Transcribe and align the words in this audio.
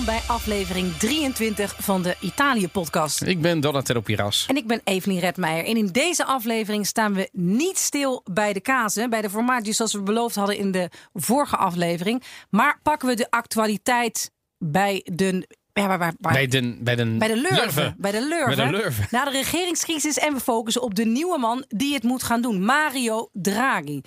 Welkom 0.00 0.24
bij 0.26 0.34
aflevering 0.34 0.92
23 0.96 1.74
van 1.78 2.02
de 2.02 2.16
Italië-podcast. 2.20 3.22
Ik 3.22 3.40
ben 3.40 3.60
Donatello 3.60 4.00
Piras. 4.00 4.46
En 4.46 4.56
ik 4.56 4.66
ben 4.66 4.80
Evelien 4.84 5.18
Redmeijer. 5.18 5.64
En 5.64 5.76
in 5.76 5.86
deze 5.86 6.24
aflevering 6.24 6.86
staan 6.86 7.14
we 7.14 7.28
niet 7.32 7.78
stil 7.78 8.22
bij 8.32 8.52
de 8.52 8.60
kazen, 8.60 9.10
bij 9.10 9.22
de 9.22 9.30
formaatjes 9.30 9.76
zoals 9.76 9.92
we 9.92 10.02
beloofd 10.02 10.34
hadden 10.34 10.56
in 10.56 10.70
de 10.70 10.88
vorige 11.14 11.56
aflevering. 11.56 12.22
Maar 12.50 12.80
pakken 12.82 13.08
we 13.08 13.14
de 13.14 13.30
actualiteit 13.30 14.30
bij 14.58 15.00
de 15.04 15.46
ja, 15.80 15.88
waar, 15.88 15.98
waar, 15.98 16.14
waar, 16.18 16.32
bij, 16.32 16.46
de, 16.46 16.76
bij, 16.80 16.96
de, 16.96 17.16
bij 17.18 17.28
de 17.28 17.36
lurven. 17.36 17.94
Bij 17.98 18.10
de 18.12 18.26
lurven. 18.26 18.56
Bij 18.56 18.66
de 18.66 18.70
lurven. 18.70 19.06
Na 19.10 19.24
de 19.24 19.30
regeringscrisis 19.30 20.18
en 20.18 20.34
we 20.34 20.40
focussen 20.40 20.82
op 20.82 20.94
de 20.94 21.04
nieuwe 21.04 21.38
man 21.38 21.64
die 21.68 21.94
het 21.94 22.02
moet 22.02 22.22
gaan 22.22 22.42
doen. 22.42 22.64
Mario 22.64 23.28
Draghi. 23.32 24.00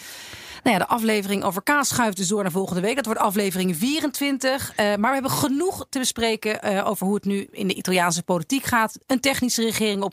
Nou 0.64 0.76
ja, 0.76 0.78
de 0.78 0.88
aflevering 0.88 1.44
over 1.44 1.64
kaas 1.64 1.88
schuift 1.88 2.18
dus 2.18 2.28
door 2.28 2.42
naar 2.42 2.52
volgende 2.52 2.82
week. 2.82 2.96
Dat 2.96 3.06
wordt 3.06 3.20
aflevering 3.20 3.78
24. 3.78 4.72
Uh, 4.72 4.76
maar 4.78 4.98
we 4.98 5.14
hebben 5.14 5.32
genoeg 5.32 5.86
te 5.90 6.00
bespreken 6.00 6.60
uh, 6.64 6.88
over 6.88 7.06
hoe 7.06 7.16
het 7.16 7.26
nu 7.26 7.48
in 7.52 7.68
de 7.68 7.74
Italiaanse 7.74 8.24
politiek 8.24 8.64
gaat. 8.64 9.00
Een 9.08 9.20
technische 9.20 9.64
regering 9.64 10.12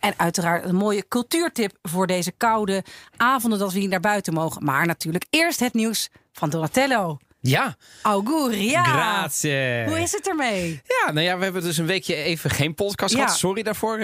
En 0.00 0.14
uiteraard 0.16 0.64
een 0.64 0.74
mooie 0.74 1.08
cultuurtip 1.08 1.78
voor 1.82 2.06
deze 2.06 2.32
koude 2.32 2.84
avonden 3.16 3.58
dat 3.58 3.72
we 3.72 3.78
hier 3.78 3.88
naar 3.88 4.00
buiten 4.00 4.32
mogen. 4.32 4.64
Maar 4.64 4.86
natuurlijk 4.86 5.26
eerst 5.30 5.60
het 5.60 5.72
nieuws 5.72 6.10
van 6.32 6.50
Donatello. 6.50 7.18
Ja. 7.48 7.76
Auguria. 8.02 8.84
Grazie. 8.84 9.84
Hoe 9.84 10.00
is 10.00 10.12
het 10.12 10.28
ermee? 10.28 10.82
Ja, 10.86 11.12
nou 11.12 11.26
ja, 11.26 11.36
we 11.38 11.44
hebben 11.44 11.62
dus 11.62 11.76
een 11.76 11.86
weekje 11.86 12.14
even 12.14 12.50
geen 12.50 12.74
podcast 12.74 13.14
gehad. 13.14 13.36
Sorry 13.38 13.62
daarvoor. 13.62 13.98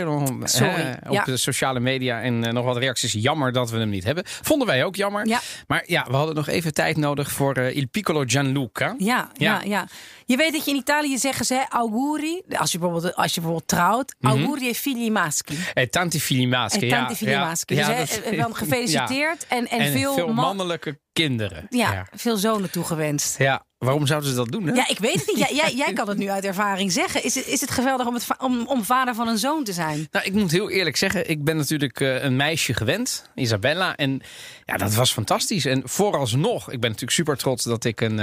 Sorry. 0.44 0.98
Eh, 1.02 1.10
op 1.10 1.24
de 1.24 1.36
sociale 1.36 1.80
media 1.80 2.20
en 2.20 2.44
uh, 2.44 2.52
nog 2.52 2.64
wat 2.64 2.76
reacties. 2.76 3.12
Jammer 3.12 3.52
dat 3.52 3.70
we 3.70 3.78
hem 3.78 3.88
niet 3.88 4.04
hebben. 4.04 4.24
Vonden 4.26 4.66
wij 4.66 4.84
ook 4.84 4.96
jammer. 4.96 5.26
Ja. 5.26 5.40
Maar 5.66 5.82
ja, 5.86 6.06
we 6.10 6.16
hadden 6.16 6.34
nog 6.34 6.48
even 6.48 6.74
tijd 6.74 6.96
nodig 6.96 7.32
voor 7.32 7.58
uh, 7.58 7.76
Il 7.76 7.88
Piccolo 7.88 8.22
Gianluca. 8.26 8.94
Ja, 8.98 9.30
ja, 9.32 9.60
ja, 9.64 9.86
Je 10.24 10.36
weet 10.36 10.52
dat 10.52 10.64
je 10.64 10.70
in 10.70 10.76
Italië 10.76 11.18
zeggen 11.18 11.44
ze 11.44 11.66
auguri. 11.68 12.42
Als 12.58 12.72
je 12.72 12.78
bijvoorbeeld, 12.78 13.14
als 13.14 13.34
je 13.34 13.40
bijvoorbeeld 13.40 13.68
trouwt. 13.68 14.14
Mhm. 14.18 14.32
Auguri 14.32 14.68
e 14.68 14.74
figli 14.74 15.10
maschi. 15.10 15.58
E 15.74 15.86
tanti 15.86 16.20
figli 16.20 16.46
maschi. 16.46 16.86
E 16.86 16.88
tanti 16.88 17.14
figli 17.14 17.32
ja. 17.32 17.44
maschi. 17.44 17.74
Ja, 17.74 17.98
dus 17.98 18.20
wel 18.30 18.52
gefeliciteerd. 18.52 19.46
En, 19.48 19.68
en, 19.68 19.78
En 19.78 19.92
veel, 19.92 20.14
veel 20.14 20.26
man- 20.26 20.44
mannelijke 20.44 20.98
kinderen. 21.12 21.66
ja, 21.70 22.06
veel 22.10 22.36
zonen 22.36 22.70
toegewenst. 22.70 23.38
Ja, 23.38 23.64
waarom 23.84 24.06
zouden 24.06 24.30
ze 24.30 24.36
dat 24.36 24.52
doen? 24.52 24.66
Hè? 24.66 24.72
Ja, 24.72 24.88
ik 24.88 24.98
weet 24.98 25.14
het 25.14 25.26
niet. 25.26 25.38
Jij, 25.38 25.54
jij, 25.62 25.74
jij 25.74 25.92
kan 25.92 26.08
het 26.08 26.18
nu 26.18 26.30
uit 26.30 26.44
ervaring 26.44 26.92
zeggen. 26.92 27.24
Is 27.24 27.34
het, 27.34 27.46
is 27.46 27.60
het 27.60 27.70
geweldig 27.70 28.06
om, 28.06 28.14
het, 28.14 28.26
om, 28.38 28.66
om 28.66 28.84
vader 28.84 29.14
van 29.14 29.28
een 29.28 29.38
zoon 29.38 29.64
te 29.64 29.72
zijn? 29.72 30.08
Nou, 30.10 30.24
ik 30.24 30.32
moet 30.32 30.50
heel 30.50 30.70
eerlijk 30.70 30.96
zeggen, 30.96 31.30
ik 31.30 31.44
ben 31.44 31.56
natuurlijk 31.56 32.00
eh, 32.00 32.22
een 32.22 32.36
meisje 32.36 32.74
gewend, 32.74 33.30
Isabella. 33.34 33.96
En 33.96 34.22
ja, 34.64 34.76
dat 34.76 34.94
was 34.94 35.12
fantastisch. 35.12 35.64
En 35.64 35.82
vooralsnog, 35.84 36.70
ik 36.70 36.80
ben 36.80 36.90
natuurlijk 36.90 37.16
super 37.16 37.36
trots 37.36 37.64
dat 37.64 37.84
ik, 37.84 38.00
een, 38.00 38.18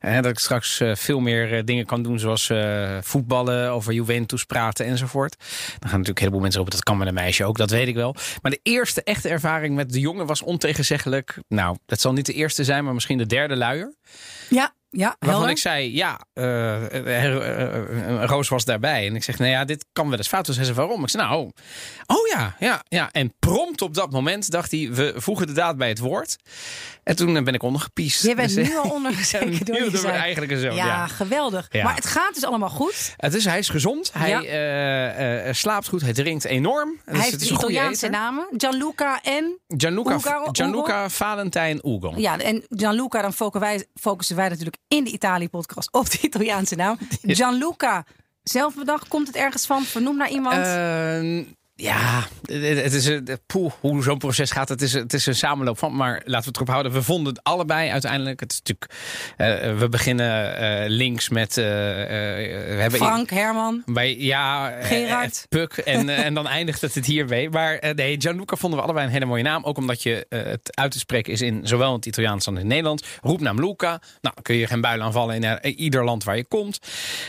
eh, 0.00 0.14
dat 0.14 0.26
ik 0.26 0.38
straks 0.38 0.80
eh, 0.80 0.94
veel 0.94 1.20
meer 1.20 1.64
dingen 1.64 1.86
kan 1.86 2.02
doen, 2.02 2.18
zoals 2.18 2.50
voetballen, 3.00 3.70
over 3.70 3.92
Juventus 3.92 4.44
praten 4.44 4.86
enzovoort. 4.86 5.36
Dan 5.38 5.48
gaan 5.70 5.80
natuurlijk 5.80 6.08
een 6.08 6.16
heleboel 6.16 6.40
mensen 6.40 6.60
op, 6.60 6.70
dat 6.70 6.82
kan 6.82 6.98
met 6.98 7.08
een 7.08 7.14
meisje 7.14 7.44
ook, 7.44 7.56
dat 7.56 7.70
weet 7.70 7.88
ik 7.88 7.94
wel. 7.94 8.14
Maar 8.42 8.50
de 8.50 8.60
eerste 8.62 9.02
echte 9.02 9.28
ervaring 9.28 9.74
met 9.74 9.92
de 9.92 10.00
jongen 10.00 10.26
was 10.26 10.42
ontegenzeggelijk. 10.42 11.38
Nou, 11.48 11.76
dat 11.86 12.00
zal 12.00 12.12
niet 12.12 12.26
de 12.26 12.32
eerste 12.32 12.64
zijn, 12.64 12.84
maar 12.84 12.94
misschien 12.94 13.18
de 13.18 13.26
derde 13.26 13.56
luier. 13.56 13.94
Ja, 14.48 14.71
ja 14.94 15.06
Waarvan 15.18 15.28
helder. 15.28 15.50
ik 15.50 15.58
zei, 15.58 15.94
ja, 15.96 16.20
eh, 16.32 16.84
eh, 16.94 17.36
eh, 17.36 18.24
Roos 18.24 18.48
was 18.48 18.64
daarbij. 18.64 19.06
En 19.06 19.14
ik 19.16 19.22
zeg, 19.22 19.38
nou 19.38 19.50
ja, 19.50 19.64
dit 19.64 19.86
kan 19.92 20.08
wel 20.08 20.18
eens 20.18 20.28
fout. 20.28 20.44
Toen 20.44 20.54
zei 20.54 20.66
ze, 20.66 20.74
waarom? 20.74 21.02
Ik 21.02 21.08
zei, 21.08 21.22
nou, 21.22 21.50
oh 22.06 22.26
ja, 22.34 22.56
ja, 22.58 22.82
ja. 22.88 23.08
En 23.12 23.34
prompt 23.38 23.82
op 23.82 23.94
dat 23.94 24.10
moment 24.10 24.50
dacht 24.50 24.70
hij, 24.70 24.88
we 24.92 25.12
voegen 25.16 25.46
de 25.46 25.52
daad 25.52 25.76
bij 25.76 25.88
het 25.88 25.98
woord. 25.98 26.36
En 27.02 27.16
toen 27.16 27.44
ben 27.44 27.54
ik 27.54 27.62
ondergepiest. 27.62 28.22
Je 28.22 28.34
bent 28.34 28.54
Dus, 28.54 28.68
nu 28.68 28.76
al 28.76 28.90
ondergezeken 28.98 29.48
nu 29.50 29.90
door 29.90 30.02
je 30.02 30.08
eigenlijke 30.08 30.60
zoon, 30.60 30.74
Ja, 30.74 30.86
ja. 30.86 31.06
geweldig. 31.06 31.66
Ja. 31.70 31.84
Maar 31.84 31.94
het 31.94 32.06
gaat 32.06 32.34
dus 32.34 32.44
allemaal 32.44 32.68
goed. 32.70 33.14
Het 33.16 33.34
is, 33.34 33.44
hij 33.44 33.58
is 33.58 33.68
gezond, 33.68 34.10
hij 34.12 34.30
Ja. 34.42 35.52
slaapt 35.52 35.88
goed, 35.88 36.00
hij 36.02 36.12
drinkt 36.12 36.44
enorm. 36.44 36.90
Dus 36.90 37.00
Hij 37.04 37.20
heeft 37.20 37.32
het 37.32 37.40
is 37.42 37.50
een 37.50 37.56
goede 37.56 37.72
Italiaanse 37.72 38.08
namen. 38.08 38.46
Gianluca 38.56 39.20
en... 39.22 39.58
Gianluca, 39.68 40.14
Ugo- 40.14 40.48
Gianluca 40.52 41.08
Valentijn 41.08 41.80
Ugo. 41.88 42.12
Ja, 42.16 42.38
en 42.38 42.64
Gianluca, 42.68 43.22
dan 43.22 43.32
focussen 43.32 43.60
wij, 43.70 43.86
focussen 44.00 44.36
wij 44.36 44.48
natuurlijk 44.48 44.76
in 44.92 45.04
de 45.04 45.10
Italië-podcast 45.10 45.92
op 45.92 46.10
de 46.10 46.18
Italiaanse 46.20 46.74
naam. 46.74 46.98
Gianluca, 47.22 48.04
zelf 48.42 48.74
bedacht, 48.74 49.08
komt 49.08 49.26
het 49.26 49.36
ergens 49.36 49.66
van? 49.66 49.82
Vernoem 49.82 50.16
naar 50.16 50.30
iemand? 50.30 50.56
Eh, 50.56 51.44
ja, 51.82 52.26
het 52.42 52.92
is 52.92 53.06
een, 53.06 53.28
poeh, 53.46 53.72
hoe 53.80 54.02
zo'n 54.02 54.18
proces 54.18 54.50
gaat. 54.50 54.68
Het 54.68 54.82
is, 54.82 54.92
het 54.92 55.12
is 55.12 55.26
een 55.26 55.34
samenloop 55.34 55.78
van. 55.78 55.96
Maar 55.96 56.12
laten 56.24 56.30
we 56.40 56.46
het 56.46 56.54
erop 56.56 56.68
houden. 56.68 56.92
We 56.92 57.02
vonden 57.02 57.32
het 57.32 57.44
allebei 57.44 57.90
uiteindelijk. 57.90 58.40
Het 58.40 58.52
is 58.52 58.60
natuurlijk. 58.64 58.92
eh, 59.36 59.78
we 59.78 59.88
beginnen 59.88 60.56
eh, 60.56 60.88
links 60.88 61.28
met. 61.28 61.56
eh, 61.58 61.64
we 61.64 62.76
hebben 62.78 62.98
Frank, 62.98 63.30
Herman. 63.30 63.82
Bij, 63.86 64.16
ja, 64.16 64.70
Gerard. 64.82 65.46
Puk. 65.48 65.72
En, 65.72 66.08
en 66.08 66.34
dan 66.34 66.46
eindigt 66.58 66.80
het 66.80 66.94
het 66.94 67.06
hiermee. 67.06 67.50
Maar 67.50 67.92
nee, 67.94 68.20
Gianluca 68.20 68.56
vonden 68.56 68.78
we 68.78 68.84
allebei 68.84 69.06
een 69.06 69.12
hele 69.12 69.24
mooie 69.24 69.42
naam. 69.42 69.64
Ook 69.64 69.76
omdat 69.78 70.02
je 70.02 70.26
het 70.28 70.76
uit 70.76 70.92
te 70.92 70.98
spreken 70.98 71.32
is 71.32 71.40
in 71.40 71.60
zowel 71.62 71.92
het 71.92 72.06
Italiaans 72.06 72.46
als 72.46 72.54
in 72.54 72.60
het 72.60 72.68
Nederlands. 72.68 73.08
Roepnaam 73.20 73.60
Luca. 73.60 74.00
Nou, 74.20 74.34
kun 74.42 74.56
je 74.56 74.66
geen 74.66 74.80
buil 74.80 75.00
aanvallen 75.00 75.42
in 75.42 75.74
ieder 75.78 76.04
land 76.04 76.24
waar 76.24 76.36
je 76.36 76.44
komt. 76.44 76.78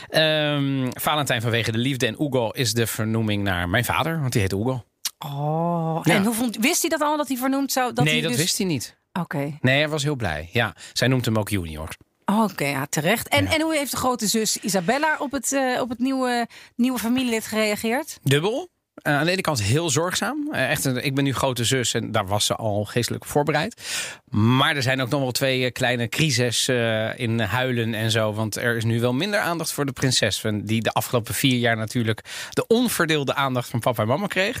Ehm, 0.08 0.88
Valentijn 0.90 1.42
vanwege 1.42 1.72
de 1.72 1.78
liefde. 1.78 2.06
En 2.06 2.22
Ugo 2.22 2.50
is 2.50 2.72
de 2.72 2.86
vernoeming 2.86 3.42
naar 3.42 3.68
mijn 3.68 3.84
vader. 3.84 4.20
Want 4.20 4.32
die 4.32 4.42
heet. 4.52 4.82
Oh, 5.18 6.00
Ja. 6.02 6.14
en 6.14 6.24
hoe 6.24 6.34
vond, 6.34 6.56
wist 6.56 6.80
hij 6.80 6.90
dat 6.90 7.00
al, 7.00 7.16
dat 7.16 7.28
hij 7.28 7.36
vernoemd 7.36 7.72
zou? 7.72 7.92
Dat 7.92 8.04
nee, 8.04 8.12
hij 8.12 8.22
dat 8.22 8.30
dus... 8.32 8.40
wist 8.40 8.58
hij 8.58 8.66
niet. 8.66 8.96
Oké, 9.20 9.58
Nee, 9.60 9.78
hij 9.78 9.88
was 9.88 10.02
heel 10.02 10.16
blij. 10.16 10.48
Ja, 10.52 10.74
zij 10.92 11.08
noemt 11.08 11.24
hem 11.24 11.38
ook 11.38 11.48
junior. 11.48 11.88
Oké, 12.24 12.64
ja, 12.64 12.86
terecht. 12.86 13.28
En, 13.28 13.46
en 13.46 13.60
hoe 13.60 13.76
heeft 13.76 13.90
de 13.90 13.96
grote 13.96 14.26
zus 14.26 14.56
Isabella 14.56 15.16
op 15.18 15.32
het, 15.32 15.52
eh, 15.52 15.80
op 15.80 15.88
het 15.88 15.98
nieuwe, 15.98 16.46
nieuwe 16.76 16.98
familielid 16.98 17.46
gereageerd? 17.46 18.18
Dubbel. 18.22 18.68
Eh, 18.94 19.16
aan 19.16 19.24
de 19.24 19.30
ene 19.30 19.40
kant 19.40 19.62
heel 19.62 19.90
zorgzaam. 19.90 20.48
Eh, 20.52 20.70
echt, 20.70 20.86
ik 20.86 21.14
ben 21.14 21.24
nu 21.24 21.34
grote 21.34 21.64
zus 21.64 21.94
en 21.94 22.12
daar 22.12 22.26
was 22.26 22.46
ze 22.46 22.54
al 22.54 22.84
geestelijk 22.84 23.24
voorbereid. 23.24 23.82
Maar 24.30 24.76
er 24.76 24.82
zijn 24.82 25.02
ook 25.02 25.08
nog 25.08 25.20
wel 25.20 25.32
twee 25.32 25.64
eh, 25.64 25.72
kleine 25.72 26.08
crises 26.08 26.68
in 27.16 27.40
huilen 27.40 27.94
en 27.94 28.10
zo. 28.10 28.32
Want 28.32 28.56
er 28.56 28.76
is 28.76 28.84
nu 28.84 29.00
wel 29.00 29.12
minder 29.12 29.40
aandacht 29.40 29.72
voor 29.72 29.86
de 29.86 29.92
prinses. 29.92 30.42
Die 30.62 30.82
de 30.82 30.92
afgelopen 30.92 31.34
vier 31.34 31.58
jaar 31.58 31.76
natuurlijk 31.76 32.20
de 32.50 32.66
onverdeelde 32.66 33.34
aandacht 33.34 33.68
van 33.68 33.80
papa 33.80 34.02
en 34.02 34.08
mama 34.08 34.26
kreeg. 34.26 34.60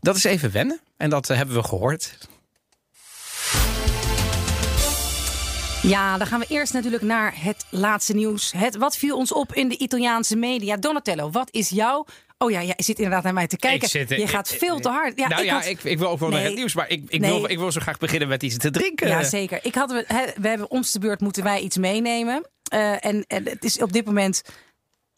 Dat 0.00 0.16
is 0.16 0.24
even 0.24 0.52
wennen. 0.52 0.80
En 0.96 1.10
dat 1.10 1.28
hebben 1.28 1.56
we 1.56 1.62
gehoord. 1.62 2.16
Ja, 5.82 6.18
dan 6.18 6.26
gaan 6.26 6.40
we 6.40 6.46
eerst 6.48 6.72
natuurlijk 6.72 7.02
naar 7.02 7.32
het 7.36 7.66
laatste 7.70 8.14
nieuws. 8.14 8.52
Het, 8.56 8.76
wat 8.76 8.96
viel 8.96 9.16
ons 9.16 9.32
op 9.32 9.54
in 9.54 9.68
de 9.68 9.76
Italiaanse 9.78 10.36
media? 10.36 10.76
Donatello, 10.76 11.30
wat 11.30 11.48
is 11.50 11.68
jouw... 11.68 12.04
Oh 12.38 12.50
ja, 12.50 12.60
je 12.60 12.74
zit 12.76 12.96
inderdaad 12.98 13.22
naar 13.22 13.32
mij 13.32 13.46
te 13.46 13.56
kijken. 13.56 13.88
Zit, 13.88 14.08
je 14.08 14.26
gaat 14.26 14.48
veel 14.48 14.80
te 14.80 14.88
hard. 14.88 15.18
Ja, 15.18 15.28
nou 15.28 15.40
ik 15.40 15.46
ja, 15.46 15.54
had- 15.54 15.66
ik, 15.66 15.84
ik 15.84 15.98
wil 15.98 16.08
ook 16.08 16.18
wel 16.18 16.28
naar 16.28 16.42
het 16.42 16.54
nieuws. 16.54 16.74
Maar 16.74 16.90
ik, 16.90 17.02
ik, 17.08 17.20
Nee. 17.20 17.30
wil, 17.30 17.50
ik 17.50 17.58
wil 17.58 17.72
zo 17.72 17.80
graag 17.80 17.98
beginnen 17.98 18.28
met 18.28 18.42
iets 18.42 18.56
te 18.56 18.70
drinken. 18.70 19.08
Ja, 19.08 19.22
zeker. 19.22 19.58
Ik 19.62 19.74
had, 19.74 19.90
we 19.90 20.48
hebben 20.48 20.70
ons 20.70 20.92
de 20.92 20.98
beurt 20.98 21.20
moeten 21.20 21.42
wij 21.42 21.60
iets 21.60 21.76
meenemen. 21.76 22.46
Eh, 22.62 23.04
en, 23.04 23.24
en 23.26 23.48
het 23.48 23.64
is 23.64 23.78
op 23.82 23.92
dit 23.92 24.04
moment 24.04 24.42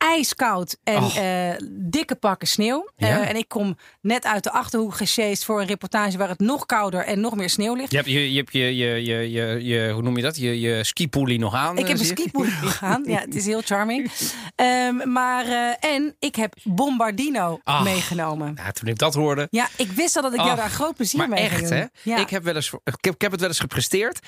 ijskoud 0.04 0.76
en 0.82 1.02
eh, 1.02 1.66
dikke 1.70 2.14
pakken 2.14 2.48
sneeuw. 2.48 2.90
Ja. 2.96 3.08
Eh, 3.08 3.28
en 3.28 3.36
ik 3.36 3.48
kom 3.48 3.76
net 4.00 4.24
uit 4.24 4.44
de 4.44 4.50
Achterhoek 4.50 4.94
gesjeest 4.94 5.44
voor 5.44 5.60
een 5.60 5.66
reportage 5.66 6.18
waar 6.18 6.28
het 6.28 6.38
nog 6.38 6.66
kouder 6.66 7.04
en 7.04 7.20
nog 7.20 7.36
meer 7.36 7.50
sneeuw 7.50 7.74
ligt. 7.74 7.90
Je 7.90 7.96
hebt 7.96 8.08
je, 8.08 8.32
je, 8.32 8.38
hebt 8.38 8.52
je, 8.52 8.76
je, 8.76 9.04
je, 9.04 9.30
je, 9.30 9.64
je, 9.64 9.90
hoe 9.92 10.02
noem 10.02 10.16
je 10.16 10.22
dat? 10.22 10.36
Je, 10.36 10.60
je 10.60 10.84
skipoelie 10.84 11.38
nog 11.38 11.54
aan. 11.54 11.78
Ik 11.78 11.82
eh, 11.82 11.88
heb 11.88 11.98
een 11.98 12.04
zie 12.04 12.14
ik. 12.14 12.18
skipoel 12.18 12.44
gaan. 12.60 13.02
Ja, 13.14 13.20
het 13.20 13.34
is 13.34 13.46
heel 13.46 13.60
charming. 13.60 14.10
Ehm, 14.54 15.12
maar, 15.12 15.46
eh, 15.46 15.90
en 15.94 16.16
ik 16.18 16.36
heb 16.36 16.54
Bombardino 16.62 17.60
Ach. 17.64 17.84
meegenomen. 17.84 18.52
Ja, 18.56 18.70
toen 18.70 18.88
ik 18.88 18.98
dat 18.98 19.14
hoorde. 19.14 19.46
Ja, 19.50 19.68
ik 19.76 19.90
wist 19.90 20.16
al 20.16 20.22
dat 20.22 20.34
ik 20.34 20.40
jou 20.40 20.56
daar 20.56 20.70
groot 20.70 20.94
plezier 20.94 21.18
maar 21.18 21.28
mee 21.28 21.48
echt, 21.48 21.68
hè? 21.68 21.84
Ja. 22.02 22.16
Ik, 22.16 22.30
heb 22.30 22.44
wel 22.44 22.54
eens, 22.54 22.72
ik, 22.72 23.04
heb, 23.04 23.14
ik 23.14 23.20
heb 23.20 23.30
het 23.30 23.40
wel 23.40 23.48
eens 23.48 23.58
gepresteerd. 23.58 24.18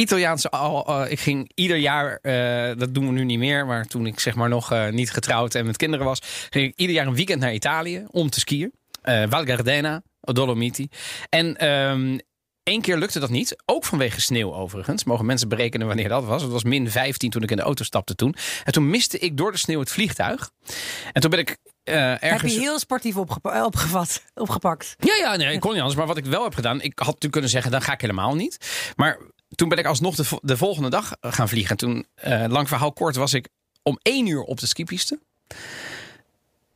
Italiaanse, 0.00 0.50
al, 0.50 0.86
eh, 0.86 1.10
ik 1.10 1.20
ging 1.20 1.50
ieder 1.54 1.76
jaar, 1.76 2.18
eh, 2.22 2.78
dat 2.78 2.94
doen 2.94 3.06
we 3.06 3.12
nu 3.12 3.24
niet 3.24 3.38
meer, 3.38 3.66
maar 3.66 3.86
toen 3.86 4.06
ik 4.06 4.20
zeg 4.20 4.34
maar 4.34 4.48
nog 4.48 4.72
eh, 4.72 4.88
niet 4.88 5.10
getrouwd 5.10 5.54
en 5.54 5.66
met 5.66 5.76
kinderen 5.76 6.06
was, 6.06 6.20
ging 6.50 6.68
ik 6.68 6.72
ieder 6.76 6.94
jaar 6.94 7.06
een 7.06 7.14
weekend 7.14 7.40
naar 7.40 7.54
Italië 7.54 8.04
om 8.10 8.30
te 8.30 8.40
skiën. 8.40 8.72
Val 9.02 9.44
Gardena, 9.44 10.02
Dolomiti. 10.20 10.88
En 11.28 11.56
één 12.62 12.80
keer 12.80 12.96
lukte 12.96 13.20
dat 13.20 13.30
niet. 13.30 13.56
Ook 13.66 13.84
vanwege 13.84 14.20
sneeuw 14.20 14.54
overigens. 14.54 15.04
Mogen 15.04 15.26
mensen 15.26 15.48
berekenen 15.48 15.86
wanneer 15.86 16.08
dat 16.08 16.24
was. 16.24 16.42
Het 16.42 16.50
was 16.50 16.64
min 16.64 16.90
15 16.90 17.30
toen 17.30 17.42
ik 17.42 17.50
in 17.50 17.56
de 17.56 17.62
auto 17.62 17.84
stapte 17.84 18.14
toen. 18.14 18.34
En 18.64 18.72
toen 18.72 18.90
miste 18.90 19.18
ik 19.18 19.36
door 19.36 19.52
de 19.52 19.58
sneeuw 19.58 19.80
het 19.80 19.90
vliegtuig. 19.90 20.50
En 21.12 21.20
toen 21.20 21.30
ben 21.30 21.38
ik 21.38 21.58
uh, 21.84 22.10
ergens... 22.10 22.42
Heb 22.42 22.50
je 22.50 22.58
heel 22.58 22.78
sportief 22.78 23.16
opgepa 23.16 23.64
opgevat, 23.64 24.22
opgepakt? 24.34 24.94
Ja, 24.98 25.14
ja, 25.14 25.36
nee, 25.36 25.52
ik 25.52 25.60
kon 25.60 25.70
niet 25.70 25.80
anders. 25.80 25.98
Maar 25.98 26.06
wat 26.06 26.16
ik 26.16 26.24
wel 26.24 26.42
heb 26.42 26.54
gedaan, 26.54 26.80
ik 26.80 26.92
had 26.98 27.06
natuurlijk 27.06 27.32
kunnen 27.32 27.50
zeggen, 27.50 27.70
dan 27.70 27.82
ga 27.82 27.92
ik 27.92 28.00
helemaal 28.00 28.34
niet. 28.34 28.58
Maar 28.96 29.18
toen 29.60 29.68
ben 29.68 29.78
ik 29.78 29.86
alsnog 29.86 30.14
de, 30.14 30.38
de 30.42 30.56
volgende 30.56 30.90
dag 30.90 31.16
gaan 31.20 31.48
vliegen. 31.48 31.70
En 31.70 31.76
toen, 31.76 32.06
uh, 32.24 32.44
lang 32.48 32.68
verhaal 32.68 32.92
kort, 32.92 33.16
was 33.16 33.34
ik 33.34 33.48
om 33.82 33.98
één 34.02 34.26
uur 34.26 34.42
op 34.42 34.60
de 34.60 34.66
skipiste. 34.66 35.20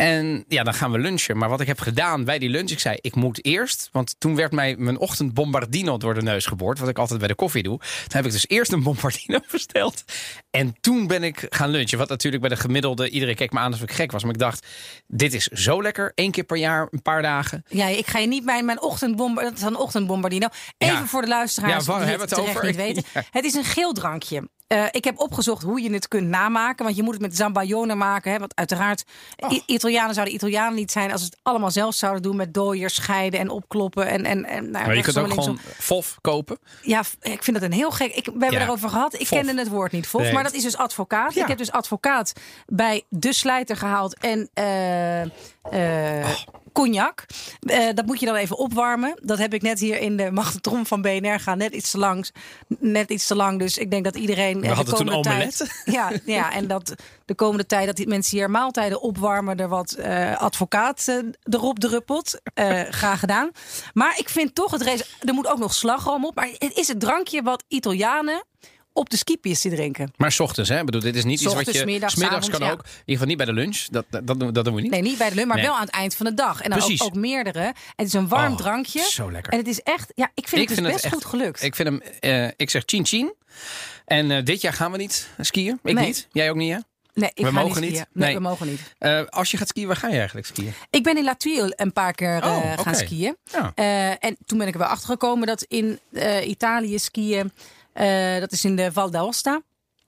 En 0.04 0.44
ja, 0.48 0.62
dan 0.62 0.74
gaan 0.74 0.90
we 0.90 0.98
lunchen. 0.98 1.36
Maar 1.36 1.48
wat 1.48 1.60
ik 1.60 1.66
heb 1.66 1.80
gedaan 1.80 2.24
bij 2.24 2.38
die 2.38 2.48
lunch, 2.48 2.70
ik 2.70 2.78
zei, 2.80 2.98
ik 3.00 3.14
moet 3.14 3.44
eerst. 3.44 3.88
Want 3.92 4.14
toen 4.18 4.36
werd 4.36 4.52
mij 4.52 4.76
mijn 4.76 4.98
ochtend 4.98 5.34
bombardino 5.34 5.96
door 5.96 6.14
de 6.14 6.22
neus 6.22 6.46
geboord. 6.46 6.78
Wat 6.78 6.88
ik 6.88 6.98
altijd 6.98 7.18
bij 7.18 7.28
de 7.28 7.34
koffie 7.34 7.62
doe. 7.62 7.78
Toen 7.78 7.88
heb 8.08 8.24
ik 8.24 8.32
dus 8.32 8.48
eerst 8.48 8.72
een 8.72 8.82
bombardino 8.82 9.38
besteld. 9.52 10.04
En 10.50 10.74
toen 10.80 11.06
ben 11.06 11.22
ik 11.22 11.46
gaan 11.48 11.70
lunchen. 11.70 11.98
Wat 11.98 12.08
natuurlijk 12.08 12.42
bij 12.42 12.50
de 12.50 12.60
gemiddelde, 12.60 13.10
iedereen 13.10 13.34
keek 13.34 13.52
me 13.52 13.58
aan 13.58 13.70
alsof 13.70 13.88
ik 13.88 13.94
gek 13.94 14.12
was. 14.12 14.22
Maar 14.22 14.32
ik 14.32 14.38
dacht, 14.38 14.66
dit 15.06 15.34
is 15.34 15.46
zo 15.46 15.82
lekker. 15.82 16.12
Eén 16.14 16.30
keer 16.30 16.44
per 16.44 16.56
jaar, 16.56 16.88
een 16.90 17.02
paar 17.02 17.22
dagen. 17.22 17.64
Ja, 17.68 17.86
ik 17.86 18.06
ga 18.06 18.18
je 18.18 18.26
niet 18.26 18.44
bij 18.44 18.62
mijn 18.62 18.82
ochtendbombardino. 18.82 19.54
Dat 19.54 19.62
is 19.62 19.74
een 19.74 19.76
ochtendbombardino. 19.76 20.48
Even 20.78 20.94
ja. 20.94 21.06
voor 21.06 21.22
de 21.22 21.28
luisteraars 21.28 21.86
ja, 21.86 21.98
die 21.98 22.06
het, 22.06 22.20
het 22.20 22.38
over? 22.38 22.66
niet 22.66 22.76
weten. 22.76 23.02
Ja. 23.14 23.22
Het 23.30 23.44
is 23.44 23.54
een 23.54 23.64
geel 23.64 23.92
drankje. 23.92 24.48
Uh, 24.74 24.84
ik 24.90 25.04
heb 25.04 25.18
opgezocht 25.18 25.62
hoe 25.62 25.82
je 25.82 25.92
het 25.92 26.08
kunt 26.08 26.28
namaken. 26.28 26.84
Want 26.84 26.96
je 26.96 27.02
moet 27.02 27.12
het 27.12 27.22
met 27.22 27.36
zambayone 27.36 27.94
maken. 27.94 28.32
Hè, 28.32 28.38
want 28.38 28.56
uiteraard, 28.56 29.04
oh. 29.36 29.58
Italianen 29.66 30.14
zouden 30.14 30.34
Italianen 30.34 30.74
niet 30.74 30.92
zijn... 30.92 31.12
als 31.12 31.20
ze 31.20 31.26
het 31.26 31.38
allemaal 31.42 31.70
zelf 31.70 31.94
zouden 31.94 32.22
doen 32.22 32.36
met 32.36 32.54
dooiers, 32.54 32.94
scheiden 32.94 33.40
en 33.40 33.50
opkloppen. 33.50 34.06
En, 34.06 34.24
en, 34.24 34.44
en, 34.44 34.70
nou, 34.70 34.86
maar 34.86 34.96
je 34.96 35.02
kunt 35.02 35.18
ook 35.18 35.32
gewoon 35.32 35.58
fof 35.78 36.18
kopen. 36.20 36.58
Ja, 36.82 37.02
ik 37.20 37.44
vind 37.44 37.60
dat 37.60 37.62
een 37.62 37.76
heel 37.76 37.90
gek... 37.90 38.14
Ik, 38.14 38.24
we 38.24 38.30
hebben 38.30 38.58
ja. 38.58 38.64
erover 38.64 38.88
gehad. 38.88 39.20
Ik 39.20 39.26
kende 39.26 39.54
het 39.54 39.68
woord 39.68 39.92
niet, 39.92 40.06
fof. 40.06 40.22
Nee. 40.22 40.32
Maar 40.32 40.42
dat 40.42 40.54
is 40.54 40.62
dus 40.62 40.76
advocaat. 40.76 41.34
Ja. 41.34 41.42
Ik 41.42 41.48
heb 41.48 41.58
dus 41.58 41.72
advocaat 41.72 42.32
bij 42.66 43.02
de 43.08 43.32
slijter 43.32 43.76
gehaald. 43.76 44.18
En... 44.18 44.50
Uh, 44.54 45.20
uh, 45.20 46.28
oh 46.28 46.62
cognac. 46.74 47.26
Uh, 47.60 47.88
dat 47.94 48.06
moet 48.06 48.20
je 48.20 48.26
dan 48.26 48.34
even 48.34 48.58
opwarmen. 48.58 49.18
Dat 49.22 49.38
heb 49.38 49.54
ik 49.54 49.62
net 49.62 49.80
hier 49.80 49.98
in 50.00 50.16
de 50.16 50.30
magnetron 50.30 50.86
van 50.86 51.02
BNR 51.02 51.40
gaan. 51.40 51.58
Net 51.58 51.72
iets 51.72 51.90
te 51.90 51.98
lang. 51.98 52.30
Net 52.78 53.10
iets 53.10 53.26
te 53.26 53.34
lang. 53.34 53.58
Dus 53.58 53.78
ik 53.78 53.90
denk 53.90 54.04
dat 54.04 54.16
iedereen. 54.16 54.60
We 54.60 54.68
hadden 54.68 54.94
toen 54.94 55.22
tijd, 55.22 55.82
Ja, 55.84 56.12
ja, 56.24 56.52
en 56.52 56.66
dat 56.66 56.94
de 57.24 57.34
komende 57.34 57.66
tijd 57.66 57.86
dat 57.86 57.96
die 57.96 58.08
mensen 58.08 58.36
hier 58.36 58.50
maaltijden 58.50 59.00
opwarmen, 59.00 59.56
er 59.56 59.68
wat 59.68 59.96
uh, 59.98 60.36
advocaat 60.36 61.06
uh, 61.08 61.18
erop 61.42 61.78
druppelt. 61.78 62.40
graag 62.90 63.18
gedaan. 63.18 63.50
Maar 63.92 64.18
ik 64.18 64.28
vind 64.28 64.54
toch 64.54 64.70
het 64.70 64.82
race. 64.82 65.04
Er 65.20 65.34
moet 65.34 65.48
ook 65.48 65.58
nog 65.58 65.74
slagroom 65.74 66.24
op. 66.24 66.34
Maar 66.34 66.48
het 66.58 66.76
is 66.76 66.88
het 66.88 67.00
drankje 67.00 67.42
wat 67.42 67.64
Italianen 67.68 68.44
op 68.94 69.10
de 69.10 69.16
skipiste 69.16 69.68
drinken. 69.68 70.12
Maar 70.16 70.32
s 70.32 70.40
ochtends, 70.40 70.70
hè? 70.70 70.78
Ik 70.78 70.84
bedoel, 70.84 71.00
dit 71.00 71.16
is 71.16 71.24
niet 71.24 71.40
iets 71.40 71.54
wat 71.54 71.72
je... 71.72 71.78
Smiddags, 71.78 72.14
smiddags 72.14 72.48
kan 72.48 72.62
ook. 72.62 72.82
In 72.84 72.90
ieder 72.98 73.04
geval 73.04 73.26
niet 73.26 73.36
bij 73.36 73.46
de 73.46 73.52
lunch. 73.52 73.84
Dat, 73.90 74.04
dat, 74.08 74.26
dat, 74.26 74.54
dat 74.54 74.64
doen 74.64 74.74
we 74.74 74.80
niet. 74.80 74.90
Nee, 74.90 75.02
niet 75.02 75.18
bij 75.18 75.28
de 75.28 75.34
lunch, 75.34 75.48
maar 75.48 75.60
wel 75.60 75.74
aan 75.74 75.80
het 75.80 75.90
eind 75.90 76.14
van 76.14 76.26
de 76.26 76.34
dag. 76.34 76.60
En 76.60 76.70
dan 76.70 76.82
ook, 76.82 77.02
ook, 77.02 77.14
meerdere. 77.14 77.74
Het 77.96 78.06
is 78.06 78.12
een 78.12 78.28
warm 78.28 78.52
oh, 78.52 78.58
drankje. 78.58 79.00
Zo 79.00 79.32
lekker. 79.32 79.52
En 79.52 79.58
het 79.58 79.68
is 79.68 79.80
echt... 79.80 80.12
Ja, 80.14 80.30
ik 80.34 80.48
vind 80.48 80.62
ik 80.62 80.68
het 80.68 80.84
dus 80.84 80.92
best 80.92 81.08
goed 81.08 81.24
gelukt. 81.24 81.62
Ik 81.62 81.74
vind 81.74 81.88
hem... 81.88 82.02
Uh, 82.20 82.50
ik 82.56 82.70
zeg 82.70 82.82
chin 82.86 83.06
chin. 83.06 83.34
En 84.04 84.30
uh, 84.30 84.44
dit 84.44 84.60
jaar 84.60 84.72
gaan 84.72 84.92
we 84.92 84.96
niet 84.96 85.28
skiën. 85.40 85.78
Ik 85.82 85.94
nee. 85.94 86.06
niet. 86.06 86.28
Jij 86.32 86.50
ook 86.50 86.56
niet, 86.56 86.72
hè? 86.72 86.78
Nee, 87.14 87.30
ik 87.34 87.44
we 87.44 87.52
ga 87.52 87.62
mogen 87.62 87.80
niet. 87.80 87.90
niet. 87.90 88.06
Nee, 88.12 88.26
nee, 88.26 88.34
we 88.34 88.40
mogen 88.40 88.66
niet. 88.66 88.80
Uh, 89.00 89.24
als 89.28 89.50
je 89.50 89.56
gaat 89.56 89.68
skiën, 89.68 89.86
waar 89.86 89.96
ga 89.96 90.08
je 90.08 90.16
eigenlijk 90.16 90.46
skiën? 90.46 90.72
Ik 90.90 91.02
ben 91.02 91.16
in 91.16 91.24
La 91.24 91.34
Tuile 91.34 91.72
een 91.76 91.92
paar 91.92 92.12
keer 92.12 92.44
uh, 92.44 92.48
oh, 92.48 92.62
gaan 92.62 92.78
okay. 92.78 92.94
skiën. 92.94 93.36
Ja. 93.44 93.72
Uh, 93.74 94.24
en 94.24 94.36
toen 94.46 94.58
ben 94.58 94.66
ik 94.66 94.72
er 94.72 94.80
wel 94.80 94.88
achter 94.88 95.08
gekomen 95.08 95.46
dat 95.46 95.62
in 95.62 95.98
Italië 96.44 96.98
skiën, 96.98 97.52
dat 98.40 98.52
is 98.52 98.64
in 98.64 98.76
de 98.76 98.92
Val 98.92 99.10
d'Aosta. 99.10 99.52
Als 99.52 99.62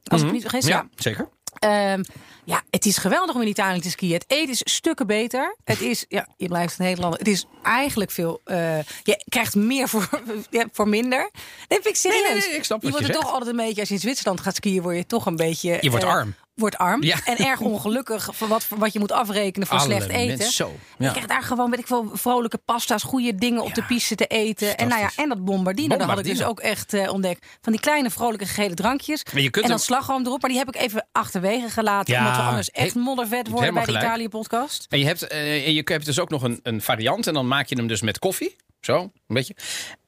Mhm. 0.04 0.16
ik 0.20 0.26
me 0.26 0.32
niet 0.32 0.42
vergis. 0.50 0.66
ja, 0.66 0.76
Ja. 0.76 0.88
zeker. 0.94 1.28
Ehm, 1.58 2.02
ja, 2.44 2.62
het 2.70 2.86
is 2.86 2.96
geweldig 2.96 3.34
om 3.34 3.40
in 3.42 3.48
Italië 3.48 3.80
te 3.80 3.90
skiën. 3.90 4.12
Het 4.12 4.24
eten 4.26 4.50
is 4.50 4.60
stukken 4.64 5.06
beter. 5.06 5.56
Het 5.64 5.80
is, 5.80 6.04
ja, 6.08 6.28
je 6.36 6.48
blijft 6.48 6.78
een 6.78 6.84
Nederlander. 6.84 7.18
Het 7.18 7.28
is 7.28 7.44
eigenlijk 7.62 8.10
veel. 8.10 8.40
eh, 8.44 8.78
je 9.02 9.24
krijgt 9.28 9.54
meer 9.54 9.88
voor, 9.88 10.08
voor 10.72 10.88
minder. 10.88 11.30
Dat 11.68 11.78
vind 11.82 11.86
ik 11.86 11.96
serieus. 11.96 12.22
Nee, 12.22 12.32
nee, 12.38 12.48
nee, 12.48 12.56
ik 12.56 12.64
snap 12.64 12.82
je 12.82 12.90
wordt 12.90 13.06
je 13.06 13.12
er 13.12 13.18
toch 13.20 13.30
altijd 13.32 13.50
een 13.50 13.56
beetje, 13.56 13.80
als 13.80 13.88
je 13.88 13.94
in 13.94 14.00
Zwitserland 14.00 14.40
gaat 14.40 14.54
skiën, 14.56 14.82
word 14.82 14.96
je 14.96 15.06
toch 15.06 15.26
een 15.26 15.36
beetje. 15.36 15.78
Je 15.80 15.90
wordt 15.90 16.04
eh, 16.04 16.10
arm. 16.10 16.34
Wordt 16.56 16.76
arm. 16.78 17.02
Ja. 17.02 17.16
En 17.24 17.36
erg 17.36 17.60
ongelukkig 17.60 18.28
voor 18.32 18.48
wat, 18.48 18.64
voor 18.64 18.78
wat 18.78 18.92
je 18.92 18.98
moet 18.98 19.12
afrekenen 19.12 19.66
voor 19.68 19.78
Alle 19.78 19.86
slecht 19.86 20.08
eten. 20.08 20.50
Zo. 20.50 20.72
Je 20.98 21.04
Ja. 21.04 21.10
krijgt 21.10 21.28
daar 21.28 21.42
gewoon, 21.42 21.70
weet 21.70 21.78
ik 21.78 21.86
veel, 21.86 22.10
vrolijke 22.12 22.58
pasta's, 22.58 23.02
goede 23.02 23.34
dingen 23.34 23.62
op 23.62 23.74
de 23.74 23.82
piste 23.82 24.14
te 24.14 24.26
eten. 24.26 24.76
En 24.76 24.88
nou 24.88 25.00
ja, 25.00 25.10
en 25.16 25.28
dat 25.28 25.44
bombardino, 25.44 25.96
dat 25.96 26.08
had 26.08 26.18
ik 26.18 26.24
dus 26.24 26.42
ook 26.42 26.60
echt 26.60 26.92
eh, 26.94 27.12
ontdekt. 27.12 27.46
Van 27.60 27.72
die 27.72 27.80
kleine 27.80 28.10
vrolijke 28.10 28.46
gele 28.46 28.74
drankjes. 28.74 29.22
Maar 29.32 29.42
je 29.42 29.50
kunt 29.50 29.64
en 29.64 29.70
dan 29.70 29.78
hem- 29.78 29.86
slagroom 29.88 30.26
erop. 30.26 30.40
Maar 30.40 30.50
die 30.50 30.58
heb 30.58 30.68
ik 30.68 30.76
even 30.76 31.06
achterwege 31.12 31.68
gelaten. 31.70 32.18
Omdat 32.18 32.36
we 32.36 32.42
anders 32.42 32.70
echt 32.70 32.94
moddervet 32.94 33.48
worden 33.48 33.74
bij 33.74 33.84
de. 33.84 33.92
Italië-podcast. 33.92 34.86
En 34.88 34.98
je 34.98 35.04
hebt, 35.04 35.26
en 35.26 35.72
je 35.74 35.82
hebt 35.84 36.04
dus 36.04 36.18
ook 36.18 36.30
nog 36.30 36.42
een, 36.42 36.60
een 36.62 36.82
variant. 36.82 37.26
En 37.26 37.34
dan 37.34 37.48
maak 37.48 37.66
je 37.68 37.76
hem 37.76 37.86
dus 37.86 38.00
met 38.00 38.18
koffie. 38.18 38.56
Zo, 38.80 39.00
een 39.00 39.10
beetje. 39.26 39.56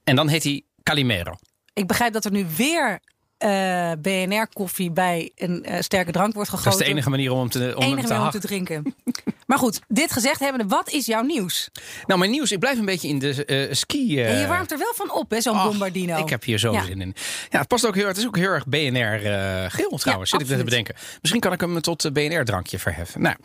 En 0.03 0.15
dan 0.15 0.27
heet 0.27 0.43
hij 0.43 0.63
Calimero. 0.83 1.35
Ik 1.73 1.87
begrijp 1.87 2.13
dat 2.13 2.25
er 2.25 2.31
nu 2.31 2.45
weer 2.57 2.99
eh, 3.39 3.91
BNR-koffie 4.01 4.91
bij 4.91 5.31
een 5.35 5.63
eh, 5.65 5.81
sterke 5.81 6.11
drank 6.11 6.33
wordt 6.33 6.49
gegoten. 6.49 6.71
Dat 6.71 6.79
is 6.79 6.85
de 6.85 6.91
enige 6.93 7.09
manier 7.09 7.31
om 7.31 7.39
hem 7.39 7.49
te, 7.49 7.73
om 7.75 7.83
enige 7.83 8.07
te 8.07 8.13
manier 8.13 8.25
om 8.25 8.31
te 8.31 8.39
drinken. 8.39 8.95
maar 9.47 9.57
goed, 9.57 9.79
dit 9.87 10.11
gezegd 10.11 10.39
hebbende, 10.39 10.67
wat 10.75 10.89
is 10.89 11.05
jouw 11.05 11.21
nieuws? 11.21 11.69
Nou, 12.05 12.19
mijn 12.19 12.31
nieuws. 12.31 12.51
Ik 12.51 12.59
blijf 12.59 12.77
een 12.79 12.85
beetje 12.85 13.07
in 13.07 13.19
de 13.19 13.45
eh, 13.45 13.67
ski... 13.73 14.21
En 14.21 14.39
je 14.39 14.47
warmt 14.47 14.71
er 14.71 14.77
wel 14.77 14.93
van 14.95 15.13
op, 15.13 15.29
hè, 15.31 15.41
zo'n 15.41 15.63
bombardino. 15.63 16.17
Ik 16.17 16.29
heb 16.29 16.43
hier 16.43 16.57
zo 16.59 16.71
Ja. 16.71 16.83
zin 16.83 17.01
in. 17.01 17.15
Ja, 17.49 17.59
het 17.59 17.67
past 17.67 17.87
ook 17.87 17.95
heel, 17.95 18.07
het 18.07 18.17
is 18.17 18.27
ook 18.27 18.37
heel 18.37 18.49
erg 18.49 18.67
BNR 18.67 19.25
eh, 19.25 19.65
geel 19.67 19.97
trouwens. 19.97 20.29
zit 20.29 20.41
ik 20.41 20.47
net 20.47 20.57
te 20.57 20.63
bedenken. 20.63 20.95
Misschien 21.21 21.41
kan 21.41 21.53
ik 21.53 21.61
hem 21.61 21.81
tot 21.81 22.05
eh, 22.05 22.11
BNR 22.11 22.45
drankje 22.45 22.79
verheffen. 22.79 23.21
Nou, 23.21 23.35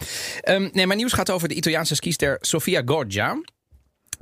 ehm, 0.40 0.68
nee, 0.72 0.86
mijn 0.86 0.98
nieuws 0.98 1.12
gaat 1.12 1.30
over 1.30 1.48
de 1.48 1.54
Italiaanse 1.54 1.94
skister 1.94 2.38
Sofia 2.40 2.82
Goggia. 2.84 3.38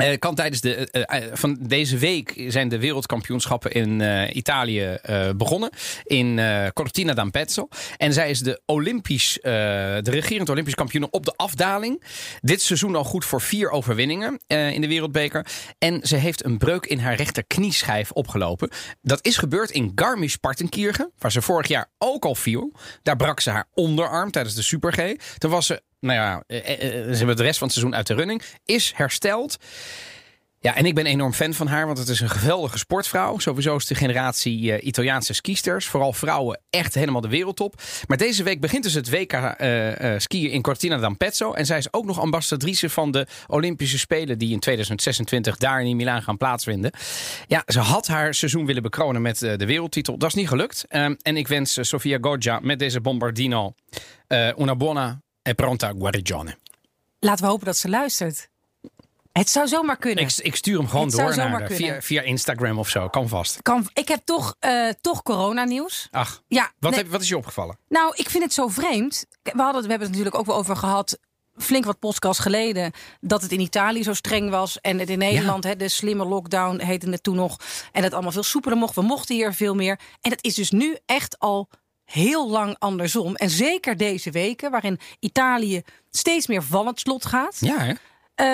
Eh, 0.03 0.19
kan 0.19 0.35
tijdens 0.35 0.61
de, 0.61 0.75
eh, 0.75 1.23
eh, 1.23 1.31
van 1.33 1.57
deze 1.61 1.99
week 1.99 2.45
zijn 2.47 2.69
de 2.69 2.79
wereldkampioenschappen 2.79 3.73
in 3.73 4.03
Italië 4.37 4.99
begonnen. 5.37 5.71
In 6.05 6.41
Cortina 6.75 7.15
d'Ampezzo. 7.15 7.69
En 7.97 8.13
zij 8.13 8.31
is 8.31 8.41
de, 8.41 8.61
Olympisch, 8.67 9.39
de 9.43 10.01
regerend 10.03 10.49
Olympisch 10.49 10.75
kampioen 10.75 11.09
op 11.11 11.25
de 11.25 11.33
afdaling. 11.37 12.03
Dit 12.41 12.63
seizoen 12.63 12.97
al 12.97 13.05
goed 13.05 13.25
voor 13.25 13.41
vier 13.41 13.71
overwinningen 13.71 14.41
in 14.47 14.81
de 14.81 14.89
wereldbeker. 14.89 15.47
En 15.79 16.01
ze 16.03 16.17
heeft 16.17 16.45
een 16.45 16.59
breuk 16.59 16.87
in 16.87 16.99
haar 16.99 17.15
rechterknieschijf 17.15 18.11
opgelopen. 18.11 18.71
Dat 19.03 19.25
is 19.27 19.37
gebeurd 19.37 19.71
in 19.71 19.93
Garmisch-Partenkirchen. 19.95 21.13
Waar 21.19 21.33
ze 21.33 21.43
vorig 21.43 21.69
jaar 21.69 21.91
ook 21.99 22.25
al 22.25 22.35
viel. 22.35 22.73
Daar 23.03 23.17
brak 23.17 23.41
ze 23.41 23.51
haar 23.51 23.69
onderarm 23.75 24.31
tijdens 24.31 24.55
de 24.55 24.63
Super 24.63 24.93
G. 24.93 25.15
Toen 25.39 25.51
was 25.51 25.67
ze 25.67 25.83
nou 26.03 26.19
ja, 26.19 26.43
eh, 26.47 26.59
eh, 26.59 26.99
eh, 26.99 27.11
ze 27.11 27.17
hebben 27.17 27.37
de 27.37 27.43
rest 27.43 27.59
van 27.59 27.67
het 27.67 27.77
seizoen 27.77 27.97
uit 27.97 28.07
de 28.07 28.15
running. 28.15 28.43
Is 28.65 28.93
hersteld. 28.97 29.59
Ja, 30.63 30.77
en 30.77 30.87
ik 30.87 30.95
ben 30.95 31.07
enorm 31.07 31.33
fan 31.33 31.55
van 31.55 31.67
haar, 31.67 31.87
want 31.87 31.99
het 31.99 32.09
is 32.09 32.21
een 32.21 32.31
geweldige 32.31 32.79
sportvrouw. 32.79 33.39
Sowieso 33.39 33.77
is 33.77 33.87
de 33.87 33.95
generatie 33.95 34.73
eh, 34.73 34.87
Italiaanse 34.87 35.33
skiesters, 35.33 35.87
vooral 35.87 36.13
vrouwen, 36.13 36.61
echt 36.71 36.95
helemaal 36.95 37.21
de 37.21 37.29
wereldtop. 37.29 37.83
Maar 38.07 38.17
deze 38.17 38.43
week 38.43 38.61
begint 38.61 38.83
dus 38.83 38.95
het 38.95 39.11
WK 39.11 39.33
eh, 39.33 40.15
eh, 40.15 40.21
skiën 40.21 40.51
in 40.51 40.63
Cortina 40.63 40.97
d'Ampezzo. 40.97 41.53
En 41.53 41.67
zij 41.67 41.79
is 41.79 41.93
ook 41.93 42.05
nog 42.05 42.21
ambassadrice 42.21 42.91
van 42.91 43.11
de 43.11 43.27
Olympische 43.47 43.99
Spelen 43.99 44.39
die 44.39 44.53
in 44.53 44.61
2026 44.61 45.57
daar 45.57 45.83
in 45.83 45.97
Milaan 45.97 46.23
gaan 46.23 46.37
plaatsvinden. 46.37 46.93
Ja, 47.47 47.63
ze 47.67 47.81
had 47.81 48.07
haar 48.07 48.35
seizoen 48.35 48.67
willen 48.67 48.83
bekronen 48.83 49.23
met 49.23 49.43
eh, 49.43 49.57
de 49.57 49.67
wereldtitel. 49.67 50.19
Dat 50.19 50.29
is 50.29 50.35
niet 50.35 50.49
gelukt. 50.49 50.85
Ehm, 50.89 51.15
en 51.23 51.37
ik 51.37 51.49
wens 51.49 51.77
eh, 51.77 51.85
Sofia 51.85 52.19
Goggia 52.21 52.61
met 52.63 52.79
deze 52.79 53.01
bombardino 53.01 53.75
eh, 54.27 54.59
una 54.59 54.77
buona 54.77 55.21
e 55.43 55.55
pronta 55.55 55.93
guarigione. 55.99 56.57
Laten 57.19 57.45
we 57.45 57.51
hopen 57.51 57.67
dat 57.67 57.77
ze 57.77 57.89
luistert. 57.89 58.51
Het 59.33 59.51
zou 59.51 59.69
zomaar 59.69 59.97
kunnen. 59.97 60.25
Ik, 60.25 60.37
ik 60.37 60.57
stuur 60.57 60.79
hem 60.79 60.89
gewoon 60.89 61.07
Het 61.07 61.17
door 61.17 61.37
naar 61.37 61.51
kunnen. 61.63 61.77
via, 61.77 62.03
via 62.03 62.23
Instagram 62.23 62.79
of 62.79 62.89
zo. 62.89 63.09
Kan 63.09 63.29
vast. 63.29 63.63
Kan, 63.63 63.89
ik 63.93 64.09
heb 64.09 64.21
toch, 64.25 64.55
eh 64.59 64.89
toch 65.01 65.23
coronanieuws. 65.23 66.09
Ach, 66.11 66.43
Ja, 66.49 66.73
wat, 66.79 66.91
nee, 66.91 67.01
heb, 67.01 67.11
wat 67.11 67.21
is 67.21 67.29
je 67.29 67.37
opgevallen? 67.37 67.79
nou, 67.89 68.13
ik 68.17 68.31
vind 68.31 68.43
het 68.43 68.53
zo 68.53 68.69
vreemd. 68.69 69.27
We, 69.43 69.53
hadden, 69.63 69.83
we 69.83 69.89
hebben 69.89 69.99
het 70.09 70.09
natuurlijk 70.09 70.35
ook 70.37 70.47
wel 70.47 70.57
over 70.57 70.77
gehad. 70.77 71.19
Flink 71.57 71.85
wat 71.85 71.99
podcasts 71.99 72.43
geleden. 72.43 72.93
Dat 73.21 73.43
het 73.43 73.53
in 73.53 73.61
Italië 73.61 74.03
zo 74.03 74.15
streng 74.15 74.51
was. 74.51 74.81
En 74.81 74.99
het 74.99 75.11
in 75.11 75.19
Nederland, 75.19 75.65
hè, 75.65 75.77
de 75.77 75.89
slimme 75.89 76.25
lockdown 76.25 76.81
heette 76.81 77.11
het 77.11 77.23
toen 77.23 77.37
nog. 77.37 77.57
En 77.93 78.03
het 78.03 78.13
allemaal 78.13 78.33
veel 78.33 78.43
soepeler 78.43 78.79
mocht. 78.79 78.95
We 78.95 79.03
mochten 79.03 79.35
hier 79.35 79.55
veel 79.55 79.75
meer. 79.75 79.99
En 80.21 80.31
het 80.31 80.45
is 80.45 80.55
dus 80.55 80.71
nu 80.71 80.99
echt 81.07 81.39
al 81.39 81.69
heel 82.13 82.51
lang 82.51 82.77
andersom. 82.79 83.35
En 83.35 83.51
zeker 83.51 83.97
deze 83.97 84.31
weken, 84.31 84.71
waarin 84.71 84.99
Italië 85.21 85.83
steeds 86.11 86.47
meer 86.47 86.63
van 86.63 86.87
het 86.87 87.01
slot 87.01 87.27
gaat. 87.27 87.57
Ja, 87.61 87.79
hè? 87.79 87.93
Uh, 88.37 88.47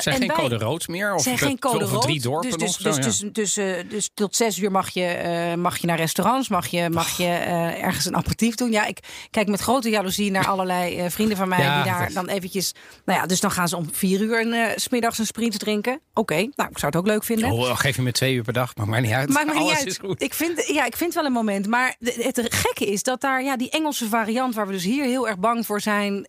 zijn 0.00 0.16
geen 0.16 0.26
wij, 0.26 0.36
code 0.36 0.56
rood 0.58 0.88
meer? 0.88 1.14
Of 1.14 1.22
zijn 1.22 1.38
geen 1.38 1.58
code 1.58 1.84
rood. 1.84 2.02
drie 2.02 2.20
dorpen 2.20 2.50
dus, 2.50 2.58
dus, 2.58 2.84
nog? 2.84 2.96
Dus, 2.96 3.18
zo, 3.18 3.30
dus, 3.30 3.32
dus, 3.32 3.58
uh, 3.58 3.90
dus, 3.90 4.10
tot 4.14 4.36
zes 4.36 4.58
uur 4.58 4.70
mag 4.70 4.90
je, 4.90 5.22
uh, 5.54 5.62
mag 5.62 5.78
je 5.78 5.86
naar 5.86 5.96
restaurants, 5.96 6.48
mag 6.48 6.66
je, 6.66 6.90
mag 6.90 7.16
je 7.16 7.26
ergens 7.26 8.04
een 8.04 8.16
aperitief 8.16 8.54
doen. 8.54 8.70
Ja, 8.70 8.86
ik 8.86 8.98
kijk 9.30 9.48
met 9.48 9.60
grote 9.60 9.90
jaloezie 9.90 10.30
naar 10.30 10.46
allerlei 10.46 11.10
vrienden 11.10 11.36
van 11.36 11.48
mij 11.48 11.60
ja, 11.60 11.82
die 11.82 11.92
daar 11.92 12.12
dan 12.12 12.28
eventjes... 12.28 12.74
Nou 13.04 13.18
ja, 13.20 13.26
dus 13.26 13.40
dan 13.40 13.50
gaan 13.50 13.68
ze 13.68 13.76
om 13.76 13.88
vier 13.92 14.20
uur 14.20 14.40
een, 14.40 14.80
smiddags 14.80 15.18
een 15.18 15.26
sprint 15.26 15.58
drinken. 15.58 15.92
Oké, 15.92 16.20
okay, 16.20 16.50
nou, 16.56 16.70
ik 16.70 16.78
zou 16.78 16.92
het 16.92 16.96
ook 16.96 17.06
leuk 17.06 17.24
vinden. 17.24 17.50
Oh, 17.50 17.76
geef 17.76 17.96
je 17.96 18.02
me 18.02 18.12
twee 18.12 18.34
uur 18.34 18.42
per 18.42 18.52
dag, 18.52 18.76
maakt 18.76 18.90
mij 18.90 19.00
niet 19.00 19.12
uit. 19.12 19.28
Maakt 19.28 19.46
mij 19.46 19.62
niet 19.62 19.72
uit. 19.72 19.86
Is 19.86 19.98
goed. 19.98 20.22
Ik 20.22 20.34
vind, 20.34 20.66
ja, 20.66 20.84
ik 20.84 20.96
vind 20.96 21.14
wel 21.14 21.24
een 21.24 21.32
moment. 21.32 21.66
Maar 21.66 21.96
het, 21.98 22.36
het 22.36 22.54
gekke 22.54 22.86
is 22.86 23.02
dat 23.02 23.20
daar 23.20 23.42
ja, 23.42 23.56
die 23.56 23.70
Engelse 23.70 24.08
variant, 24.08 24.54
waar 24.54 24.66
we 24.66 24.72
dus 24.72 24.84
hier 24.84 25.04
heel 25.04 25.28
erg 25.28 25.38
bang 25.38 25.66
voor 25.66 25.80
zijn... 25.80 26.26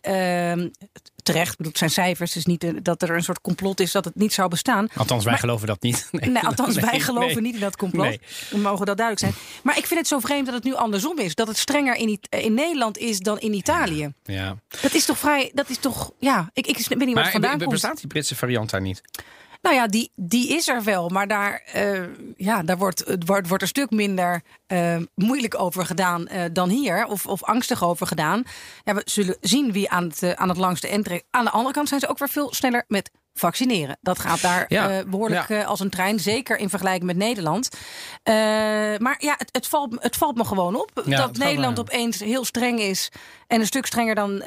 Terecht. 1.24 1.56
Bedoel, 1.56 1.72
het 1.72 1.78
zijn 1.78 1.90
cijfers. 1.90 2.32
dus 2.32 2.44
niet 2.44 2.84
dat 2.84 3.02
er 3.02 3.10
een 3.10 3.22
soort 3.22 3.40
complot 3.40 3.80
is 3.80 3.92
dat 3.92 4.04
het 4.04 4.14
niet 4.14 4.32
zou 4.32 4.48
bestaan. 4.48 4.88
Althans, 4.96 5.24
wij 5.24 5.38
geloven 5.38 5.66
dat 5.66 5.82
niet. 5.82 6.08
Nee, 6.14 6.30
nee 6.30 6.42
althans, 6.42 6.76
wij 6.76 7.00
geloven 7.00 7.42
niet 7.42 7.54
in 7.54 7.60
dat 7.60 7.76
complot. 7.76 8.18
We 8.50 8.58
mogen 8.58 8.86
dat 8.86 8.96
duidelijk 8.96 9.18
zijn. 9.18 9.44
Maar 9.62 9.78
ik 9.78 9.86
vind 9.86 10.00
het 10.00 10.08
zo 10.08 10.18
vreemd 10.18 10.46
dat 10.46 10.54
het 10.54 10.64
nu 10.64 10.74
andersom 10.74 11.18
is. 11.18 11.34
Dat 11.34 11.48
het 11.48 11.56
strenger 11.56 11.94
in, 11.94 12.20
in 12.30 12.54
Nederland 12.54 12.98
is 12.98 13.18
dan 13.18 13.38
in 13.38 13.52
Italië. 13.52 14.12
Ja. 14.24 14.56
Dat 14.82 14.94
is 14.94 15.04
toch 15.04 15.18
vrij. 15.18 15.50
Dat 15.54 15.70
is 15.70 15.78
toch. 15.78 16.12
Ja, 16.18 16.50
ik, 16.52 16.66
ik 16.66 16.76
weet 16.88 16.98
niet 16.98 17.14
wat 17.14 17.14
maar, 17.14 17.32
vandaan 17.32 17.58
komt. 17.58 17.70
Bestaat 17.70 17.98
die 17.98 18.06
Britse 18.06 18.36
variant 18.36 18.70
daar 18.70 18.80
niet? 18.80 19.02
Nou 19.64 19.76
ja, 19.76 19.86
die, 19.86 20.12
die 20.14 20.48
is 20.48 20.68
er 20.68 20.82
wel. 20.82 21.08
Maar 21.08 21.28
daar, 21.28 21.62
uh, 21.76 22.02
ja, 22.36 22.62
daar 22.62 22.78
wordt, 22.78 23.04
wordt, 23.24 23.48
wordt 23.48 23.62
een 23.62 23.68
stuk 23.68 23.90
minder 23.90 24.42
uh, 24.72 24.96
moeilijk 25.14 25.60
over 25.60 25.86
gedaan 25.86 26.28
uh, 26.32 26.42
dan 26.52 26.68
hier. 26.68 27.06
Of, 27.06 27.26
of 27.26 27.42
angstig 27.42 27.84
over 27.84 28.06
gedaan. 28.06 28.42
Ja, 28.84 28.94
we 28.94 29.02
zullen 29.04 29.36
zien 29.40 29.72
wie 29.72 29.90
aan 29.90 30.04
het, 30.04 30.36
aan 30.36 30.48
het 30.48 30.58
langste 30.58 31.02
trekt. 31.02 31.24
Aan 31.30 31.44
de 31.44 31.50
andere 31.50 31.74
kant 31.74 31.88
zijn 31.88 32.00
ze 32.00 32.08
ook 32.08 32.18
weer 32.18 32.28
veel 32.28 32.54
sneller 32.54 32.84
met 32.88 33.10
vaccineren. 33.34 33.96
Dat 34.00 34.18
gaat 34.18 34.40
daar 34.40 34.64
ja. 34.68 34.98
uh, 34.98 35.04
behoorlijk 35.10 35.48
ja. 35.48 35.60
uh, 35.60 35.66
als 35.66 35.80
een 35.80 35.90
trein. 35.90 36.20
Zeker 36.20 36.58
in 36.58 36.68
vergelijking 36.68 37.06
met 37.06 37.16
Nederland. 37.16 37.68
Uh, 37.72 38.34
maar 38.98 39.16
ja, 39.18 39.34
het, 39.38 39.48
het, 39.52 39.66
valt, 39.66 39.96
het 39.98 40.16
valt 40.16 40.36
me 40.36 40.44
gewoon 40.44 40.76
op. 40.76 41.02
Ja, 41.04 41.16
dat 41.16 41.36
Nederland 41.36 41.78
opeens 41.78 42.20
heel 42.20 42.44
streng 42.44 42.80
is. 42.80 43.10
En 43.46 43.60
een 43.60 43.66
stuk 43.66 43.86
strenger 43.86 44.14
dan 44.14 44.42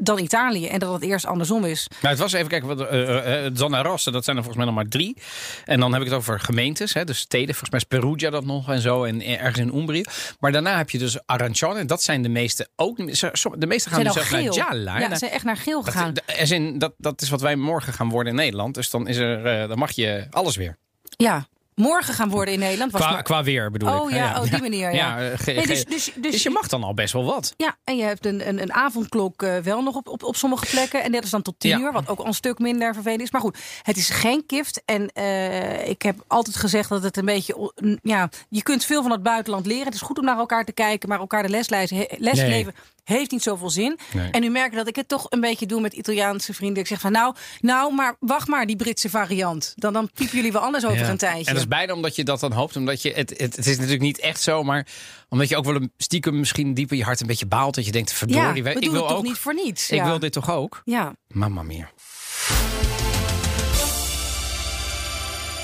dan 0.00 0.18
Italië. 0.18 0.66
En 0.66 0.78
dat 0.78 0.92
het 0.92 1.02
eerst 1.02 1.26
andersom 1.26 1.64
is. 1.64 1.86
Nou, 2.00 2.08
het 2.08 2.18
was 2.18 2.32
even 2.32 2.48
kijken. 2.48 2.68
Wat, 2.68 2.92
uh, 2.92 3.46
uh, 3.46 4.12
dat 4.12 4.24
zijn 4.24 4.36
er 4.36 4.42
volgens 4.42 4.56
mij 4.56 4.64
nog 4.64 4.74
maar 4.74 4.88
drie. 4.88 5.16
En 5.64 5.80
dan 5.80 5.92
heb 5.92 6.00
ik 6.02 6.08
het 6.08 6.16
over 6.16 6.40
gemeentes. 6.40 6.94
Hè, 6.94 7.04
dus 7.04 7.18
steden. 7.18 7.54
Volgens 7.54 7.70
mij 7.70 7.80
is 7.80 7.98
Perugia 7.98 8.30
dat 8.30 8.44
nog 8.44 8.70
en 8.70 8.80
zo. 8.80 9.04
En 9.04 9.22
ergens 9.22 9.58
in 9.58 9.76
Umbrië. 9.76 10.04
Maar 10.40 10.52
daarna 10.52 10.76
heb 10.76 10.90
je 10.90 10.98
dus 10.98 11.26
Arancione. 11.26 11.84
Dat 11.84 12.02
zijn 12.02 12.22
de 12.22 12.28
meeste 12.28 12.68
ook. 12.76 12.96
De 12.96 13.66
meeste 13.66 13.88
gaan 13.88 14.04
dus 14.04 14.12
zelfs 14.12 14.30
naar. 14.30 15.00
Ja, 15.00 15.08
ze 15.08 15.16
zijn 15.16 15.30
echt 15.30 15.44
naar 15.44 15.56
geel 15.56 15.82
gegaan. 15.82 16.14
Dat, 16.14 16.80
dat, 16.80 16.94
dat 16.98 17.22
is 17.22 17.28
wat 17.28 17.40
wij 17.40 17.56
morgen 17.56 17.92
gaan 17.92 18.08
worden 18.08 18.32
in 18.32 18.38
Nederland. 18.38 18.74
Dus 18.74 18.90
dan, 18.90 19.08
is 19.08 19.16
er, 19.16 19.62
uh, 19.62 19.68
dan 19.68 19.78
mag 19.78 19.90
je 19.90 20.26
alles 20.30 20.56
weer. 20.56 20.76
Ja, 21.16 21.46
morgen 21.78 22.14
gaan 22.14 22.28
worden 22.28 22.54
in 22.54 22.60
Nederland. 22.60 22.92
Was 22.92 23.00
qua, 23.00 23.10
maar... 23.10 23.22
qua 23.22 23.42
weer 23.42 23.70
bedoel 23.70 24.00
oh, 24.00 24.10
ik. 24.10 24.16
Ja, 24.16 24.24
ja, 24.34 24.40
oh, 24.40 24.50
die 24.50 24.60
manier. 24.60 24.94
Ja. 24.94 25.20
ja 25.20 25.36
nee, 25.46 25.66
dus, 25.66 25.66
dus, 25.66 25.84
dus, 25.84 26.12
dus, 26.32 26.42
je 26.42 26.50
mag 26.50 26.68
dan 26.68 26.82
al 26.82 26.94
best 26.94 27.12
wel 27.12 27.24
wat. 27.24 27.54
Ja, 27.56 27.76
en 27.84 27.96
je 27.96 28.02
hebt 28.02 28.26
een, 28.26 28.48
een, 28.48 28.62
een 28.62 28.72
avondklok 28.72 29.42
uh, 29.42 29.56
wel 29.56 29.82
nog 29.82 29.94
op, 29.94 30.08
op, 30.08 30.22
op 30.22 30.36
sommige 30.36 30.66
plekken. 30.66 31.02
En 31.02 31.12
dat 31.12 31.24
is 31.24 31.30
dan 31.30 31.42
tot 31.42 31.54
tien 31.58 31.80
uur, 31.80 31.92
wat 31.92 32.08
ook 32.08 32.18
al 32.18 32.26
een 32.26 32.34
stuk 32.34 32.58
minder 32.58 32.94
vervelend 32.94 33.22
is. 33.22 33.30
Maar 33.30 33.40
goed, 33.40 33.58
het 33.82 33.96
is 33.96 34.08
geen 34.08 34.44
gift. 34.46 34.82
En 34.84 35.10
uh, 35.14 35.88
ik 35.88 36.02
heb 36.02 36.24
altijd 36.26 36.56
gezegd 36.56 36.88
dat 36.88 37.02
het 37.02 37.16
een 37.16 37.24
beetje... 37.24 37.72
Ja, 38.02 38.28
je 38.48 38.62
kunt 38.62 38.84
veel 38.84 39.02
van 39.02 39.10
het 39.10 39.22
buitenland 39.22 39.66
leren. 39.66 39.84
Het 39.84 39.94
is 39.94 40.00
goed 40.00 40.18
om 40.18 40.24
naar 40.24 40.38
elkaar 40.38 40.64
te 40.64 40.72
kijken, 40.72 41.08
maar 41.08 41.18
elkaar 41.18 41.42
de 41.42 41.48
leslijst, 41.48 41.92
lesgeven... 42.18 42.74
Nee 42.74 42.96
heeft 43.16 43.30
niet 43.30 43.42
zoveel 43.42 43.70
zin. 43.70 43.98
Nee. 44.12 44.30
En 44.30 44.40
nu 44.40 44.50
merk 44.50 44.70
ik 44.70 44.76
dat 44.76 44.88
ik 44.88 44.96
het 44.96 45.08
toch 45.08 45.26
een 45.28 45.40
beetje 45.40 45.66
doe 45.66 45.80
met 45.80 45.92
Italiaanse 45.92 46.54
vrienden. 46.54 46.82
Ik 46.82 46.88
zeg 46.88 47.00
van 47.00 47.12
nou, 47.12 47.34
nou, 47.60 47.94
maar 47.94 48.16
wacht 48.20 48.48
maar, 48.48 48.66
die 48.66 48.76
Britse 48.76 49.10
variant. 49.10 49.72
Dan, 49.76 49.92
dan 49.92 50.10
piepen 50.14 50.36
jullie 50.36 50.52
wel 50.52 50.60
anders 50.60 50.84
over 50.84 50.98
ja. 50.98 51.08
een 51.08 51.16
tijdje. 51.16 51.44
En 51.44 51.52
dat 51.52 51.62
is 51.62 51.68
bijna 51.68 51.94
omdat 51.94 52.16
je 52.16 52.24
dat 52.24 52.40
dan 52.40 52.52
hoopt. 52.52 52.76
Omdat 52.76 53.02
je, 53.02 53.12
het, 53.12 53.30
het, 53.30 53.56
het 53.56 53.66
is 53.66 53.74
natuurlijk 53.74 54.02
niet 54.02 54.18
echt 54.18 54.40
zo, 54.40 54.62
maar 54.62 54.86
omdat 55.28 55.48
je 55.48 55.56
ook 55.56 55.64
wel 55.64 55.74
een 55.74 55.92
stiekem 55.96 56.38
misschien 56.38 56.74
diep 56.74 56.90
in 56.90 56.96
je 56.96 57.04
hart 57.04 57.20
een 57.20 57.26
beetje 57.26 57.46
baalt. 57.46 57.74
Dat 57.74 57.84
je 57.84 57.92
denkt, 57.92 58.12
verdorie, 58.12 58.62
ja, 58.62 58.70
ik 58.70 58.80
wil 58.80 58.92
het 58.92 59.02
ook. 59.02 59.08
toch 59.08 59.22
niet 59.22 59.38
voor 59.38 59.54
niets. 59.54 59.90
Ik 59.90 59.98
ja. 59.98 60.04
wil 60.04 60.18
dit 60.18 60.32
toch 60.32 60.50
ook? 60.50 60.82
Ja. 60.84 61.14
Mamma 61.28 61.62
mia. 61.62 61.90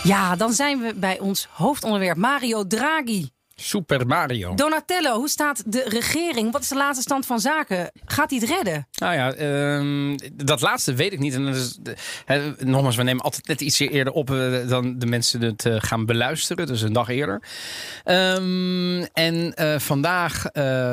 Ja, 0.02 0.36
dan 0.36 0.52
zijn 0.52 0.80
we 0.80 0.94
bij 0.94 1.18
ons 1.18 1.48
hoofdonderwerp 1.50 2.16
Mario 2.16 2.66
Draghi. 2.66 3.28
Super 3.56 4.06
Mario. 4.06 4.54
Donatello, 4.54 5.16
hoe 5.16 5.28
staat 5.28 5.62
de 5.66 5.84
regering? 5.88 6.52
Wat 6.52 6.62
is 6.62 6.68
de 6.68 6.76
laatste 6.76 7.02
stand 7.02 7.26
van 7.26 7.40
zaken? 7.40 7.90
Gaat 8.04 8.30
hij 8.30 8.38
het 8.38 8.48
redden? 8.48 8.86
Nou 8.94 9.14
ja, 9.14 9.36
um, 9.76 10.16
dat 10.34 10.60
laatste 10.60 10.94
weet 10.94 11.12
ik 11.12 11.18
niet. 11.18 11.34
En 11.34 11.44
dat 11.44 11.54
is, 11.54 11.78
nogmaals, 12.58 12.96
we 12.96 13.02
nemen 13.02 13.24
altijd 13.24 13.46
net 13.46 13.60
iets 13.60 13.78
eerder 13.78 14.12
op 14.12 14.30
uh, 14.30 14.68
dan 14.68 14.98
de 14.98 15.06
mensen 15.06 15.40
het 15.40 15.64
uh, 15.64 15.76
gaan 15.78 16.06
beluisteren. 16.06 16.66
Dus 16.66 16.82
een 16.82 16.92
dag 16.92 17.08
eerder. 17.08 17.42
Um, 18.04 19.02
en 19.02 19.54
uh, 19.60 19.78
vandaag 19.78 20.42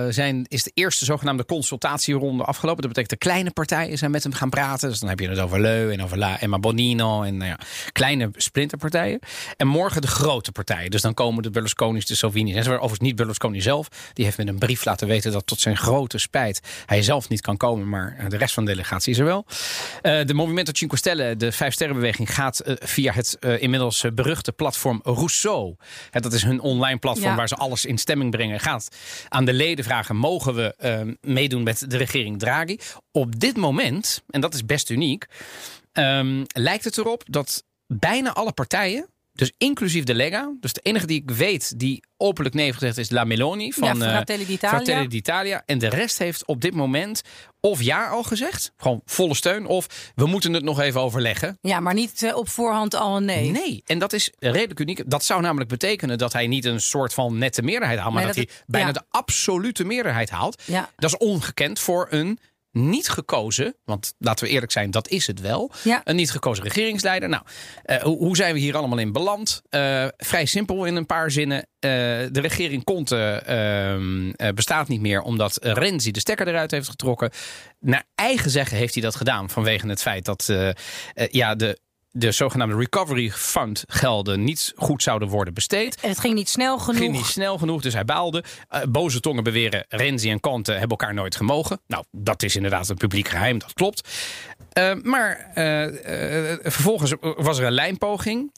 zijn, 0.09 0.45
is 0.47 0.63
de 0.63 0.71
eerste 0.73 1.05
zogenaamde 1.05 1.45
consultatieronde 1.45 2.43
afgelopen. 2.43 2.81
Dat 2.81 2.93
betekent 2.93 3.21
de 3.21 3.27
kleine 3.27 3.51
partijen 3.51 3.97
zijn 3.97 4.11
met 4.11 4.23
hem 4.23 4.33
gaan 4.33 4.49
praten. 4.49 4.89
Dus 4.89 4.99
dan 4.99 5.09
heb 5.09 5.19
je 5.19 5.29
het 5.29 5.39
over 5.39 5.61
Leu 5.61 5.91
en 5.91 6.03
over 6.03 6.17
La 6.17 6.39
Emma 6.39 6.59
Bonino. 6.59 7.23
En 7.23 7.37
nou 7.37 7.49
ja, 7.49 7.59
kleine 7.91 8.29
splinterpartijen. 8.35 9.19
En 9.57 9.67
morgen 9.67 10.01
de 10.01 10.07
grote 10.07 10.51
partijen. 10.51 10.91
Dus 10.91 11.01
dan 11.01 11.13
komen 11.13 11.43
de 11.43 11.49
Berlusconi's, 11.49 12.05
de 12.05 12.15
Salvini 12.15 12.50
en 12.55 12.63
zo. 12.63 12.71
Overigens 12.71 12.99
niet 12.99 13.15
Berlusconi 13.15 13.61
zelf. 13.61 13.87
Die 14.13 14.25
heeft 14.25 14.37
met 14.37 14.47
een 14.47 14.59
brief 14.59 14.85
laten 14.85 15.07
weten 15.07 15.31
dat 15.31 15.47
tot 15.47 15.59
zijn 15.59 15.77
grote 15.77 16.17
spijt 16.17 16.61
hij 16.85 17.01
zelf 17.01 17.29
niet 17.29 17.41
kan 17.41 17.57
komen, 17.57 17.89
maar 17.89 18.25
de 18.29 18.37
rest 18.37 18.53
van 18.53 18.65
de 18.65 18.71
delegatie 18.71 19.11
is 19.13 19.19
er 19.19 19.25
wel. 19.25 19.45
Uh, 20.01 20.25
de 20.25 20.33
Movimento 20.33 20.71
Cinque 20.75 20.97
Stelle, 20.97 21.35
de 21.37 21.51
Vijf 21.51 21.73
Sterrenbeweging, 21.73 22.33
gaat 22.33 22.61
uh, 22.65 22.75
via 22.79 23.13
het 23.13 23.37
uh, 23.39 23.61
inmiddels 23.61 24.05
beruchte 24.13 24.51
platform 24.51 24.99
Rousseau. 25.03 25.75
Hè, 26.09 26.19
dat 26.19 26.33
is 26.33 26.43
hun 26.43 26.59
online 26.59 26.97
platform 26.97 27.29
ja. 27.29 27.35
waar 27.35 27.47
ze 27.47 27.55
alles 27.55 27.85
in 27.85 27.97
stemming 27.97 28.31
brengen. 28.31 28.59
Gaat 28.59 28.87
aan 29.29 29.45
de 29.45 29.53
leden 29.53 29.85
vragen: 29.85 30.15
mogen 30.15 30.55
we 30.55 31.15
meedoen 31.21 31.63
met 31.63 31.91
de 31.91 31.97
regering 31.97 32.39
Draghi? 32.39 32.77
Op 33.11 33.39
dit 33.39 33.57
moment, 33.57 34.23
en 34.29 34.41
dat 34.41 34.53
is 34.53 34.65
best 34.65 34.89
uniek, 34.89 35.25
um, 35.93 36.43
lijkt 36.47 36.83
het 36.83 36.97
erop 36.97 37.23
dat 37.29 37.63
bijna 37.87 38.33
alle 38.33 38.51
partijen 38.51 39.07
dus 39.33 39.51
inclusief 39.57 40.03
de 40.03 40.15
Lega. 40.15 40.53
Dus 40.59 40.73
de 40.73 40.79
enige 40.83 41.05
die 41.05 41.21
ik 41.21 41.31
weet 41.31 41.79
die 41.79 42.03
openlijk 42.17 42.55
nee 42.55 42.65
heeft 42.65 42.77
gezegd 42.77 42.97
is 42.97 43.09
La 43.09 43.23
Meloni 43.23 43.73
van 43.73 43.87
ja, 43.87 43.95
Fratelli 43.95 44.45
d'Italia. 44.45 45.07
D'Italia. 45.07 45.63
En 45.65 45.77
de 45.77 45.89
rest 45.89 46.17
heeft 46.17 46.45
op 46.45 46.61
dit 46.61 46.73
moment 46.73 47.21
of 47.59 47.81
ja 47.81 48.07
al 48.07 48.23
gezegd, 48.23 48.71
gewoon 48.77 49.01
volle 49.05 49.35
steun, 49.35 49.65
of 49.65 50.11
we 50.15 50.25
moeten 50.25 50.53
het 50.53 50.63
nog 50.63 50.79
even 50.79 51.01
overleggen. 51.01 51.57
Ja, 51.61 51.79
maar 51.79 51.93
niet 51.93 52.21
uh, 52.21 52.35
op 52.35 52.49
voorhand 52.49 52.95
al 52.95 53.17
een 53.17 53.25
nee. 53.25 53.51
Nee, 53.51 53.83
en 53.85 53.99
dat 53.99 54.13
is 54.13 54.31
redelijk 54.39 54.79
uniek. 54.79 55.03
Dat 55.05 55.23
zou 55.23 55.41
namelijk 55.41 55.69
betekenen 55.69 56.17
dat 56.17 56.33
hij 56.33 56.47
niet 56.47 56.65
een 56.65 56.81
soort 56.81 57.13
van 57.13 57.37
nette 57.37 57.61
meerderheid 57.61 57.99
haalt, 57.99 58.13
maar 58.13 58.23
nee, 58.23 58.33
dat, 58.33 58.43
dat, 58.43 58.49
hij 58.49 58.57
het, 58.57 58.71
bijna 58.71 58.87
ja. 58.87 58.93
de 58.93 59.03
absolute 59.09 59.83
meerderheid 59.83 60.29
haalt. 60.29 60.61
Ja. 60.65 60.89
Dat 60.95 61.09
is 61.09 61.17
ongekend 61.17 61.79
voor 61.79 62.07
een 62.09 62.39
niet 62.71 63.09
gekozen, 63.09 63.75
want 63.83 64.13
laten 64.17 64.45
we 64.45 64.51
eerlijk 64.51 64.71
zijn, 64.71 64.91
dat 64.91 65.07
is 65.07 65.27
het 65.27 65.41
wel. 65.41 65.71
Ja. 65.83 66.01
Een 66.03 66.15
niet 66.15 66.31
gekozen 66.31 66.63
regeringsleider. 66.63 67.29
Nou, 67.29 67.43
uh, 67.85 67.97
hoe, 67.97 68.35
zijn 68.35 68.53
we 68.53 68.59
hier 68.59 68.75
allemaal 68.75 68.97
in 68.97 69.11
beland? 69.11 69.61
Uh, 69.69 70.07
vrij 70.17 70.45
simpel 70.45 70.85
in 70.85 70.95
een 70.95 71.05
paar 71.05 71.31
zinnen. 71.31 71.57
Uh, 71.57 71.91
de 72.31 72.39
regering 72.41 72.83
Conte 72.83 73.43
bestaat 74.55 74.87
niet 74.87 75.01
meer 75.01 75.21
omdat 75.21 75.57
Renzi 75.61 76.11
de 76.11 76.19
stekker 76.19 76.47
eruit 76.47 76.71
heeft 76.71 76.89
getrokken. 76.89 77.31
Naar 77.79 78.03
eigen 78.15 78.51
zeggen 78.51 78.77
heeft 78.77 78.93
hij 78.93 79.03
dat 79.03 79.15
gedaan 79.15 79.49
vanwege 79.49 79.87
het 79.87 80.01
feit 80.01 80.25
dat 80.25 80.53
ja, 81.29 81.55
de 81.55 81.79
de 82.11 82.31
zogenaamde 82.31 82.75
Recovery 82.75 83.31
Fund 83.31 83.83
gelden 83.87 84.43
niet 84.43 84.73
goed 84.75 85.03
zouden 85.03 85.27
worden 85.27 85.53
besteed. 85.53 86.01
En 86.01 86.09
het 86.09 86.19
ging 86.19 86.33
niet 86.33 86.49
snel 86.49 86.77
genoeg. 86.77 86.93
Het 86.93 87.03
ging 87.03 87.15
niet 87.15 87.25
snel 87.25 87.57
genoeg, 87.57 87.81
dus 87.81 87.93
hij 87.93 88.05
baalde. 88.05 88.43
Uh, 88.71 88.81
boze 88.89 89.19
tongen 89.19 89.43
beweren, 89.43 89.85
Renzi 89.89 90.29
en 90.29 90.39
Conte 90.39 90.71
hebben 90.71 90.89
elkaar 90.89 91.13
nooit 91.13 91.35
gemogen. 91.35 91.81
Nou, 91.87 92.03
dat 92.11 92.43
is 92.43 92.55
inderdaad 92.55 92.89
een 92.89 92.97
publiek 92.97 93.27
geheim, 93.27 93.59
dat 93.59 93.73
klopt. 93.73 94.09
Uh, 94.77 94.93
maar 95.03 95.51
uh, 95.55 95.87
vervolgens 96.61 97.13
was 97.19 97.59
er 97.59 97.65
een 97.65 97.71
lijnpoging. 97.71 98.51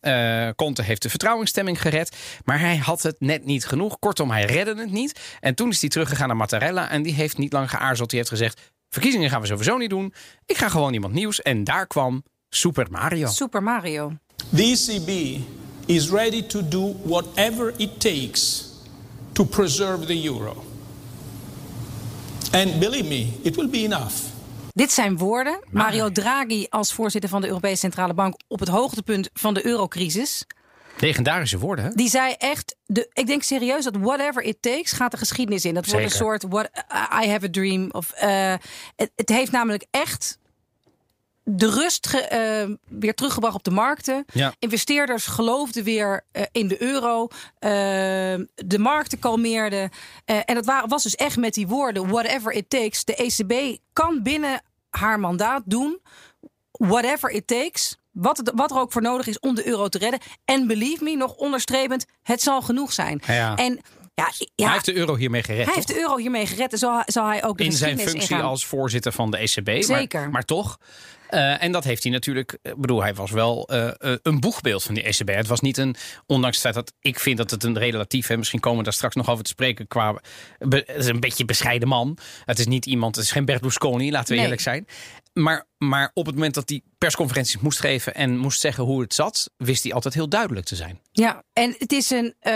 Conte 0.55 0.81
heeft 0.81 1.01
de 1.01 1.09
vertrouwensstemming 1.09 1.81
gered. 1.81 2.17
Maar 2.43 2.59
hij 2.59 2.77
had 2.77 3.01
het 3.01 3.15
net 3.19 3.45
niet 3.45 3.65
genoeg. 3.65 3.99
Kortom, 3.99 4.31
hij 4.31 4.45
redde 4.45 4.75
het 4.75 4.91
niet. 4.91 5.19
En 5.39 5.55
toen 5.55 5.69
is 5.69 5.81
hij 5.81 5.89
teruggegaan 5.89 6.27
naar 6.27 6.37
Mattarella. 6.37 6.89
En 6.89 7.03
die 7.03 7.13
heeft 7.13 7.37
niet 7.37 7.53
lang 7.53 7.69
geaarzeld. 7.69 8.09
Die 8.09 8.17
heeft 8.19 8.31
gezegd, 8.31 8.71
verkiezingen 8.89 9.29
gaan 9.29 9.41
we 9.41 9.47
sowieso 9.47 9.77
niet 9.77 9.89
doen. 9.89 10.13
Ik 10.45 10.57
ga 10.57 10.69
gewoon 10.69 10.93
iemand 10.93 11.13
nieuws. 11.13 11.41
En 11.41 11.63
daar 11.63 11.87
kwam 11.87 12.23
Super 12.55 12.87
Mario. 12.89 13.27
Super 13.27 13.63
Mario. 13.63 14.17
The 14.55 14.63
ECB 14.63 15.41
is 15.85 16.09
ready 16.09 16.45
to 16.45 16.67
do 16.67 16.95
whatever 17.03 17.73
it 17.77 17.99
takes 17.99 18.71
to 19.31 19.45
preserve 19.45 20.05
the 20.05 20.25
euro. 20.25 20.63
And 22.51 22.79
believe 22.79 23.07
me, 23.07 23.33
it 23.41 23.55
will 23.55 23.69
be 23.69 23.83
enough. 23.83 24.13
Dit 24.71 24.91
zijn 24.91 25.17
woorden. 25.17 25.59
Mario 25.71 26.11
Draghi 26.11 26.65
als 26.69 26.93
voorzitter 26.93 27.29
van 27.29 27.41
de 27.41 27.47
Europese 27.47 27.75
Centrale 27.75 28.13
Bank 28.13 28.35
op 28.47 28.59
het 28.59 28.69
hoogtepunt 28.69 29.29
van 29.33 29.53
de 29.53 29.65
eurocrisis. 29.65 30.45
Legendarische 30.99 31.57
woorden, 31.57 31.85
hè? 31.85 31.91
Die 31.93 32.09
zei 32.09 32.33
echt, 32.37 32.75
de, 32.85 33.09
ik 33.13 33.27
denk 33.27 33.43
serieus 33.43 33.83
dat 33.83 33.97
whatever 33.97 34.43
it 34.43 34.57
takes 34.61 34.91
gaat 34.91 35.11
de 35.11 35.17
geschiedenis 35.17 35.65
in. 35.65 35.73
Dat 35.73 35.85
wordt 35.85 36.03
een 36.05 36.11
soort 36.11 36.43
what, 36.49 36.69
I 37.23 37.27
have 37.27 37.45
a 37.45 37.49
dream. 37.51 37.91
Of, 37.91 38.13
uh, 38.23 38.53
het, 38.95 39.11
het 39.15 39.29
heeft 39.29 39.51
namelijk 39.51 39.85
echt 39.91 40.37
de 41.43 41.69
rust 41.69 42.07
ge- 42.07 42.17
eh, 42.27 42.69
weer 42.87 43.13
teruggebracht 43.13 43.55
op 43.55 43.63
de 43.63 43.71
markten. 43.71 44.25
Ja. 44.33 44.53
Investeerders 44.59 45.25
geloofden 45.25 45.83
weer 45.83 46.25
eh, 46.31 46.43
in 46.51 46.67
de 46.67 46.81
euro. 46.81 47.27
Eh, 47.59 47.69
de 48.55 48.77
markten 48.79 49.19
kalmeerden. 49.19 49.89
En 50.25 50.55
dat 50.55 50.65
wa- 50.65 50.87
was 50.87 51.03
dus 51.03 51.15
echt 51.15 51.37
met 51.37 51.53
die 51.53 51.67
woorden: 51.67 52.07
whatever 52.09 52.51
it 52.51 52.69
takes. 52.69 53.03
De 53.05 53.15
ECB 53.15 53.77
kan 53.93 54.19
binnen 54.23 54.61
haar 54.89 55.19
mandaat 55.19 55.61
doen. 55.65 55.99
Whatever 56.71 57.29
it 57.29 57.47
takes. 57.47 57.97
Wat, 58.11 58.37
het- 58.37 58.51
wat 58.55 58.71
er 58.71 58.77
ook 58.77 58.91
voor 58.91 59.01
nodig 59.01 59.27
is 59.27 59.39
om 59.39 59.55
de 59.55 59.67
euro 59.67 59.87
te 59.87 59.97
redden. 59.97 60.19
En 60.45 60.67
believe 60.67 61.03
me, 61.03 61.15
nog 61.15 61.35
onderstrepend, 61.35 62.05
het 62.23 62.41
zal 62.41 62.61
genoeg 62.61 62.93
zijn. 62.93 63.21
Ja. 63.27 63.55
En 63.55 63.79
ja, 64.15 64.27
ja, 64.55 64.63
Hij 64.65 64.73
heeft 64.73 64.85
de 64.85 64.95
euro 64.95 65.15
hiermee 65.15 65.43
gered. 65.43 65.65
hij 65.65 65.73
heeft 65.73 65.87
de 65.87 65.99
euro 65.99 66.17
hiermee 66.17 66.45
gered. 66.47 66.71
En 66.71 66.77
zal, 66.77 67.01
zal 67.05 67.25
hij 67.27 67.43
ook 67.43 67.57
de 67.57 67.63
in 67.63 67.71
zijn 67.71 67.97
functie 67.99 68.19
ingaan. 68.19 68.41
als 68.41 68.65
voorzitter 68.65 69.11
van 69.11 69.31
de 69.31 69.37
ECB. 69.37 69.83
Zeker. 69.83 70.19
Maar, 70.21 70.29
maar 70.29 70.45
toch. 70.45 70.77
Eh, 71.33 71.63
en 71.63 71.71
dat 71.71 71.83
heeft 71.83 72.03
hij 72.03 72.11
natuurlijk. 72.11 72.57
Ik 72.61 72.75
bedoel, 72.77 73.01
hij 73.01 73.13
was 73.13 73.31
wel 73.31 73.67
eh, 73.67 73.87
eh, 73.87 74.17
een 74.21 74.39
boegbeeld 74.39 74.83
van 74.83 74.93
die 74.93 75.03
ECB. 75.03 75.27
Het 75.29 75.47
was 75.47 75.59
niet 75.59 75.77
een. 75.77 75.95
Ondanks 76.25 76.55
het 76.55 76.65
feit 76.73 76.85
dat 76.85 76.93
ik 77.01 77.19
vind 77.19 77.37
dat 77.37 77.51
het 77.51 77.63
een 77.63 77.77
relatief. 77.77 78.27
Hè, 78.27 78.37
misschien 78.37 78.59
komen 78.59 78.77
we 78.77 78.83
daar 78.83 78.93
straks 78.93 79.15
nog 79.15 79.29
over 79.29 79.43
te 79.43 79.49
spreken. 79.49 79.87
Qua. 79.87 80.15
het 80.59 80.83
is 80.97 81.05
een 81.07 81.19
beetje 81.19 81.45
bescheiden 81.45 81.87
man. 81.87 82.17
Het 82.45 82.59
is 82.59 82.65
niet 82.67 82.85
iemand. 82.85 83.15
Het 83.15 83.25
is 83.25 83.31
geen 83.31 83.45
Berlusconi, 83.45 84.11
laten 84.11 84.27
we 84.27 84.33
Nee. 84.33 84.43
eerlijk 84.43 84.61
zijn. 84.61 84.87
Maar, 85.33 85.65
maar 85.77 86.11
op 86.13 86.25
het 86.25 86.35
moment 86.35 86.53
dat 86.53 86.69
hij 86.69 86.81
persconferenties 86.97 87.59
moest 87.59 87.79
geven. 87.79 88.13
en 88.15 88.37
moest 88.37 88.59
zeggen 88.59 88.83
hoe 88.83 89.01
het 89.01 89.13
zat. 89.13 89.49
wist 89.57 89.83
hij 89.83 89.93
altijd 89.93 90.13
heel 90.13 90.29
duidelijk 90.29 90.65
te 90.65 90.75
zijn. 90.75 90.99
Ja, 91.11 91.43
en 91.53 91.75
het 91.77 91.91
is 91.91 92.09
een. 92.09 92.33
eh, 92.39 92.53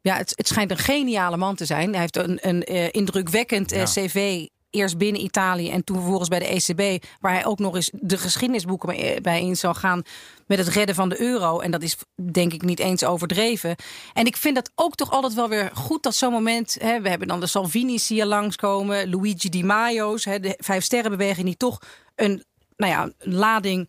ja, 0.00 0.16
het, 0.16 0.32
het 0.36 0.48
schijnt 0.48 0.70
een 0.70 0.78
geniale 0.78 1.36
man 1.36 1.54
te 1.56 1.64
zijn. 1.64 1.90
Hij 1.90 2.00
heeft 2.00 2.16
een, 2.16 2.38
een 2.48 2.64
eh, 2.64 2.88
indrukwekkend 2.90 3.72
eh, 3.72 3.78
Ja. 3.78 3.84
cv. 3.84 4.46
Eerst 4.70 4.98
binnen 4.98 5.22
Italië 5.22 5.70
en 5.70 5.84
toen 5.84 5.96
vervolgens 5.96 6.28
bij 6.28 6.38
de 6.38 6.46
ECB. 6.46 7.04
Waar 7.20 7.32
hij 7.32 7.46
ook 7.46 7.58
nog 7.58 7.74
eens 7.74 7.90
de 7.92 8.18
geschiedenisboeken 8.18 8.88
bij- 8.88 9.18
bij 9.22 9.40
in 9.40 9.56
zal 9.56 9.74
gaan. 9.74 10.02
Met 10.46 10.58
het 10.58 10.68
redden 10.68 10.94
van 10.94 11.08
de 11.08 11.20
euro. 11.20 11.60
En 11.60 11.70
dat 11.70 11.82
is 11.82 11.96
denk 12.32 12.52
ik 12.52 12.62
niet 12.62 12.78
eens 12.78 13.04
overdreven. 13.04 13.76
En 14.12 14.26
ik 14.26 14.36
vind 14.36 14.54
dat 14.54 14.70
ook 14.74 14.94
toch 14.94 15.10
altijd 15.10 15.34
wel 15.34 15.48
weer 15.48 15.70
goed 15.74 16.02
dat 16.02 16.14
zo'n 16.14 16.32
moment. 16.32 16.76
Hè, 16.80 17.00
we 17.00 17.08
hebben 17.08 17.28
dan 17.28 17.40
de 17.40 17.46
Salvini's 17.46 18.08
hier 18.08 18.26
langskomen. 18.26 19.10
Luigi 19.10 19.48
Di 19.48 19.64
Maio's. 19.64 20.24
Hè, 20.24 20.40
de 20.40 20.54
Vijf 20.58 20.84
Sterrenbeweging 20.84 21.46
die 21.46 21.56
toch 21.56 21.78
een 22.14 22.44
nou 22.76 22.92
ja, 22.92 23.02
een 23.18 23.34
lading 23.34 23.88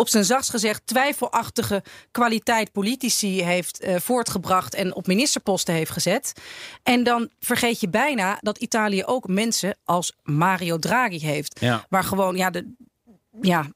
op 0.00 0.08
zijn 0.08 0.24
zachtst 0.24 0.50
gezegd 0.50 0.86
twijfelachtige 0.86 1.82
kwaliteit 2.10 2.72
politici 2.72 3.42
heeft 3.42 3.80
eh, 3.80 3.96
voortgebracht 3.96 4.74
en 4.74 4.94
op 4.94 5.06
ministerposten 5.06 5.74
heeft 5.74 5.90
gezet. 5.90 6.32
En 6.82 7.04
dan 7.04 7.30
vergeet 7.38 7.80
je 7.80 7.88
bijna 7.88 8.38
dat 8.40 8.58
Italië 8.58 9.04
ook 9.04 9.28
mensen 9.28 9.76
als 9.84 10.12
Mario 10.22 10.78
Draghi 10.78 11.18
heeft. 11.18 11.60
Ja. 11.60 11.86
Waar 11.88 12.04
gewoon, 12.04 12.36
ja, 12.36 12.50
de, 12.50 12.74
ja 13.40 13.66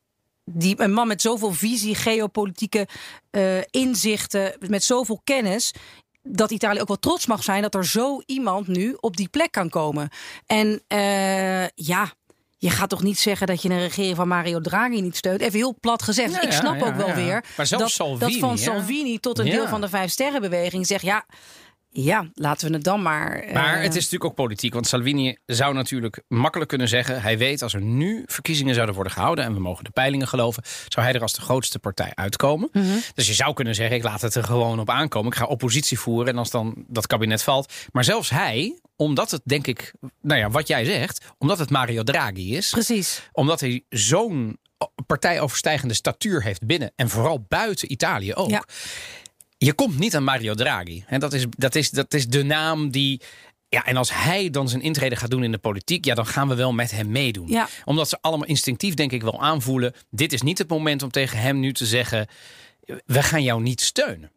die, 0.45 0.81
een 0.81 0.93
man 0.93 1.07
met 1.07 1.21
zoveel 1.21 1.53
visie, 1.53 1.95
geopolitieke 1.95 2.89
eh, 3.31 3.61
inzichten, 3.71 4.57
met 4.69 4.85
zoveel 4.85 5.21
kennis. 5.25 5.75
Dat 6.23 6.51
Italië 6.51 6.81
ook 6.81 6.89
wel 6.89 6.99
trots 6.99 7.27
mag 7.27 7.43
zijn 7.43 7.63
dat 7.63 7.75
er 7.75 7.87
zo 7.87 8.21
iemand 8.27 8.67
nu 8.67 8.97
op 9.01 9.17
die 9.17 9.29
plek 9.29 9.53
kan 9.53 9.69
komen. 9.69 10.09
En 10.47 10.83
eh, 10.87 11.69
ja, 11.69 12.13
je 12.65 12.71
gaat 12.71 12.89
toch 12.89 13.03
niet 13.03 13.19
zeggen 13.19 13.47
dat 13.47 13.63
je 13.63 13.71
een 13.71 13.79
regering 13.79 14.17
van 14.17 14.29
Mario 14.29 14.61
Draghi 14.61 15.01
niet 15.01 15.17
steunt? 15.17 15.41
Even 15.41 15.59
heel 15.59 15.77
plat 15.81 16.03
gezegd. 16.03 16.33
Ja, 16.33 16.41
ik 16.41 16.53
snap 16.53 16.81
ja, 16.81 16.87
ook 16.87 16.95
wel 16.95 17.15
weer 17.15 17.45
dat, 17.57 17.91
Salvini, 17.91 18.19
dat 18.19 18.39
van? 18.39 18.59
Salvini 18.59 19.19
tot 19.19 19.39
een 19.39 19.45
deel 19.45 19.69
van 19.69 19.81
de 19.81 19.89
Vijf 19.89 20.11
Sterrenbeweging 20.11 20.87
zegt 20.87 21.03
ja. 21.03 21.25
Ja, 21.97 22.31
laten 22.35 22.69
we 22.69 22.75
het 22.75 22.85
dan 22.85 23.03
maar. 23.03 23.39
eh, 23.39 23.55
Maar 23.55 23.77
het 23.77 23.89
is 23.89 23.95
natuurlijk 23.95 24.25
ook 24.25 24.35
politiek. 24.35 24.73
Want 24.75 24.87
Salvini 24.87 25.37
zou 25.47 25.75
natuurlijk 25.75 26.23
makkelijk 26.29 26.69
kunnen 26.69 26.89
zeggen... 26.89 27.23
hij 27.23 27.39
weet 27.39 27.63
als 27.63 27.75
er 27.75 27.81
nu 27.81 28.23
verkiezingen 28.27 28.75
zouden 28.75 28.95
worden 28.95 29.13
gehouden... 29.13 29.45
en 29.45 29.55
we 29.55 29.61
mogen 29.61 29.85
de 29.85 29.91
peilingen 29.91 30.29
geloven... 30.29 30.63
zou 30.89 31.07
hij 31.07 31.15
er 31.15 31.23
als 31.23 31.33
de 31.33 31.41
grootste 31.41 31.79
partij 31.79 32.13
uitkomen. 32.15 32.69
Mhm. 32.73 32.87
Dus 33.15 33.27
je 33.27 33.35
zou 33.35 33.55
kunnen 33.55 33.75
zeggen, 33.75 33.97
ik 33.97 34.03
laat 34.03 34.21
het 34.21 34.35
er 34.35 34.45
gewoon 34.45 34.81
op 34.81 34.91
aankomen. 34.91 35.33
Ik 35.33 35.39
ga 35.39 35.45
oppositie 35.45 35.99
voeren 35.99 36.33
en 36.33 36.39
als 36.39 36.51
dan 36.51 36.85
dat 36.89 37.07
kabinet 37.07 37.43
valt. 37.43 37.73
Maar 37.93 38.05
zelfs 38.05 38.31
hij, 38.31 38.79
omdat 38.97 39.31
het 39.31 39.41
denk 39.45 39.67
ik... 39.67 39.95
nou 40.21 40.41
ja, 40.41 40.51
wat 40.51 40.69
jij 40.69 40.85
zegt, 40.85 41.25
omdat 41.39 41.59
het 41.59 41.71
Mario 41.71 42.03
Draghi 42.03 42.57
is... 42.57 42.71
Precies. 42.71 43.29
omdat 43.33 43.61
hij 43.61 43.85
zo'n 43.89 44.59
partijoverstijgende 45.07 45.95
statuur 45.95 46.43
heeft 46.43 46.67
binnen... 46.67 46.93
en 46.97 47.09
vooral 47.09 47.45
buiten 47.49 47.93
Italië 47.93 48.35
ook... 48.35 48.51
Ja. 48.51 48.65
Je 49.65 49.73
komt 49.73 49.99
niet 49.99 50.17
aan 50.17 50.25
Mario 50.25 50.55
Draghi. 50.55 51.05
En 51.07 51.21
dat 51.21 51.33
is, 51.33 51.45
dat 51.57 51.75
is, 51.75 51.91
dat 51.91 52.15
is 52.15 52.27
de 52.27 52.43
naam 52.43 52.91
die. 52.91 53.21
Ja, 53.69 53.85
en 53.85 53.97
als 53.97 54.15
hij 54.15 54.51
dan 54.51 54.69
zijn 54.69 54.83
intrede 54.83 55.17
gaat 55.17 55.31
doen 55.31 55.45
in 55.45 55.53
de 55.53 55.59
politiek, 55.59 56.05
ja, 56.05 56.15
dan 56.15 56.27
gaan 56.27 56.49
we 56.49 56.55
wel 56.55 56.73
met 56.73 56.91
hem 56.91 57.11
meedoen. 57.11 57.49
Ja. 57.49 57.69
Omdat 57.85 58.09
ze 58.09 58.19
allemaal 58.21 58.49
instinctief, 58.49 58.95
denk 58.95 59.13
ik, 59.13 59.23
wel 59.23 59.43
aanvoelen. 59.43 59.93
Dit 60.11 60.33
is 60.33 60.43
niet 60.43 60.59
het 60.59 60.69
moment 60.69 61.03
om 61.03 61.11
tegen 61.11 61.39
hem 61.39 61.61
nu 61.61 61.73
te 61.73 61.87
zeggen: 61.87 62.27
we 63.07 63.23
gaan 63.23 63.43
jou 63.43 63.63
niet 63.63 63.81
steunen. 63.81 64.31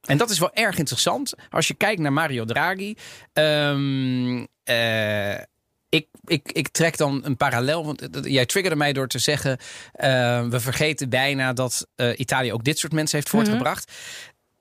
En 0.00 0.16
dat 0.16 0.30
is 0.30 0.38
wel 0.38 0.54
erg 0.54 0.78
interessant. 0.78 1.34
Als 1.50 1.68
je 1.68 1.74
kijkt 1.74 2.00
naar 2.00 2.12
Mario 2.12 2.44
Draghi. 2.44 2.94
eh, 3.32 5.34
ik, 5.88 6.06
ik, 6.24 6.52
ik 6.52 6.68
trek 6.68 6.96
dan 6.96 7.20
een 7.24 7.36
parallel. 7.36 7.84
Want 7.84 8.08
jij 8.22 8.46
triggerde 8.46 8.76
mij 8.76 8.92
door 8.92 9.08
te 9.08 9.18
zeggen. 9.18 9.58
eh, 9.92 10.48
we 10.48 10.60
vergeten 10.60 11.08
bijna 11.08 11.52
dat 11.52 11.86
eh, 11.94 12.18
Italië 12.18 12.52
ook 12.52 12.64
dit 12.64 12.78
soort 12.78 12.92
mensen 12.92 13.18
heeft 13.18 13.30
voortgebracht. 13.30 13.92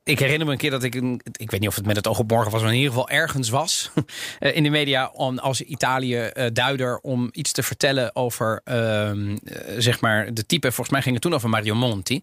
Ik 0.06 0.20
herinner 0.20 0.46
me 0.46 0.52
een 0.52 0.58
keer 0.58 0.72
dat 0.72 0.84
ik, 0.84 0.96
een, 0.96 1.22
ik 1.32 1.52
weet 1.52 1.60
niet 1.60 1.70
of 1.70 1.76
het 1.76 1.86
met 1.86 1.96
het 1.96 2.08
oog 2.08 2.20
op 2.20 2.30
morgen 2.30 2.52
was, 2.52 2.62
maar 2.62 2.70
in 2.70 2.78
ieder 2.78 2.92
geval 2.92 3.10
ergens 3.10 3.50
was 3.50 3.92
eh, 4.40 4.56
in 4.56 4.64
de 4.64 4.70
media 4.70 5.12
om, 5.14 5.38
als 5.38 5.62
Italië 5.62 6.18
eh, 6.18 6.96
om 7.02 7.30
iets 7.32 7.52
te 7.52 7.64
vertellen 7.64 8.16
over, 8.16 8.62
ehm, 8.64 9.36
eh, 9.44 9.76
zeg 9.78 10.02
maar, 10.02 10.34
de 10.34 10.46
type. 10.46 10.68
Volgens 10.68 10.90
mij 10.90 11.02
ging 11.02 11.14
het 11.14 11.24
toen 11.24 11.34
over 11.34 11.50
Mario 11.50 11.76
Monti. 11.76 12.22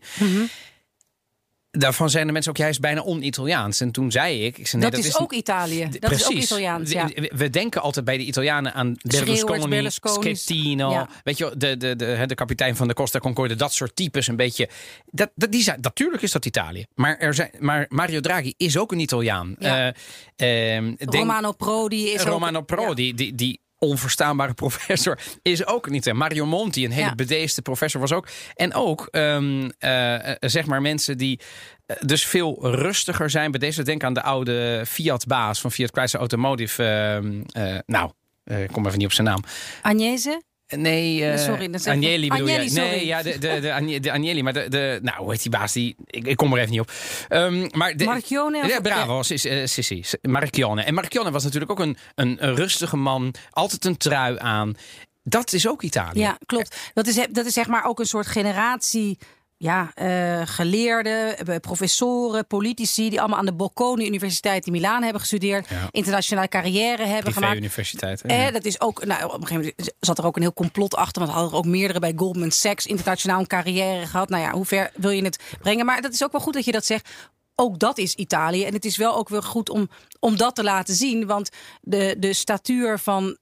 Daarvan 1.71 2.11
zijn 2.11 2.27
de 2.27 2.33
mensen 2.33 2.51
ook 2.51 2.59
juist 2.59 2.81
bijna 2.81 3.01
on-Italiaans. 3.01 3.81
En 3.81 3.91
toen 3.91 4.11
zei 4.11 4.45
ik, 4.45 4.59
ik 4.59 4.67
zei, 4.67 4.83
nee, 4.83 4.91
dat, 4.91 5.05
is 5.05 5.19
ook 5.19 5.33
Italië. 5.33 5.89
Dat 5.99 6.11
is 6.11 6.27
ook 6.27 6.33
Italiaans. 6.33 6.91
Ja. 6.91 7.09
we- 7.31 7.51
denken 7.51 7.83
altijd 7.83 8.05
bij 8.05 8.17
de 8.17 8.25
Italianen 8.25 8.75
aan 8.75 8.97
Berlusconi, 9.03 9.69
Berlusconi, 9.69 10.37
Schettino. 10.37 10.91
ja. 10.91 11.09
Weet 11.25 11.39
je, 11.39 11.55
de, 11.57 11.77
de, 11.77 11.97
de, 11.97 12.25
de 12.27 12.35
kapitein 12.35 12.77
van 12.77 12.89
de 12.89 12.95
Costa 12.95 13.19
Concorde. 13.19 13.55
Dat 13.55 13.73
soort 13.73 13.97
types 13.97 14.27
een 14.27 14.37
beetje. 14.37 14.69
Dat, 15.11 15.31
dat, 15.35 15.53
die 15.53 15.63
zijn, 15.63 15.79
natuurlijk 15.81 16.23
is 16.23 16.33
dat 16.33 16.47
Italië. 16.47 16.87
Maar, 16.95 17.19
er 17.19 17.35
zijn, 17.35 17.51
maar 17.59 17.87
Mario 17.89 18.21
Draghi 18.21 18.55
is 18.57 18.79
ook 18.79 18.93
een 18.93 19.01
Italiaan. 19.01 19.57
Ja. 19.59 19.93
Eh, 20.37 20.77
ehm, 20.77 20.95
Romano 20.99 21.53
Prodi 21.53 22.09
is 22.09 22.23
Romano 22.23 22.59
ook, 22.59 22.67
Prodi, 22.67 23.15
die, 23.15 23.35
die 23.35 23.61
onverstaanbare 23.81 24.55
professor, 24.55 25.19
is 25.43 25.67
ook 25.67 25.89
niet. 25.91 26.13
Mario 26.13 26.47
Monti, 26.47 26.85
een 26.85 26.91
hele 26.91 27.07
Ja. 27.07 27.15
bedeesde 27.15 27.63
professor, 27.63 28.01
was 28.01 28.13
ook. 28.13 28.29
En 28.55 28.75
ook, 28.75 29.09
ehm, 29.11 29.71
eh, 29.79 30.29
eh, 30.31 30.37
zeg 30.41 30.67
maar, 30.67 30.81
mensen 30.81 31.19
die 31.19 31.41
eh, 31.87 31.97
dus 32.01 32.27
veel 32.27 32.59
rustiger 32.75 33.31
zijn. 33.31 33.51
Bedeesd, 33.51 33.85
denk 33.85 34.05
aan 34.05 34.15
de 34.15 34.23
oude 34.23 34.83
Fiat-baas 34.87 35.61
van 35.61 35.73
Fiat 35.73 35.91
Chrysler 35.93 36.21
Automotive. 36.21 36.85
ehm, 36.85 37.41
eh, 37.67 37.79
nou, 37.87 38.11
ik 38.45 38.69
kom 38.73 38.87
even 38.87 38.99
niet 38.99 39.07
op 39.07 39.13
zijn 39.13 39.27
naam. 39.27 39.41
Agnese? 39.83 40.43
Nee, 40.77 41.25
eh 41.25 41.39
Sorry, 41.39 41.67
dat 41.67 41.81
is 41.81 41.87
even- 41.87 41.93
Agnelli 41.93 42.29
bedoel 42.29 42.47
Agnelli, 42.47 42.65
je? 42.65 42.71
sorry. 42.71 42.89
Nee, 42.91 43.07
ja, 43.07 43.23
de, 43.23 43.39
de, 43.39 43.61
de, 43.61 43.73
Agne- 43.73 44.01
de 44.01 44.13
Agnelli. 44.13 44.43
Maar 44.43 44.53
de, 44.53 44.69
de, 44.69 44.99
nou, 45.03 45.17
hoe 45.19 45.31
heet 45.31 45.43
die 45.43 45.51
baas? 45.51 45.73
Die, 45.73 45.97
ik, 46.07 46.27
ik 46.27 46.37
kom 46.37 46.53
er 46.53 46.59
even 46.59 46.71
niet 46.71 46.81
op. 46.81 46.93
Ehm, 47.29 47.69
maar 47.73 47.97
de, 47.97 48.05
Marchione 48.05 48.67
Ja, 48.67 48.81
bravo. 48.81 49.21
Is, 49.29 49.45
eh, 49.45 49.67
Sissi. 49.67 50.05
Marchione. 50.23 50.83
En 50.83 50.95
Marchione 50.95 51.31
was 51.31 51.45
natuurlijk 51.45 51.71
ook 51.71 51.81
een, 51.81 51.97
een, 52.15 52.37
een 52.47 52.55
rustige 52.55 52.97
man. 52.97 53.35
Altijd 53.51 53.85
een 53.85 53.97
trui 53.97 54.37
aan. 54.39 54.75
Dat 55.23 55.53
is 55.53 55.69
ook 55.69 55.83
Italië. 55.83 56.19
Ja, 56.21 56.39
klopt. 56.47 56.91
Dat 56.95 57.07
is, 57.07 57.27
dat 57.31 57.47
is 57.47 57.53
zeg 57.55 57.67
maar 57.67 57.85
ook 57.85 57.99
een 57.99 58.07
soort 58.07 58.27
generatie. 58.27 59.19
Ja, 59.63 59.91
eh, 59.95 60.41
geleerden, 60.45 61.39
eh, 61.39 61.57
professoren, 61.57 62.47
politici 62.47 63.11
die 63.11 63.21
allemaal 63.21 63.39
aan 63.39 63.45
de 63.47 63.53
Bocconi 63.53 64.07
Universiteit 64.07 64.67
in 64.67 64.73
Milaan 64.73 65.03
hebben 65.03 65.21
gestudeerd, 65.21 65.69
Ja. 65.69 65.89
internationale 65.91 66.49
carrière 66.49 67.07
hebben 67.07 67.33
gemaakt. 67.33 67.53
Privé-universiteit. 67.53 68.23
hè? 68.23 68.47
Eh, 68.47 68.53
dat 68.53 68.65
is 68.65 68.81
ook, 68.81 69.05
nou, 69.05 69.25
op 69.25 69.33
een 69.41 69.47
gegeven 69.47 69.73
moment 69.77 69.93
zat 70.01 70.19
er 70.19 70.25
ook 70.27 70.37
een 70.37 70.43
heel 70.43 70.53
complot 70.53 70.95
achter. 70.95 71.23
Want 71.23 71.35
hadden 71.35 71.51
er 71.53 71.59
ook 71.59 71.65
meerdere 71.67 71.99
bij 71.99 72.13
Goldman 72.17 72.51
Sachs 72.51 72.87
internationaal 72.87 73.39
een 73.41 73.47
carrière 73.47 74.07
gehad. 74.07 74.29
Nou 74.29 74.43
ja, 74.43 74.51
hoe 74.53 74.65
ver 74.65 74.91
wil 74.95 75.11
je 75.11 75.25
het 75.25 75.43
brengen? 75.63 75.87
Maar 75.87 76.03
dat 76.03 76.13
is 76.13 76.25
ook 76.25 76.33
wel 76.33 76.41
goed 76.41 76.55
dat 76.55 76.65
je 76.65 76.73
dat 76.73 76.87
zegt. 76.87 77.09
Ook 77.55 77.79
dat 77.79 77.99
is 77.99 78.15
Italië. 78.15 78.65
En 78.65 78.73
het 78.73 78.85
is 78.85 78.97
wel 78.97 79.17
ook 79.17 79.29
weer 79.29 79.43
goed 79.43 79.71
om, 79.71 79.89
om 80.21 80.37
dat 80.37 80.55
te 80.55 80.63
laten 80.63 80.95
zien. 80.95 81.27
Want 81.27 81.51
de, 81.81 82.17
de 82.19 82.33
statuur 82.33 82.99
van 82.99 83.37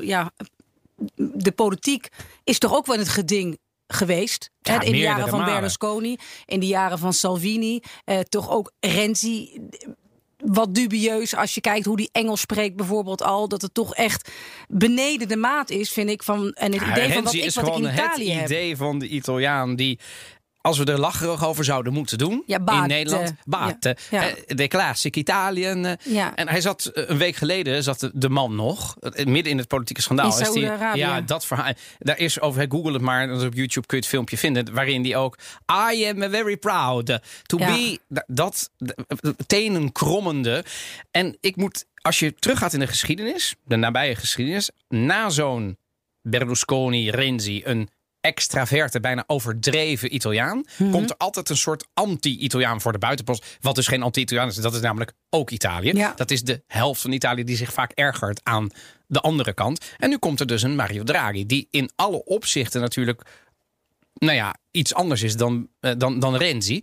ja, 0.00 0.30
de 1.14 1.52
politiek 1.54 2.08
is 2.44 2.58
toch 2.58 2.74
ook 2.74 2.86
wel 2.86 2.94
in 2.94 3.00
het 3.00 3.10
geding 3.10 3.58
geweest. 3.86 4.50
Ja, 4.60 4.78
Hè, 4.78 4.84
in 4.84 4.92
de 4.92 4.98
jaren 4.98 5.28
van 5.28 5.38
malen. 5.38 5.54
Berlusconi, 5.54 6.16
in 6.44 6.60
de 6.60 6.66
jaren 6.66 6.98
van 6.98 7.12
Salvini. 7.12 7.80
Eh, 8.04 8.18
toch 8.18 8.50
ook 8.50 8.72
Renzi 8.80 9.60
wat 10.44 10.74
dubieus 10.74 11.34
als 11.36 11.54
je 11.54 11.60
kijkt 11.60 11.84
hoe 11.86 11.96
die 11.96 12.08
Engels 12.12 12.40
spreekt 12.40 12.76
bijvoorbeeld 12.76 13.22
al. 13.22 13.48
Dat 13.48 13.62
het 13.62 13.74
toch 13.74 13.94
echt 13.94 14.30
beneden 14.68 15.28
de 15.28 15.36
maat 15.36 15.70
is, 15.70 15.90
vind 15.90 16.10
ik. 16.10 16.22
Van, 16.22 16.52
en 16.52 16.72
het 16.72 16.80
Ja, 16.80 16.90
idee 16.90 17.12
van 17.12 17.22
wat 17.24 17.34
ik, 17.34 17.44
is 17.44 17.54
wat 17.54 17.66
ik 17.68 17.74
in 17.74 17.92
Italië 17.92 18.30
het 18.30 18.40
heb. 18.40 18.50
idee 18.50 18.76
van 18.76 18.98
de 18.98 19.08
Italiaan 19.08 19.76
die 19.76 19.98
als 20.66 20.78
we 20.78 20.84
er 20.84 20.98
lacherig 21.00 21.46
over 21.46 21.64
zouden 21.64 21.92
moeten 21.92 22.18
doen 22.18 22.42
Ja, 22.46 22.58
in. 22.58 22.86
Nederland. 22.88 23.34
Bate. 23.44 23.96
Ja. 24.10 24.22
Ja. 24.22 24.28
Eh, 24.28 24.56
De 24.56 24.68
classic 24.68 25.16
Italië. 25.16 25.64
eh, 25.66 25.92
Ja. 26.02 26.34
En 26.34 26.48
hij 26.48 26.60
zat 26.60 26.84
eh, 26.84 27.04
een 27.08 27.18
week 27.18 27.36
geleden, 27.36 27.82
zat 27.82 28.10
de- 28.14 28.28
man 28.28 28.54
nog, 28.54 28.96
eh, 29.00 29.26
midden 29.26 29.52
in 29.52 29.58
het 29.58 29.68
politieke 29.68 30.02
schandaal. 30.02 30.26
In 30.26 30.30
is 30.32 30.36
die- 30.38 30.46
Saoedi-Arabië. 30.46 30.98
Ja, 30.98 31.20
dat 31.20 31.46
verhaal. 31.46 31.72
Daar 31.98 32.18
is 32.18 32.40
over, 32.40 32.66
google 32.68 32.92
het 32.92 33.02
maar, 33.02 33.30
op 33.32 33.54
YouTube 33.54 33.86
kun 33.86 33.96
je 33.96 34.02
het 34.02 34.06
filmpje 34.06 34.38
vinden, 34.38 34.74
waarin 34.74 35.02
die 35.02 35.16
ook, 35.16 35.38
I 35.92 36.04
am 36.06 36.30
very 36.30 36.56
proud 36.56 37.18
to 37.42 37.58
Ja. 37.58 37.66
be, 37.66 37.98
dat, 38.26 38.70
tenen 39.46 39.92
krommende. 39.92 40.64
En 41.10 41.36
ik 41.40 41.56
moet, 41.56 41.84
als 42.00 42.18
je 42.18 42.34
teruggaat 42.34 42.72
in 42.72 42.78
de 42.80 42.86
geschiedenis, 42.86 43.54
de 43.64 43.76
nabije 43.76 44.14
geschiedenis, 44.14 44.70
na 44.88 45.28
zo'n 45.28 45.76
Berlusconi, 46.22 47.10
Renzi, 47.10 47.60
een 47.64 47.88
extraverte, 48.26 49.00
bijna 49.00 49.24
overdreven 49.26 50.14
Italiaan, 50.14 50.64
Mhm. 50.78 50.90
komt 50.90 51.10
er 51.10 51.16
altijd 51.16 51.48
een 51.48 51.56
soort 51.56 51.86
anti-Italiaan 51.94 52.80
voor 52.80 52.92
de 52.92 52.98
buitenpost. 52.98 53.56
Wat 53.60 53.74
dus 53.74 53.86
geen 53.86 54.02
anti-Italiaan 54.02 54.48
is, 54.48 54.54
dat 54.56 54.74
is 54.74 54.80
namelijk 54.80 55.12
ook 55.30 55.50
Italië. 55.50 55.92
Ja. 55.94 56.12
Dat 56.16 56.30
is 56.30 56.42
de 56.42 56.62
helft 56.66 57.00
van 57.00 57.12
Italië 57.12 57.44
die 57.44 57.56
zich 57.56 57.72
vaak 57.72 57.90
ergert 57.94 58.40
aan 58.42 58.70
de 59.06 59.20
andere 59.20 59.54
kant. 59.54 59.84
En 59.98 60.08
nu 60.08 60.16
komt 60.18 60.40
er 60.40 60.46
dus 60.46 60.62
een 60.62 60.76
Mario 60.76 61.02
Draghi, 61.02 61.46
die 61.46 61.68
in 61.70 61.90
alle 61.96 62.24
opzichten 62.24 62.80
natuurlijk 62.80 63.22
nou 64.14 64.34
ja, 64.34 64.56
iets 64.70 64.94
anders 64.94 65.22
is 65.22 65.36
dan, 65.36 65.68
eh, 65.80 65.92
dan, 65.98 66.18
dan 66.20 66.36
Renzi. 66.36 66.82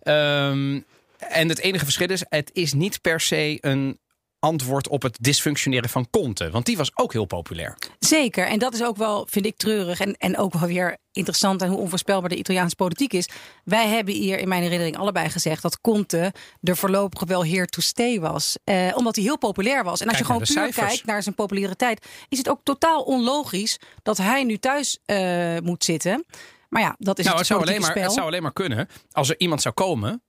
Ehm, 0.00 0.80
en 1.18 1.48
het 1.48 1.58
enige 1.58 1.84
verschil 1.84 2.10
is, 2.10 2.24
het 2.28 2.50
is 2.52 2.72
niet 2.72 3.00
per 3.00 3.20
se 3.20 3.58
een 3.60 3.98
antwoord 4.44 4.88
op 4.88 5.02
het 5.02 5.18
dysfunctioneren 5.20 5.90
van 5.90 6.10
Conte. 6.10 6.50
Want 6.50 6.66
die 6.66 6.76
was 6.76 6.90
ook 6.94 7.12
heel 7.12 7.24
populair. 7.24 7.76
Zeker. 7.98 8.46
En 8.46 8.58
dat 8.58 8.74
is 8.74 8.82
ook 8.82 8.96
wel, 8.96 9.26
vind 9.30 9.46
ik, 9.46 9.56
treurig. 9.56 10.00
En, 10.00 10.16
en 10.16 10.38
ook 10.38 10.52
wel 10.52 10.68
weer 10.68 10.96
interessant 11.12 11.62
en 11.62 11.68
hoe 11.68 11.78
onvoorspelbaar 11.78 12.28
de 12.28 12.36
Italiaanse 12.36 12.76
politiek 12.76 13.12
is. 13.12 13.28
Wij 13.64 13.88
hebben 13.88 14.14
hier 14.14 14.38
in 14.38 14.48
mijn 14.48 14.62
herinnering 14.62 14.98
allebei 14.98 15.28
gezegd 15.28 15.62
dat 15.62 15.80
Conte 15.80 16.32
er 16.62 16.76
voorlopig 16.76 17.24
wel 17.24 17.44
here 17.44 17.66
to 17.66 17.80
stay 17.80 18.20
was. 18.20 18.58
Eh, 18.64 18.92
omdat 18.96 19.14
hij 19.14 19.24
heel 19.24 19.38
populair 19.38 19.84
was. 19.84 20.00
En 20.00 20.08
als 20.08 20.16
Kijk 20.16 20.18
je 20.18 20.24
gewoon 20.24 20.46
puur 20.46 20.56
cijfers. 20.56 20.86
kijkt 20.86 21.06
naar 21.06 21.22
zijn 21.22 21.34
populariteit, 21.34 22.06
is 22.28 22.38
het 22.38 22.48
ook 22.48 22.60
totaal 22.62 23.02
onlogisch 23.02 23.78
dat 24.02 24.16
hij 24.16 24.44
nu 24.44 24.58
thuis 24.58 24.98
eh, 25.04 25.56
moet 25.62 25.84
zitten. 25.84 26.24
Maar 26.68 26.82
ja, 26.82 26.94
dat 26.98 27.18
is 27.18 27.24
nou, 27.24 27.38
het 27.38 27.48
het 27.48 27.56
zou, 27.56 27.68
alleen 27.68 27.80
maar, 27.80 27.90
spel. 27.90 28.02
het 28.02 28.12
zou 28.12 28.26
alleen 28.26 28.42
maar 28.42 28.52
kunnen 28.52 28.88
als 29.12 29.28
er 29.28 29.34
iemand 29.38 29.62
zou 29.62 29.74
komen 29.74 30.22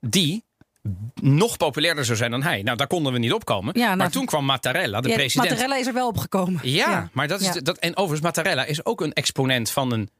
die 0.00 0.44
nog 1.22 1.56
populairder 1.56 2.04
zou 2.04 2.16
zijn 2.18 2.30
dan 2.30 2.42
hij. 2.42 2.62
Nou, 2.62 2.76
daar 2.76 2.86
konden 2.86 3.12
we 3.12 3.18
niet 3.18 3.32
opkomen. 3.32 3.78
Ja, 3.78 3.84
nou, 3.84 3.96
maar 3.96 4.10
toen 4.10 4.26
kwam 4.26 4.44
Mattarella, 4.44 5.00
de 5.00 5.08
Ja, 5.08 5.14
president. 5.14 5.48
Mattarella 5.50 5.76
is 5.80 5.86
er 5.86 5.92
wel 5.92 6.08
opgekomen. 6.08 6.60
Ja, 6.62 7.08
maar 7.12 7.28
dat 7.28 7.40
is 7.40 7.46
Ja. 7.46 7.52
de- 7.52 7.62
dat, 7.62 7.78
en 7.78 7.90
overigens, 7.90 8.20
Mattarella 8.20 8.64
is 8.64 8.84
ook 8.84 9.00
een 9.00 9.12
exponent 9.12 9.70
van 9.70 9.92
een 9.92 10.10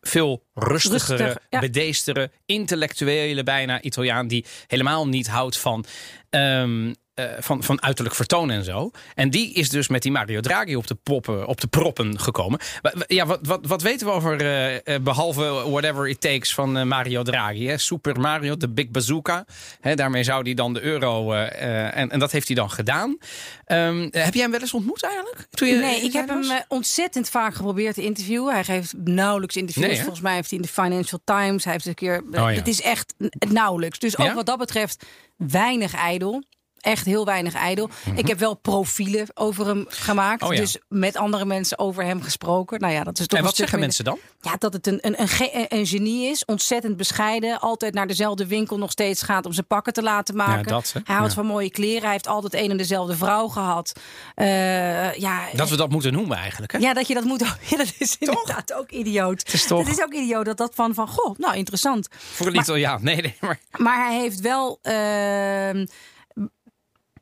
veel 0.00 0.42
rustigere, 0.54 1.24
Rustig, 1.24 1.42
ja. 1.50 1.60
bedeestere, 1.60 2.30
intellectuele 2.46 3.42
bijna 3.42 3.80
Italiaan 3.82 4.26
die 4.28 4.44
helemaal 4.66 5.08
niet 5.08 5.28
houdt 5.28 5.58
van, 5.58 5.84
ehm, 6.30 6.92
eh, 7.18 7.24
van, 7.38 7.62
van 7.62 7.82
uiterlijk 7.82 8.16
vertoon 8.16 8.50
en 8.50 8.64
zo. 8.64 8.90
En 9.14 9.30
die 9.30 9.52
is 9.52 9.68
dus 9.68 9.88
met 9.88 10.02
die 10.02 10.12
Mario 10.12 10.40
Draghi 10.40 10.76
op 10.76 10.86
de, 10.86 10.94
poppen, 10.94 11.46
op 11.46 11.60
de 11.60 11.66
proppen 11.66 12.20
gekomen. 12.20 12.60
Ja, 13.06 13.26
wat, 13.26 13.38
wat, 13.42 13.66
wat 13.66 13.82
weten 13.82 14.06
we 14.06 14.12
over, 14.12 14.40
eh, 14.40 14.94
eh, 14.94 15.02
behalve 15.02 15.42
whatever 15.70 16.08
it 16.08 16.20
takes 16.20 16.54
van 16.54 16.88
Mario 16.88 17.22
Draghi? 17.22 17.66
Hè? 17.66 17.78
Super 17.78 18.20
Mario, 18.20 18.56
de 18.56 18.68
Big 18.68 18.88
Bazooka. 18.90 19.44
Hè, 19.80 19.94
daarmee 19.94 20.22
zou 20.24 20.42
hij 20.42 20.54
dan 20.54 20.74
de 20.74 20.80
euro, 20.80 21.32
en, 21.32 22.10
en 22.10 22.18
dat 22.18 22.32
heeft 22.32 22.46
hij 22.46 22.56
dan 22.56 22.70
gedaan. 22.70 23.18
Ehm, 23.64 24.00
heb 24.10 24.34
jij 24.34 24.42
hem 24.42 24.50
wel 24.50 24.60
eens 24.60 24.74
ontmoet 24.74 25.02
eigenlijk? 25.02 25.46
Toen 25.50 25.68
je 25.68 25.74
Nee, 25.74 26.00
ik 26.00 26.12
heb 26.12 26.28
hem 26.28 26.48
was? 26.48 26.64
ontzettend 26.68 27.28
vaak 27.28 27.54
geprobeerd 27.54 27.94
te 27.94 28.02
interviewen. 28.02 28.54
Hij 28.54 28.64
geeft 28.64 28.94
nauwelijks 29.04 29.56
interviews. 29.56 29.88
Nee? 29.88 29.98
Volgens 30.00 30.20
mij 30.20 30.34
heeft 30.34 30.50
hij 30.50 30.58
in 30.58 30.64
de 30.64 30.72
Financial 30.72 31.20
Times. 31.24 31.64
Hij 31.64 31.72
heeft 31.72 31.86
een 31.86 31.94
keer. 31.94 32.22
Oh, 32.30 32.32
ja. 32.32 32.46
Het 32.50 32.68
is 32.68 32.82
echt 32.82 33.14
nauwelijks. 33.48 33.98
Dus 33.98 34.18
ook 34.18 34.26
Ja? 34.26 34.34
wat 34.34 34.46
dat 34.46 34.58
betreft 34.58 35.04
weinig 35.36 35.94
ijdel. 35.94 36.42
Echt 36.80 37.04
heel 37.06 37.24
weinig 37.24 37.54
ijdel. 37.54 37.90
Ik 38.14 38.26
heb 38.28 38.38
wel 38.38 38.54
profielen 38.54 39.26
over 39.34 39.66
hem 39.66 39.84
gemaakt. 39.88 40.40
Mhm. 40.40 40.50
Oh, 40.50 40.54
ja. 40.56 40.60
Dus 40.60 40.78
met 40.88 41.16
andere 41.16 41.44
mensen 41.44 41.78
over 41.78 42.04
hem 42.04 42.22
gesproken. 42.22 42.80
Nou 42.80 42.92
ja, 42.92 43.04
dat 43.04 43.18
is 43.18 43.26
toch 43.26 43.38
En 43.38 43.44
wat 43.44 43.56
zeggen 43.56 43.78
minder- 43.78 43.96
mensen 44.04 44.28
dan? 44.40 44.50
Ja, 44.52 44.56
dat 44.58 44.72
het 44.72 44.86
een, 44.86 44.98
een, 45.00 45.20
een, 45.20 45.28
ge- 45.28 45.66
een 45.68 45.86
genie 45.86 46.30
is. 46.30 46.44
Ontzettend 46.44 46.96
bescheiden. 46.96 47.60
Altijd 47.60 47.94
naar 47.94 48.06
dezelfde 48.06 48.46
winkel 48.46 48.78
nog 48.78 48.90
steeds 48.90 49.22
gaat 49.22 49.46
om 49.46 49.52
zijn 49.52 49.66
pakken 49.66 49.92
te 49.92 50.02
laten 50.02 50.36
maken. 50.36 50.56
Ja, 50.58 50.62
dat? 50.62 50.90
Hij 51.04 51.14
houdt 51.14 51.28
Ja. 51.28 51.34
van 51.34 51.46
mooie 51.46 51.70
kleren. 51.70 52.02
Hij 52.02 52.10
heeft 52.12 52.26
altijd 52.26 52.54
een 52.54 52.70
en 52.70 52.76
dezelfde 52.76 53.16
vrouw 53.16 53.48
gehad. 53.48 53.92
Eh, 54.34 55.14
ja, 55.14 55.40
Dat 55.54 55.68
we 55.70 55.76
dat 55.76 55.90
moeten 55.90 56.12
noemen 56.12 56.36
eigenlijk. 56.36 56.72
Hè? 56.72 56.78
ja, 56.78 56.92
dat 56.94 57.06
je 57.08 57.14
dat 57.14 57.24
moet. 57.24 57.36
Ja, 57.70 57.76
dat 57.76 57.92
is 57.98 58.16
inderdaad 58.18 58.72
ook 58.72 58.90
idioot. 58.90 59.38
Het 59.38 59.52
is 59.52 59.66
toch- 59.66 59.78
Het 59.86 59.88
is 59.98 60.02
ook 60.02 60.12
idioot 60.12 60.44
dat 60.44 60.56
dat 60.56 60.74
van 60.74 60.94
van 60.94 61.08
goh, 61.08 61.38
nou 61.38 61.56
interessant. 61.56 62.08
Voor 62.10 62.46
een 62.46 62.56
Italiaan. 62.56 63.02
Nee, 63.04 63.16
nee, 63.22 63.36
maar... 63.40 63.58
Maar 63.76 64.06
hij 64.06 64.18
heeft 64.20 64.40
wel. 64.40 64.78
ehm, 64.82 65.86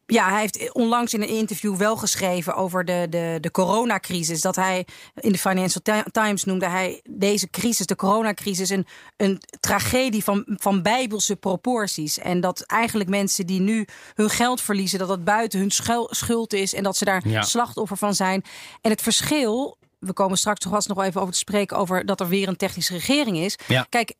ja, 0.07 0.31
hij 0.31 0.40
heeft 0.40 0.73
onlangs 0.73 1.14
in 1.14 1.23
een 1.23 1.29
interview 1.29 1.77
wel 1.77 1.97
geschreven 1.97 2.55
over 2.55 2.85
de, 2.85 3.07
de, 3.11 3.38
de 3.40 3.51
coronacrisis. 3.51 4.40
Dat 4.40 4.57
hij 4.57 4.87
in 5.14 5.33
de 5.33 5.38
Financial 5.38 5.83
Ti- 5.83 6.11
Times 6.11 6.45
noemde 6.45 6.66
hij 6.69 7.01
deze 7.11 7.51
crisis, 7.51 7.87
de 7.87 7.97
coronacrisis, 7.97 8.69
een, 8.71 8.87
een 9.16 9.40
tragedie 9.61 10.25
van, 10.25 10.45
van 10.47 10.83
bijbelse 10.83 11.37
proporties. 11.37 12.19
En 12.19 12.40
dat 12.40 12.61
eigenlijk 12.61 13.11
mensen 13.11 13.47
die 13.47 13.61
nu 13.61 13.87
hun 14.14 14.31
geld 14.31 14.61
verliezen, 14.61 14.99
dat 14.99 15.09
dat 15.09 15.25
buiten 15.25 15.59
hun 15.59 15.71
schul- 15.71 16.09
schuld 16.11 16.53
is 16.53 16.75
en 16.75 16.83
dat 16.83 16.97
ze 16.97 17.05
daar 17.05 17.29
Ja. 17.29 17.42
slachtoffer 17.42 17.97
van 17.97 18.14
zijn. 18.14 18.42
En 18.81 18.90
het 18.90 19.03
verschil. 19.03 19.77
We 19.99 20.12
komen 20.12 20.38
straks 20.38 20.61
toch 20.61 20.73
vast 20.73 20.88
nog 20.88 20.97
wel 20.97 21.07
even 21.07 21.21
over 21.21 21.33
te 21.33 21.38
spreken 21.38 21.77
over 21.77 22.07
dat 22.07 22.21
er 22.21 22.29
weer 22.29 22.49
een 22.49 22.57
technische 22.57 22.92
regering 22.92 23.37
is. 23.38 23.59
Ja. 23.66 23.87
Kijk, 23.88 24.14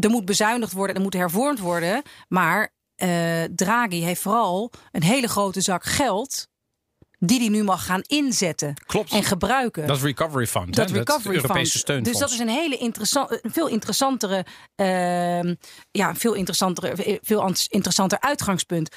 er 0.00 0.10
moet 0.10 0.24
bezuinigd 0.24 0.72
worden, 0.72 0.96
er 0.96 1.02
moet 1.02 1.12
hervormd 1.14 1.58
worden. 1.58 2.02
Maar 2.28 2.70
eh, 3.02 3.44
Draghi 3.54 4.02
heeft 4.02 4.20
vooral 4.20 4.70
een 4.92 5.02
hele 5.02 5.28
grote 5.28 5.60
zak 5.60 5.84
geld. 5.84 6.50
Die 7.18 7.38
hij 7.40 7.48
nu 7.48 7.62
mag 7.62 7.84
gaan 7.86 8.00
inzetten 8.06 8.74
Klopt. 8.86 9.12
en 9.12 9.22
gebruiken. 9.22 9.86
Dat 9.86 9.96
is 9.96 10.02
Recovery 10.02 10.46
Fund. 10.46 10.74
dat 10.74 10.90
hè? 10.90 10.96
recovery 10.96 11.34
Europese 11.34 11.70
fund. 11.70 11.82
steunfonds. 11.82 12.10
Dus 12.10 12.20
dat 12.20 12.30
is 12.30 12.38
een 12.38 12.48
hele 12.60 12.76
interessant, 12.76 13.40
veel 13.42 13.66
interessantere, 13.68 14.44
ehm, 14.74 15.54
ja, 15.90 16.14
veel 16.14 16.32
interessantere, 16.34 17.18
veel 17.22 17.42
an- 17.42 17.54
interessanter 17.68 18.20
uitgangspunt. 18.20 18.94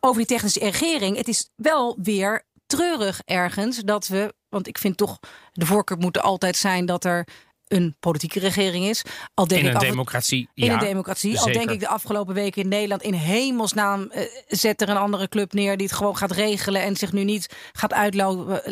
Over 0.00 0.16
die 0.18 0.26
technische 0.26 0.60
regering. 0.60 1.16
Het 1.16 1.28
is 1.28 1.50
wel 1.56 1.98
weer 2.02 2.46
treurig 2.66 3.20
ergens 3.24 3.78
dat 3.78 4.06
we, 4.08 4.34
want 4.48 4.66
ik 4.66 4.78
vind 4.78 4.96
toch 4.96 5.18
de 5.52 5.66
voorkeur 5.66 5.98
moet 5.98 6.16
er 6.16 6.22
altijd 6.22 6.56
zijn 6.56 6.86
dat 6.86 7.04
er 7.04 7.26
een 7.68 7.96
politieke 8.00 8.40
regering 8.40 8.84
is. 8.84 9.02
Al 9.34 9.46
denk 9.46 9.60
in 9.60 9.66
ik 9.66 9.72
een 9.72 9.78
af 9.78 9.84
en- 9.84 9.90
democratie. 9.90 10.48
in 10.54 10.64
ja, 10.64 10.72
een 10.72 10.78
democratie. 10.78 11.38
Al 11.38 11.44
denk 11.52 11.70
ik 11.70 11.80
de 11.80 11.88
afgelopen 11.88 12.34
weken 12.34 12.62
in 12.62 12.68
Nederland 12.68 13.02
in 13.02 13.12
hemelsnaam 13.14 14.10
eh, 14.10 14.22
zet 14.48 14.80
er 14.82 14.88
een 14.88 14.96
andere 14.96 15.28
club 15.28 15.52
neer 15.52 15.76
die 15.76 15.86
het 15.86 15.96
gewoon 15.96 16.16
gaat 16.16 16.30
regelen 16.32 16.82
en 16.82 16.96
zich 16.96 17.12
nu 17.12 17.24
niet 17.24 17.46
gaat 17.72 17.92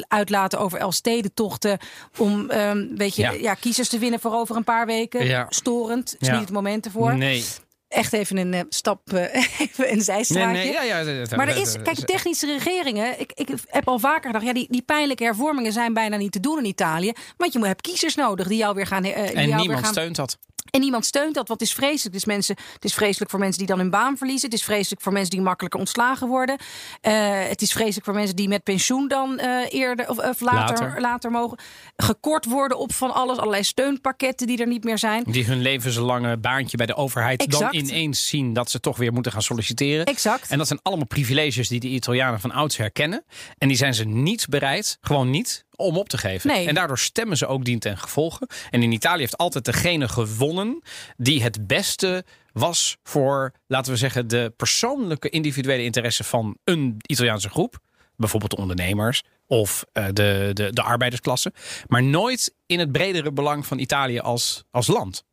uitlaten 0.08 0.58
over 0.58 0.78
Elfstedentochten 0.78 1.78
om 2.18 2.50
ehm, 2.50 2.86
weet 2.96 3.16
je, 3.16 3.22
Ja. 3.22 3.30
ja. 3.32 3.54
kiezers 3.54 3.88
te 3.88 3.98
winnen 3.98 4.20
voor 4.20 4.32
over 4.32 4.56
een 4.56 4.64
paar 4.64 4.86
weken. 4.86 5.26
Ja. 5.26 5.46
Storend, 5.48 6.16
is 6.18 6.28
niet 6.28 6.40
het 6.40 6.52
moment 6.52 6.84
ervoor. 6.84 7.16
Nee. 7.16 7.44
Echt 7.88 8.12
even 8.12 8.36
een 8.36 8.54
eh, 8.54 8.60
stap, 8.68 9.12
eh, 9.12 9.22
even 9.60 9.84
een 9.88 9.94
Nee, 9.94 10.00
zijstraatje. 10.00 10.52
nee, 10.52 10.72
ja, 10.72 10.82
ja, 10.82 11.04
dat- 11.04 11.36
Maar 11.36 11.48
er 11.48 11.56
is, 11.56 11.76
kijk, 11.82 11.98
technische 11.98 12.46
regeringen. 12.46 13.20
Ik, 13.20 13.32
ik 13.34 13.48
heb 13.66 13.88
al 13.88 13.98
vaker 13.98 14.26
gedacht, 14.26 14.44
ja, 14.44 14.52
die, 14.52 14.66
die 14.70 14.82
pijnlijke 14.82 15.24
hervormingen 15.24 15.72
zijn 15.72 15.94
bijna 15.94 16.16
niet 16.16 16.32
te 16.32 16.40
doen 16.40 16.58
in 16.58 16.64
Italië. 16.64 17.12
Want 17.36 17.52
je 17.52 17.66
hebt 17.66 17.80
kiezers 17.80 18.14
nodig 18.14 18.46
die 18.48 18.56
jou 18.58 18.74
weer 18.74 18.86
gaan. 18.86 19.02
die 19.02 19.12
En 19.12 19.22
jou 19.32 19.46
weer 19.46 19.56
niemand 19.56 19.80
gaan 19.84 19.92
steunt 19.92 20.16
dat. 20.16 20.38
En 20.70 20.80
niemand 20.80 21.06
steunt 21.06 21.34
dat, 21.34 21.48
wat 21.48 21.60
is 21.60 21.72
vreselijk. 21.72 22.04
Het 22.04 22.14
is, 22.14 22.24
mensen, 22.24 22.56
het 22.72 22.84
is 22.84 22.94
vreselijk 22.94 23.30
voor 23.30 23.40
mensen 23.40 23.58
die 23.58 23.66
dan 23.66 23.78
hun 23.78 23.90
baan 23.90 24.16
verliezen. 24.16 24.50
Het 24.50 24.58
is 24.58 24.64
vreselijk 24.64 25.02
voor 25.02 25.12
mensen 25.12 25.30
die 25.30 25.40
makkelijker 25.40 25.80
ontslagen 25.80 26.28
worden. 26.28 26.58
Eh, 27.00 27.12
het 27.48 27.62
is 27.62 27.72
vreselijk 27.72 28.04
voor 28.04 28.14
mensen 28.14 28.36
die 28.36 28.48
met 28.48 28.62
pensioen 28.62 29.08
dan 29.08 29.38
eh, 29.38 29.72
eerder 29.72 30.08
of, 30.08 30.18
of 30.18 30.40
later, 30.40 30.86
Later. 30.86 31.00
later. 31.00 31.30
mogen. 31.30 31.58
Gekort 31.96 32.44
worden 32.44 32.78
op 32.78 32.92
van 32.92 33.14
alles. 33.14 33.36
Allerlei 33.36 33.64
steunpakketten 33.64 34.46
die 34.46 34.58
er 34.58 34.66
niet 34.66 34.84
meer 34.84 34.98
zijn. 34.98 35.24
Die 35.26 35.44
hun 35.44 35.62
levenslange 35.62 36.36
baantje 36.36 36.76
bij 36.76 36.86
de 36.86 36.94
overheid 36.94 37.50
dan 37.50 37.74
ineens 37.74 38.26
zien 38.26 38.52
dat 38.52 38.70
ze 38.70 38.80
toch 38.80 38.96
weer 38.96 39.12
moeten 39.12 39.32
gaan 39.32 39.42
solliciteren. 39.42 40.04
Exact. 40.04 40.50
En 40.50 40.58
dat 40.58 40.66
zijn 40.66 40.80
allemaal 40.82 41.06
privileges 41.06 41.68
die 41.68 41.80
de 41.80 41.88
Italianen 41.88 42.40
van 42.40 42.50
ouds 42.50 42.76
herkennen. 42.76 43.24
En 43.58 43.68
die 43.68 43.76
zijn 43.76 43.94
ze 43.94 44.04
niet 44.04 44.46
bereid, 44.48 44.98
gewoon 45.00 45.30
niet, 45.30 45.65
om 45.76 45.96
op 45.96 46.08
te 46.08 46.18
geven. 46.18 46.50
Nee. 46.50 46.66
En 46.66 46.74
daardoor 46.74 46.98
stemmen 46.98 47.36
ze 47.36 47.46
ook 47.46 47.64
dien 47.64 47.78
ten 47.78 47.98
gevolge. 47.98 48.48
En 48.70 48.82
in 48.82 48.92
Italië 48.92 49.20
heeft 49.20 49.36
altijd 49.36 49.64
degene 49.64 50.08
gewonnen 50.08 50.82
die 51.16 51.42
het 51.42 51.66
beste 51.66 52.24
was 52.52 52.96
voor, 53.02 53.52
laten 53.66 53.92
we 53.92 53.98
zeggen, 53.98 54.28
de 54.28 54.52
persoonlijke 54.56 55.28
individuele 55.28 55.82
interesse 55.82 56.24
van 56.24 56.56
een 56.64 56.96
Italiaanse 57.06 57.48
groep. 57.48 57.78
Bijvoorbeeld 58.16 58.50
de 58.50 58.60
ondernemers 58.60 59.22
of 59.46 59.84
eh, 59.92 60.04
de, 60.12 60.50
de, 60.52 60.72
de 60.72 60.82
arbeidersklasse. 60.82 61.52
Maar 61.86 62.02
nooit 62.02 62.54
in 62.66 62.78
het 62.78 62.92
bredere 62.92 63.32
belang 63.32 63.66
van 63.66 63.78
Italië 63.78 64.18
als, 64.18 64.64
als 64.70 64.86
land. 64.86 65.24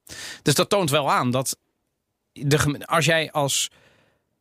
Dus 0.42 0.54
dat 0.54 0.70
toont 0.70 0.90
wel 0.90 1.12
aan 1.12 1.32
dat 1.32 1.58
de, 2.32 2.82
als 2.86 3.06
jij 3.06 3.32
als 3.32 3.70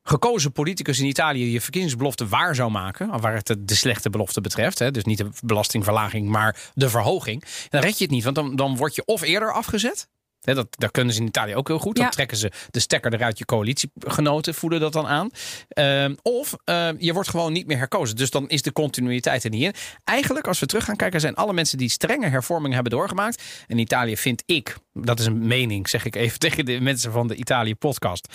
gekozen 0.02 0.52
politicus 0.52 0.98
in 0.98 1.06
Italië 1.06 1.52
je 1.52 1.60
verkiezingsbelofte 1.60 2.28
waar 2.28 2.54
zou 2.54 2.70
maken, 2.70 3.20
waar 3.20 3.34
het 3.34 3.56
de, 3.58 3.74
slechte 3.74 4.10
belofte 4.10 4.40
betreft, 4.40 4.78
hè, 4.78 4.90
dus 4.90 5.04
niet 5.04 5.18
de 5.18 5.28
belastingverlaging, 5.44 6.28
maar 6.28 6.70
de 6.74 6.88
verhoging, 6.88 7.44
dan 7.68 7.80
red 7.80 7.98
je 7.98 8.04
het 8.04 8.12
niet. 8.12 8.24
Want 8.24 8.36
dan, 8.36 8.56
dan 8.56 8.76
word 8.76 8.94
je 8.94 9.04
of 9.04 9.22
eerder 9.22 9.52
afgezet, 9.52 10.08
Hè, 10.42 10.54
dat, 10.54 10.66
dat 10.70 10.90
kunnen 10.90 11.14
ze 11.14 11.20
in 11.20 11.26
Italië 11.26 11.54
ook 11.54 11.68
heel 11.68 11.78
goed. 11.78 11.96
Dan 11.96 12.04
Ja. 12.04 12.10
trekken 12.10 12.36
ze 12.36 12.50
de 12.70 12.80
stekker 12.80 13.14
eruit. 13.14 13.38
Je 13.38 13.44
coalitiegenoten 13.44 14.54
voelen 14.54 14.80
dat 14.80 14.92
dan 14.92 15.06
aan. 15.06 15.30
Ehm, 15.68 16.14
of 16.22 16.54
ehm, 16.64 16.94
je 16.98 17.12
wordt 17.12 17.28
gewoon 17.28 17.52
niet 17.52 17.66
meer 17.66 17.76
herkozen. 17.78 18.16
Dus 18.16 18.30
dan 18.30 18.48
is 18.48 18.62
de 18.62 18.72
continuïteit 18.72 19.44
er 19.44 19.50
niet 19.50 19.62
in. 19.62 19.74
Eigenlijk, 20.04 20.46
als 20.46 20.60
we 20.60 20.66
terug 20.66 20.84
gaan 20.84 20.96
kijken, 20.96 21.20
zijn 21.20 21.34
alle 21.34 21.52
mensen 21.52 21.78
die 21.78 21.88
strenge 21.88 22.28
hervormingen 22.28 22.74
hebben 22.74 22.92
doorgemaakt. 22.92 23.42
En 23.66 23.78
Italië 23.78 24.16
vind 24.16 24.42
ik, 24.46 24.76
dat 24.92 25.20
is 25.20 25.26
een 25.26 25.46
mening, 25.46 25.88
zeg 25.88 26.04
ik 26.04 26.16
even 26.16 26.38
tegen 26.48 26.64
de 26.64 26.80
mensen 26.80 27.12
van 27.12 27.28
de 27.28 27.34
Italië 27.34 27.74
podcast. 27.74 28.34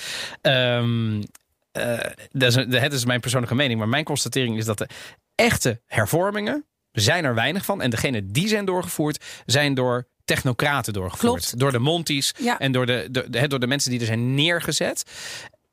Eh, 1.77 2.11
dat 2.31 2.49
is, 2.49 2.55
een- 2.55 2.71
het 2.73 2.93
is 2.93 3.05
mijn 3.05 3.19
persoonlijke 3.19 3.55
mening, 3.55 3.79
maar 3.79 3.89
mijn 3.89 4.03
constatering 4.03 4.57
is 4.57 4.65
dat 4.65 4.77
de 4.77 4.87
echte 5.35 5.81
hervormingen 5.85 6.65
zijn 6.91 7.25
er 7.25 7.35
weinig 7.35 7.65
van. 7.65 7.81
En 7.81 7.89
degene 7.89 8.25
die 8.25 8.47
zijn 8.47 8.65
doorgevoerd, 8.65 9.23
zijn 9.45 9.73
door 9.73 10.07
technocraten 10.25 10.93
doorgevoerd. 10.93 11.31
Klopt. 11.41 11.59
Door 11.59 11.71
de 11.71 11.79
Monties 11.79 12.33
Ja. 12.39 12.59
en 12.59 12.71
door 12.71 12.85
de, 12.85 13.07
de, 13.11 13.29
de- 13.29 13.47
door 13.47 13.59
de 13.59 13.67
mensen 13.67 13.91
die 13.91 13.99
er 13.99 14.05
zijn 14.05 14.33
neergezet. 14.35 15.03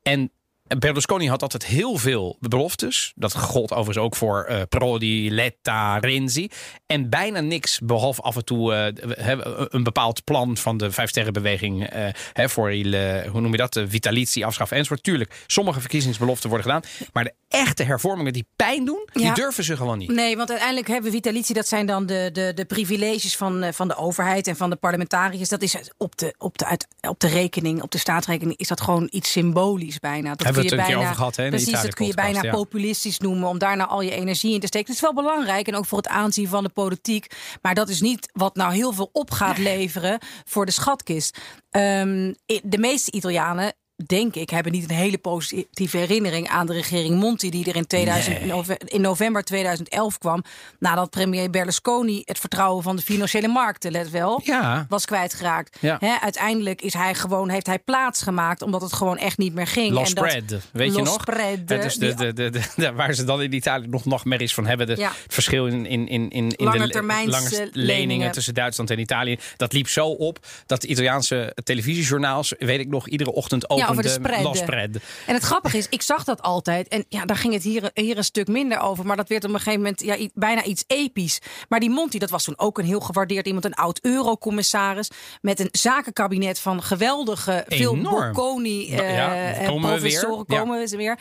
En 0.03 0.31
Berlusconi 0.67 1.29
had 1.29 1.41
altijd 1.41 1.65
heel 1.65 1.97
veel 1.97 2.37
beloftes. 2.39 3.13
Dat 3.15 3.35
gold 3.35 3.71
overigens 3.71 4.05
ook 4.05 4.15
voor 4.15 4.43
eh, 4.43 4.61
Prodi, 4.69 5.31
Letta, 5.31 5.97
Renzi. 5.97 6.49
En 6.85 7.09
bijna 7.09 7.39
niks, 7.39 7.79
behalve 7.83 8.21
af 8.21 8.35
en 8.35 8.45
toe 8.45 8.73
eh, 8.73 9.37
een 9.69 9.83
bepaald 9.83 10.23
plan 10.23 10.57
van 10.57 10.77
de 10.77 10.91
Vijfsterrenbeweging. 10.91 11.87
eh 11.87 12.07
hè, 12.33 12.49
voor, 12.49 12.73
il, 12.73 12.91
hoe 13.29 13.41
noem 13.41 13.51
je 13.51 13.57
dat? 13.57 13.73
De 13.73 13.87
vitalitie, 13.87 14.45
afschaffen 14.45 14.77
enzovoort. 14.77 15.03
Tuurlijk, 15.03 15.43
sommige 15.47 15.79
verkiezingsbeloften 15.79 16.49
worden 16.49 16.67
gedaan. 16.67 16.83
Maar 17.13 17.23
de 17.23 17.33
echte 17.47 17.83
hervormingen 17.83 18.33
die 18.33 18.47
pijn 18.55 18.85
doen, 18.85 19.09
die 19.13 19.33
durven 19.33 19.63
ze 19.63 19.77
gewoon 19.77 19.97
niet. 19.97 20.11
Nee, 20.11 20.37
want 20.37 20.49
uiteindelijk 20.49 20.87
hebben 20.87 21.11
we 21.11 21.15
vitalitie, 21.17 21.55
dat 21.55 21.67
zijn 21.67 21.85
dan 21.85 22.05
de, 22.05 22.29
de, 22.33 22.51
de 22.55 22.65
privileges 22.65 23.35
van, 23.35 23.73
van 23.73 23.87
de 23.87 23.95
overheid 23.95 24.47
en 24.47 24.55
van 24.55 24.69
de 24.69 24.75
parlementariërs. 24.75 25.49
Dat 25.49 25.61
is 25.61 25.77
op 25.97 26.17
de, 26.17 26.35
op, 26.37 26.57
de, 26.57 26.65
uit, 26.65 26.87
op 27.01 27.19
de 27.19 27.27
rekening, 27.27 27.81
op 27.81 27.91
de 27.91 27.97
staatsrekening, 27.97 28.57
is 28.57 28.67
dat 28.67 28.81
gewoon 28.81 29.07
iets 29.11 29.31
symbolisch 29.31 29.99
bijna. 29.99 30.35
Dat 30.35 30.54
Hebben 30.55 30.77
we 30.77 30.81
het 30.81 30.87
een 30.87 30.95
keer 30.95 30.95
bijna, 30.95 31.09
over 31.09 31.15
gehad, 31.15 31.35
hè, 31.35 31.49
Precies, 31.49 31.81
dat 31.81 31.93
kun 31.93 32.05
je 32.05 32.13
bijna 32.13 32.43
ja. 32.43 32.51
populistisch 32.51 33.19
noemen 33.19 33.49
om 33.49 33.57
daar 33.57 33.77
nou 33.77 33.89
al 33.89 34.01
je 34.01 34.11
energie 34.11 34.53
in 34.53 34.59
te 34.59 34.67
steken. 34.67 34.87
Het 34.87 34.95
is 34.95 35.01
wel 35.01 35.13
belangrijk 35.13 35.67
en 35.67 35.75
ook 35.75 35.85
voor 35.85 35.97
het 35.97 36.07
aanzien 36.07 36.47
van 36.47 36.63
de 36.63 36.69
politiek. 36.69 37.27
Maar 37.61 37.75
dat 37.75 37.89
is 37.89 38.01
niet 38.01 38.29
wat 38.33 38.55
nou 38.55 38.73
heel 38.73 38.93
veel 38.93 39.09
op 39.11 39.31
gaat 39.31 39.57
leveren 39.57 40.19
voor 40.45 40.65
de 40.65 40.71
schatkist. 40.71 41.37
Ehm, 41.69 42.33
de 42.63 42.77
meeste 42.77 43.11
Italianen 43.11 43.73
denk 44.05 44.35
ik, 44.35 44.49
hebben 44.49 44.71
niet 44.71 44.89
een 44.89 44.95
hele 44.95 45.17
positieve 45.17 45.97
herinnering 45.97 46.49
aan 46.49 46.65
de 46.65 46.73
regering 46.73 47.19
Monti, 47.19 47.49
die 47.49 47.65
er 47.69 47.75
in, 47.75 47.87
2000, 47.87 48.45
nove- 48.45 48.77
in 48.85 49.01
november 49.01 49.43
2011 49.43 50.17
kwam. 50.17 50.43
Nadat 50.79 51.09
premier 51.09 51.49
Berlusconi 51.49 52.21
het 52.25 52.39
vertrouwen 52.39 52.83
van 52.83 52.95
de 52.95 53.01
financiële 53.01 53.47
markten, 53.47 53.91
let 53.91 54.09
wel, 54.09 54.41
Ja. 54.43 54.85
was 54.89 55.05
kwijtgeraakt. 55.05 55.77
Ja. 55.81 55.99
Uiteindelijk 56.21 56.81
is 56.81 56.93
hij 56.93 57.15
gewoon, 57.15 57.49
heeft 57.49 57.65
hij 57.67 57.79
plaatsgemaakt, 57.79 58.61
omdat 58.61 58.81
het 58.81 58.93
gewoon 58.93 59.17
echt 59.17 59.37
niet 59.37 59.53
meer 59.53 59.67
ging. 59.67 59.91
Los 59.93 60.09
En 60.09 60.15
dat- 60.15 60.25
spread, 60.29 60.61
weet 60.73 60.95
je 60.95 61.01
nog? 61.01 61.21
spread, 61.21 61.67
de, 61.67 62.33
de, 62.33 62.49
de, 62.75 62.91
waar 62.93 63.13
ze 63.13 63.23
dan 63.23 63.41
in 63.41 63.53
Italië 63.53 63.87
nog 63.87 64.05
nachtmerries 64.05 64.53
van 64.53 64.65
hebben. 64.65 64.89
Het 64.89 65.09
verschil 65.27 65.67
in, 65.67 65.85
in, 65.85 66.07
in, 66.07 66.29
in, 66.29 66.49
in 66.49 66.65
Lange 66.65 66.87
de 66.87 67.01
lange 67.03 67.25
leningen. 67.27 67.69
leningen. 67.73 68.31
tussen 68.31 68.53
Duitsland 68.53 68.89
en 68.89 68.99
Italië. 68.99 69.39
Dat 69.57 69.73
liep 69.73 69.87
zo 69.87 70.07
op 70.07 70.39
dat 70.65 70.81
de 70.81 70.87
Italiaanse 70.87 71.55
televisiejournaals, 71.63 72.53
weet 72.59 72.79
ik 72.79 72.87
nog, 72.87 73.07
iedere 73.07 73.31
ochtend 73.31 73.67
over 73.89 74.03
de 74.03 74.09
spread. 74.09 74.57
Spread. 74.57 74.89
En 75.25 75.33
het 75.33 75.43
grappige 75.43 75.77
is, 75.77 75.87
ik 75.89 76.01
zag 76.01 76.23
dat 76.23 76.41
altijd. 76.41 76.87
En 76.87 77.05
ja, 77.09 77.25
daar 77.25 77.37
ging 77.37 77.53
het 77.53 77.63
hier, 77.63 77.91
hier 77.93 78.17
een 78.17 78.23
stuk 78.23 78.47
minder 78.47 78.79
over. 78.79 79.05
Maar 79.05 79.15
dat 79.15 79.29
werd 79.29 79.43
op 79.43 79.49
een 79.49 79.55
gegeven 79.59 79.79
moment 79.79 80.01
ja, 80.01 80.27
bijna 80.33 80.63
iets 80.63 80.83
episch. 80.87 81.39
Maar 81.69 81.79
die 81.79 81.89
Monti, 81.89 82.19
dat 82.19 82.29
was 82.29 82.43
toen 82.43 82.59
ook 82.59 82.77
een 82.77 82.85
heel 82.85 82.99
gewaardeerd 82.99 83.45
iemand. 83.45 83.65
Een 83.65 83.73
oud 83.73 83.99
eurocommissaris. 84.01 85.09
Met 85.41 85.59
een 85.59 85.69
zakenkabinet 85.71 86.59
van 86.59 86.83
geweldige, 86.83 87.65
veel 87.67 87.93
Enorm. 87.95 88.33
Bocconi 88.33 88.91
Ja, 88.91 89.01
eh, 89.01 89.61
en 89.61 89.67
komen 89.67 89.93
we 89.93 89.99
weer. 89.99 89.99
professoren 89.99 90.45
Ja. 90.47 90.59
komen 90.59 90.79
we 90.79 90.97
weer. 90.97 91.19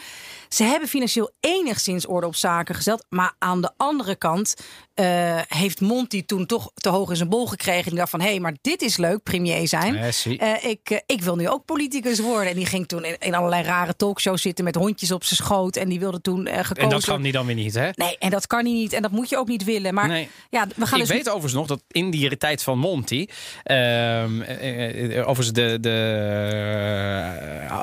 Ze 0.49 0.63
hebben 0.65 0.89
financieel 0.89 1.31
enigszins 1.41 2.07
orde 2.07 2.27
op 2.27 2.37
zaken 2.37 2.75
gezet. 2.75 3.07
Maar 3.09 3.35
aan 3.39 3.61
de 3.61 3.71
andere 3.77 4.17
kant 4.17 4.55
eh, 4.95 5.39
heeft 5.49 5.81
Monti 5.81 6.25
toen 6.25 6.47
toch 6.47 6.71
te 6.75 6.89
hoog 6.89 7.11
in 7.11 7.17
zijn 7.17 7.29
bol 7.29 7.47
gekregen. 7.47 7.91
Die 7.91 7.99
dacht 7.99 8.11
van, 8.11 8.21
hé, 8.21 8.29
hey, 8.29 8.41
maar 8.41 8.55
dit 8.61 8.83
is 8.83 8.97
leuk, 8.97 9.23
premier 9.23 9.69
zijn. 9.69 9.97
Eh, 9.97 10.65
ik, 10.71 10.91
eh, 10.91 10.99
ik 11.07 11.23
wil 11.23 11.37
nu 11.37 11.49
ook 11.49 11.65
politicus 11.65 12.19
worden. 12.21 12.49
En 12.51 12.57
die 12.57 12.67
ging 12.67 12.87
toen 12.89 13.05
in, 13.05 13.17
in 13.19 13.35
allerlei 13.35 13.63
rare 13.63 13.97
talkshows 13.97 14.43
zitten 14.43 14.65
met 14.65 14.75
hondjes 14.75 15.13
op 15.13 15.25
zijn 15.25 15.37
schoot. 15.37 15.77
En 15.77 15.89
die 15.89 15.99
wilde 16.01 16.21
toen 16.21 16.47
gekozen 16.47 16.77
En 16.77 16.89
dat 16.89 17.05
kan 17.05 17.23
die 17.23 17.33
dan 17.33 17.47
weer 17.47 17.55
niet, 17.55 17.75
hè? 17.75 17.91
Nee, 17.95 18.19
en 18.19 18.31
dat 18.31 18.47
kan 18.47 18.65
hij 18.65 18.73
niet. 18.73 18.93
En 18.93 19.03
dat 19.03 19.11
moet 19.11 19.29
je 19.29 19.37
ook 19.39 19.49
niet 19.49 19.65
willen. 19.65 19.95
Maar 19.95 20.09
Nee. 20.09 20.29
ja, 20.51 20.67
we 20.77 20.87
gaan 20.87 21.01
ik 21.01 21.07
dus 21.07 21.17
weet 21.17 21.27
overigens 21.29 21.53
nog 21.55 21.67
dat 21.67 21.83
in 21.89 22.11
die 22.11 22.37
tijd 22.37 22.63
van 22.63 22.79
Monty, 22.79 23.27
ehm, 23.63 24.41
eh, 24.43 25.17
eh, 25.19 25.29
overigens 25.29 25.53
de, 25.53 25.79
de 25.81 25.93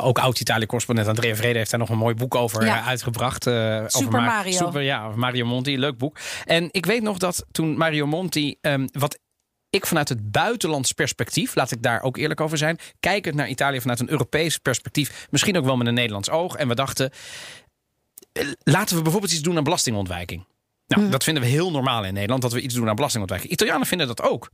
ook 0.02 0.19
oud-Italië-correspondent 0.19 1.08
Andrea 1.08 1.36
Vrede 1.36 1.58
heeft 1.58 1.71
daar 1.71 1.80
nog 1.80 1.89
een 1.89 1.97
mooi 1.97 2.15
boek 2.15 2.36
over 2.36 2.65
Ja. 2.65 2.84
uitgebracht. 2.84 3.47
over 3.47 3.84
Super 3.91 4.19
Ma- 4.21 4.26
Mario. 4.26 4.52
Super, 4.52 4.82
ja, 4.82 5.06
over 5.06 5.19
Mario 5.19 5.45
Monti, 5.45 5.78
leuk 5.78 5.97
boek. 5.97 6.17
En 6.45 6.69
ik 6.71 6.86
weet 6.86 7.01
nog 7.02 7.18
dat 7.18 7.46
toen 7.52 7.78
Mario 7.78 8.08
Monti, 8.08 8.56
ehm, 8.62 8.88
wat 8.92 9.20
ik 9.70 9.86
vanuit 9.86 10.10
het 10.10 10.32
buitenlands 10.32 10.92
perspectief, 10.92 11.56
laat 11.56 11.72
ik 11.72 11.82
daar 11.82 12.02
ook 12.02 12.18
eerlijk 12.18 12.42
over 12.42 12.58
zijn, 12.58 12.78
kijkend 13.00 13.36
naar 13.36 13.50
Italië 13.50 13.82
vanuit 13.82 14.00
een 14.00 14.10
Europees 14.10 14.58
perspectief, 14.58 15.28
misschien 15.30 15.58
ook 15.58 15.66
wel 15.66 15.78
met 15.78 15.88
een 15.88 15.94
Nederlands 15.94 16.30
oog. 16.30 16.56
En 16.56 16.68
we 16.68 16.76
dachten, 16.76 17.12
eh, 18.32 18.48
laten 18.64 18.96
we 18.96 19.02
bijvoorbeeld 19.02 19.34
iets 19.34 19.42
doen 19.42 19.58
aan 19.58 19.64
belastingontwijking. 19.64 20.46
Nou, 20.88 21.10
dat 21.10 21.24
vinden 21.24 21.44
we 21.44 21.50
heel 21.50 21.72
normaal 21.72 22.04
in 22.06 22.14
Nederland, 22.14 22.42
dat 22.42 22.52
we 22.52 22.62
iets 22.62 22.76
doen 22.76 22.90
aan 22.90 22.96
belastingontwijking. 22.96 23.52
Italianen 23.52 23.88
vinden 23.88 24.08
dat 24.08 24.22
ook. 24.22 24.52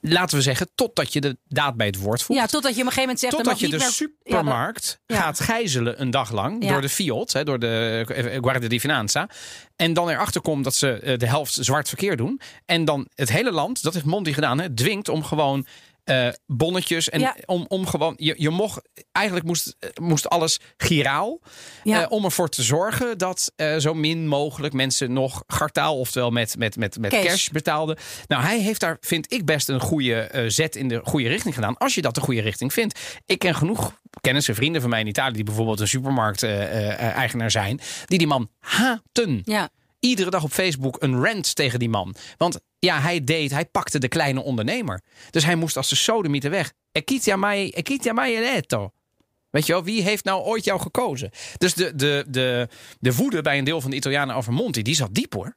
Laten 0.00 0.36
we 0.36 0.42
zeggen, 0.42 0.68
totdat 0.74 1.12
je 1.12 1.20
de 1.20 1.36
daad 1.48 1.76
bij 1.76 1.86
het 1.86 1.96
woord 1.98 2.22
voegt. 2.22 2.40
ja, 2.40 2.46
totdat 2.46 2.74
je 2.74 2.80
op 2.80 2.86
een 2.86 2.92
gegeven 2.92 3.00
moment 3.00 3.18
zegt... 3.20 3.36
Totdat 3.36 3.60
je 3.60 3.68
de 3.68 3.76
meer- 3.76 3.90
supermarkt 3.90 5.00
Ja, 5.06 5.16
gaat 5.16 5.40
gijzelen 5.40 6.00
een 6.00 6.10
dag 6.10 6.32
lang 6.32 6.64
Ja. 6.64 6.72
door 6.72 6.80
de 6.80 6.88
Fiat, 6.88 7.32
hè, 7.32 7.44
door 7.44 7.58
de 7.58 8.04
Guardia 8.40 8.68
di 8.68 8.80
Finanza. 8.80 9.28
En 9.76 9.92
dan 9.92 10.08
erachter 10.08 10.40
komt 10.40 10.64
dat 10.64 10.74
ze 10.74 10.92
eh, 10.92 11.18
de 11.18 11.26
helft 11.26 11.52
zwart 11.60 11.88
verkeer 11.88 12.16
doen. 12.16 12.40
En 12.66 12.84
dan 12.84 13.08
het 13.14 13.28
hele 13.32 13.52
land, 13.52 13.82
dat 13.82 13.94
heeft 13.94 14.04
Monti 14.06 14.32
gedaan, 14.34 14.60
hè, 14.60 14.74
dwingt 14.74 15.08
om 15.08 15.24
gewoon 15.24 15.66
eh, 16.04 16.28
bonnetjes. 16.46 17.08
En 17.08 17.20
Ja. 17.20 17.36
om, 17.44 17.64
om 17.68 17.86
gewoon, 17.86 18.14
je, 18.16 18.34
je 18.38 18.50
mocht, 18.50 18.80
eigenlijk 19.12 19.46
moest, 19.46 19.76
eh, 19.78 19.88
moest 20.02 20.28
alles 20.28 20.60
giraal. 20.76 21.40
Ja. 21.82 22.02
eh, 22.02 22.10
om 22.10 22.24
ervoor 22.24 22.48
te 22.48 22.62
zorgen 22.62 23.18
dat 23.18 23.52
zo 23.78 23.94
min 23.94 24.28
mogelijk 24.28 24.74
mensen 24.74 25.12
nog 25.12 25.44
gartaal, 25.46 25.98
oftewel 25.98 26.30
met, 26.30 26.56
met, 26.58 26.76
met, 26.76 26.98
met 26.98 27.10
Cash. 27.10 27.24
cash. 27.24 27.48
betaalden. 27.48 27.96
Nou, 28.26 28.42
hij 28.42 28.60
heeft 28.60 28.80
daar, 28.80 28.96
vind 29.00 29.32
ik, 29.32 29.44
best 29.44 29.68
een 29.68 29.80
goede 29.80 30.44
zet 30.48 30.76
in 30.76 30.88
de 30.88 31.00
goede 31.04 31.28
richting 31.28 31.54
gedaan. 31.54 31.76
Als 31.76 31.94
je 31.94 32.02
dat 32.02 32.14
de 32.14 32.20
goede 32.20 32.40
richting 32.40 32.72
vindt. 32.72 33.00
Ik 33.26 33.38
ken 33.38 33.54
genoeg 33.54 34.00
kennissen, 34.20 34.54
vrienden 34.54 34.80
van 34.80 34.90
mij 34.90 35.00
in 35.00 35.06
Italië, 35.06 35.32
die 35.34 35.44
bijvoorbeeld 35.44 35.80
een 35.80 35.88
supermarkt-eigenaar 35.88 37.50
zijn, 37.50 37.80
die 38.06 38.18
die 38.18 38.26
man 38.26 38.50
haten 38.58 39.42
Ja, 39.44 39.68
iedere 40.00 40.30
dag 40.30 40.42
op 40.42 40.52
Facebook 40.52 40.96
een 41.02 41.24
rant 41.24 41.54
tegen 41.54 41.78
die 41.78 41.88
man. 41.88 42.14
Want 42.36 42.60
ja, 42.84 43.00
hij 43.00 43.24
deed, 43.24 43.50
hij 43.50 43.64
pakte 43.64 43.98
de 43.98 44.08
kleine 44.08 44.42
ondernemer. 44.42 45.00
Dus 45.30 45.44
hij 45.44 45.56
moest 45.56 45.76
als 45.76 45.88
de 45.88 45.96
sodemieter 45.96 46.50
weg. 46.50 46.72
Ekitia 46.92 47.36
mai, 47.36 47.70
ekitia 47.70 48.12
mai 48.12 48.36
eletto. 48.36 48.92
Weet 49.50 49.66
je 49.66 49.72
wel, 49.72 49.84
wie 49.84 50.02
heeft 50.02 50.24
nou 50.24 50.42
ooit 50.42 50.64
jou 50.64 50.80
gekozen? 50.80 51.30
Dus 51.58 51.74
de, 51.74 51.94
de, 51.94 52.24
de, 52.28 52.68
de 52.98 53.14
woede 53.14 53.42
bij 53.42 53.58
een 53.58 53.64
deel 53.64 53.80
van 53.80 53.90
de 53.90 53.96
Italianen 53.96 54.36
over 54.36 54.52
Monti, 54.52 54.82
die 54.82 54.94
zat 54.94 55.14
diep 55.14 55.32
hoor. 55.32 55.56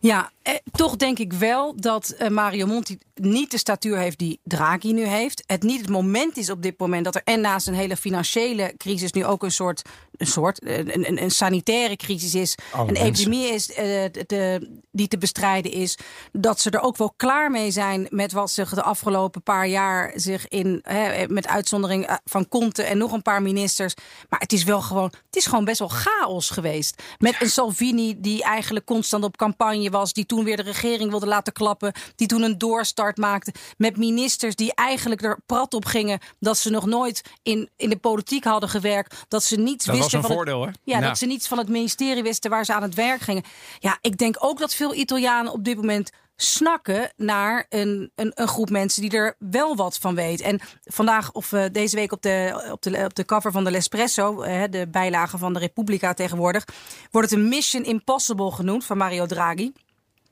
Ja 0.00 0.30
eh, 0.42 0.54
toch 0.72 0.96
denk 0.96 1.18
ik 1.18 1.32
wel 1.32 1.76
dat 1.76 2.08
eh, 2.08 2.28
Mario 2.28 2.66
Monti 2.66 2.98
niet 3.14 3.50
de 3.50 3.58
statuur 3.58 3.96
heeft 3.96 4.18
die 4.18 4.40
Draghi 4.44 4.92
nu 4.92 5.04
heeft. 5.06 5.42
Het 5.46 5.62
niet 5.62 5.80
het 5.80 5.90
moment 5.90 6.36
is 6.36 6.50
op 6.50 6.62
dit 6.62 6.78
moment 6.78 7.04
dat 7.04 7.14
er 7.14 7.22
en 7.24 7.40
naast 7.40 7.66
een 7.66 7.74
hele 7.74 7.96
financiële 7.96 8.74
crisis 8.76 9.12
nu 9.12 9.24
ook 9.24 9.42
een 9.42 9.50
soort, 9.50 9.82
een, 10.16 10.26
soort 10.26 10.58
eh, 10.60 10.78
een, 10.78 11.08
een, 11.08 11.22
een 11.22 11.30
sanitaire 11.30 11.96
crisis 11.96 12.34
is. 12.34 12.58
Alle 12.72 12.86
een 12.88 12.92
mensen. 12.92 13.06
epidemie 13.06 13.52
is 13.52 13.72
eh, 13.72 13.84
de, 13.84 14.24
de- 14.26 14.78
die 14.92 15.08
te 15.08 15.18
bestrijden 15.18 15.72
is. 15.72 15.98
Dat 16.32 16.60
ze 16.60 16.70
er 16.70 16.80
ook 16.80 16.96
wel 16.96 17.12
klaar 17.16 17.50
mee 17.50 17.70
zijn 17.70 18.06
met 18.10 18.32
wat 18.32 18.50
zich 18.50 18.74
de 18.74 18.82
afgelopen 18.82 19.42
paar 19.42 19.66
jaar 19.68 20.12
zich 20.14 20.48
in, 20.48 20.84
met 21.28 21.46
uitzondering 21.46 22.06
eh, 22.06 22.14
van 22.24 22.48
Conte 22.48 22.82
en 22.82 22.98
nog 22.98 23.12
een 23.12 23.22
paar 23.22 23.42
ministers. 23.42 23.94
Maar 24.28 24.40
het 24.40 24.52
is 24.52 24.64
wel 24.64 24.80
gewoon, 24.80 25.12
het 25.26 25.36
is 25.36 25.46
gewoon 25.46 25.64
best 25.64 25.78
wel 25.78 25.88
chaos 25.88 26.50
geweest. 26.50 27.02
Met 27.18 27.36
een 27.40 27.50
Salvini 27.50 28.20
die 28.20 28.42
eigenlijk 28.42 28.86
constant 28.86 29.24
op 29.24 29.36
campagne 29.36 29.49
was, 29.90 30.12
die 30.12 30.26
toen 30.26 30.44
weer 30.44 30.56
de 30.56 30.62
regering 30.62 31.10
wilde 31.10 31.26
laten 31.26 31.52
klappen, 31.52 31.92
die 32.16 32.26
toen 32.26 32.42
een 32.42 32.58
doorstart 32.58 33.16
maakte. 33.16 33.52
Met 33.76 33.96
ministers 33.96 34.54
die 34.54 34.74
eigenlijk 34.74 35.22
er 35.22 35.38
prat 35.46 35.74
op 35.74 35.84
gingen 35.84 36.18
dat 36.38 36.58
ze 36.58 36.70
nog 36.70 36.86
nooit 36.86 37.22
in, 37.42 37.70
in 37.76 37.90
de 37.90 37.98
politiek 37.98 38.44
hadden 38.44 38.68
gewerkt. 38.68 39.24
Dat 39.28 39.42
ze 39.42 39.56
niets 39.56 39.84
Dat 39.84 39.94
was 39.94 40.02
wisten 40.04 40.18
een 40.18 40.24
van 40.24 40.34
voordeel, 40.34 40.66
het, 40.66 40.78
Ja. 40.84 41.00
dat 41.00 41.18
ze 41.18 41.26
niets 41.26 41.48
van 41.48 41.58
het 41.58 41.68
ministerie 41.68 42.22
wisten 42.22 42.50
waar 42.50 42.64
ze 42.64 42.74
aan 42.74 42.82
het 42.82 42.94
werk 42.94 43.20
gingen. 43.20 43.44
Ja, 43.78 43.98
ik 44.00 44.18
denk 44.18 44.36
ook 44.38 44.58
dat 44.58 44.74
veel 44.74 44.94
Italianen 44.94 45.52
op 45.52 45.64
dit 45.64 45.76
moment 45.76 46.10
snakken 46.42 47.12
naar 47.16 47.66
een, 47.68 48.12
een, 48.14 48.32
een 48.34 48.48
groep 48.48 48.70
mensen 48.70 49.02
die 49.02 49.10
er 49.10 49.34
wel 49.38 49.76
wat 49.76 49.98
van 49.98 50.14
weet. 50.14 50.40
En 50.40 50.60
vandaag 50.84 51.32
of 51.32 51.52
eh, 51.52 51.64
deze 51.72 51.96
week 51.96 52.12
op 52.12 52.22
de, 52.22 52.68
op, 52.72 52.82
de, 52.82 53.04
op 53.04 53.14
de 53.14 53.24
cover 53.24 53.52
van 53.52 53.64
de 53.64 53.70
L'Espresso, 53.70 54.42
eh, 54.42 54.62
de 54.70 54.88
bijlage 54.88 55.38
van 55.38 55.52
de 55.52 55.58
Repubblica 55.58 56.14
tegenwoordig, 56.14 56.64
wordt 57.10 57.30
het 57.30 57.38
een 57.38 57.48
Mission 57.48 57.84
Impossible 57.84 58.50
genoemd 58.50 58.84
van 58.84 58.96
Mario 58.96 59.26
Draghi. 59.26 59.72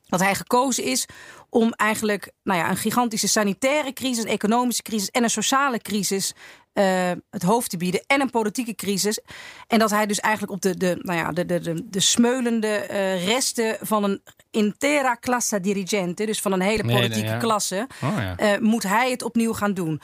dat 0.06 0.20
hij 0.20 0.34
gekozen 0.34 0.84
is 0.84 1.06
om 1.50 1.72
eigenlijk 1.72 2.32
nou 2.42 2.58
ja, 2.58 2.70
een 2.70 2.76
gigantische 2.76 3.28
sanitaire 3.28 3.92
crisis, 3.92 4.24
een 4.24 4.30
economische 4.30 4.82
crisis 4.82 5.10
en 5.10 5.22
een 5.22 5.30
sociale 5.30 5.78
crisis 5.78 6.34
uh, 6.74 7.10
het 7.30 7.42
hoofd 7.42 7.70
te 7.70 7.76
bieden. 7.76 8.02
En 8.06 8.20
een 8.20 8.30
politieke 8.30 8.74
crisis. 8.74 9.20
En 9.66 9.78
dat 9.78 9.90
hij 9.90 10.06
dus 10.06 10.20
eigenlijk 10.20 10.52
op 10.52 10.60
de, 10.62 10.76
de, 10.76 10.98
nou 11.02 11.18
ja, 11.18 11.32
de, 11.32 11.46
de, 11.46 11.60
de, 11.60 11.88
de 11.90 12.00
smeulende 12.00 12.86
uh, 12.90 13.26
resten 13.26 13.76
van 13.80 14.04
een 14.04 14.22
intera 14.50 15.16
classe 15.20 15.60
dirigente, 15.60 16.26
dus 16.26 16.40
van 16.40 16.52
een 16.52 16.60
hele 16.60 16.82
politieke 16.82 17.08
nee, 17.08 17.22
nee, 17.22 17.32
ja. 17.32 17.38
klasse, 17.38 17.86
oh, 18.02 18.16
ja. 18.16 18.54
uh, 18.54 18.60
moet 18.60 18.82
hij 18.82 19.10
het 19.10 19.22
opnieuw 19.22 19.52
gaan 19.52 19.74
doen. 19.74 20.00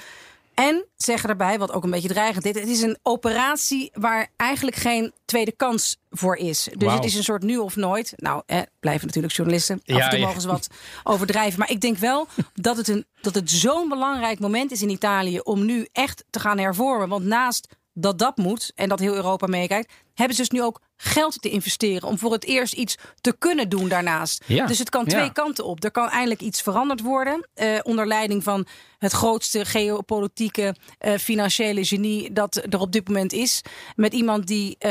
En 0.55 0.87
zeggen 0.97 1.27
daarbij, 1.29 1.59
wat 1.59 1.73
ook 1.73 1.85
een 1.85 1.91
beetje 1.91 2.09
dreigend 2.09 2.45
is, 2.45 2.61
het 2.61 2.69
is 2.69 2.83
een 2.83 2.99
operatie 3.03 3.91
waar 3.95 4.29
eigenlijk 4.37 4.77
geen 4.77 5.13
tweede 5.25 5.53
kans 5.53 5.97
voor 6.11 6.37
is. 6.37 6.69
Dus 6.73 6.89
wow. 6.89 6.95
het 6.95 7.05
is 7.05 7.15
een 7.15 7.23
soort 7.23 7.43
nu 7.43 7.57
of 7.57 7.77
nooit. 7.77 8.13
Nou, 8.17 8.43
eh, 8.47 8.61
blijven 8.81 9.07
natuurlijk 9.07 9.35
journalisten. 9.35 9.81
Af 9.87 10.01
en 10.01 10.11
toe 10.11 10.19
mogen 10.19 10.41
ze 10.41 10.49
wat 10.49 10.69
overdrijven. 11.03 11.59
Maar 11.59 11.71
ik 11.71 11.81
denk 11.81 11.97
wel 11.97 12.27
dat 12.55 12.77
het, 12.77 12.89
een, 12.89 13.07
dat 13.21 13.35
het 13.35 13.51
zo'n 13.51 13.89
belangrijk 13.89 14.39
moment 14.39 14.71
is 14.71 14.83
in 14.83 14.91
Italië 14.91 15.39
om 15.41 15.65
nu 15.65 15.89
echt 15.93 16.25
te 16.31 16.41
gaan 16.41 16.59
hervormen. 16.59 17.09
Want 17.09 17.25
naast 17.25 17.69
dat 17.93 18.19
dat 18.19 18.37
moet 18.37 18.73
en 18.75 18.89
dat 18.89 18.99
heel 18.99 19.15
Europa 19.15 19.47
meekijkt, 19.47 19.93
hebben 20.15 20.37
ze 20.37 20.43
dus 20.43 20.51
nu 20.51 20.63
ook 20.63 20.81
geld 20.97 21.43
te 21.43 21.51
investeren 21.51 22.09
om 22.09 22.19
voor 22.19 22.33
het 22.33 22.45
eerst 22.45 22.73
iets 22.73 22.97
te 23.21 23.37
kunnen 23.39 23.69
doen 23.69 23.89
daarnaast. 23.89 24.45
Ja. 24.47 24.67
Dus 24.67 24.79
het 24.79 24.91
kan 24.91 25.07
twee 25.07 25.33
kanten 25.33 25.65
op. 25.65 25.85
Er 25.85 25.91
kan 25.91 26.09
eindelijk 26.09 26.41
iets 26.41 26.63
veranderd 26.63 27.01
worden 27.01 27.49
uh, 27.55 27.79
onder 27.83 28.07
leiding 28.07 28.43
van 28.43 28.67
het 28.99 29.13
grootste 29.13 29.65
geopolitieke 29.65 30.75
uh, 31.01 31.15
financiële 31.15 31.85
genie 31.85 32.33
dat 32.33 32.57
er 32.57 32.81
op 32.81 32.93
dit 32.93 33.09
moment 33.09 33.33
is. 33.33 33.61
Met 33.97 34.13
iemand 34.13 34.47
die, 34.47 34.77
uh, 34.79 34.91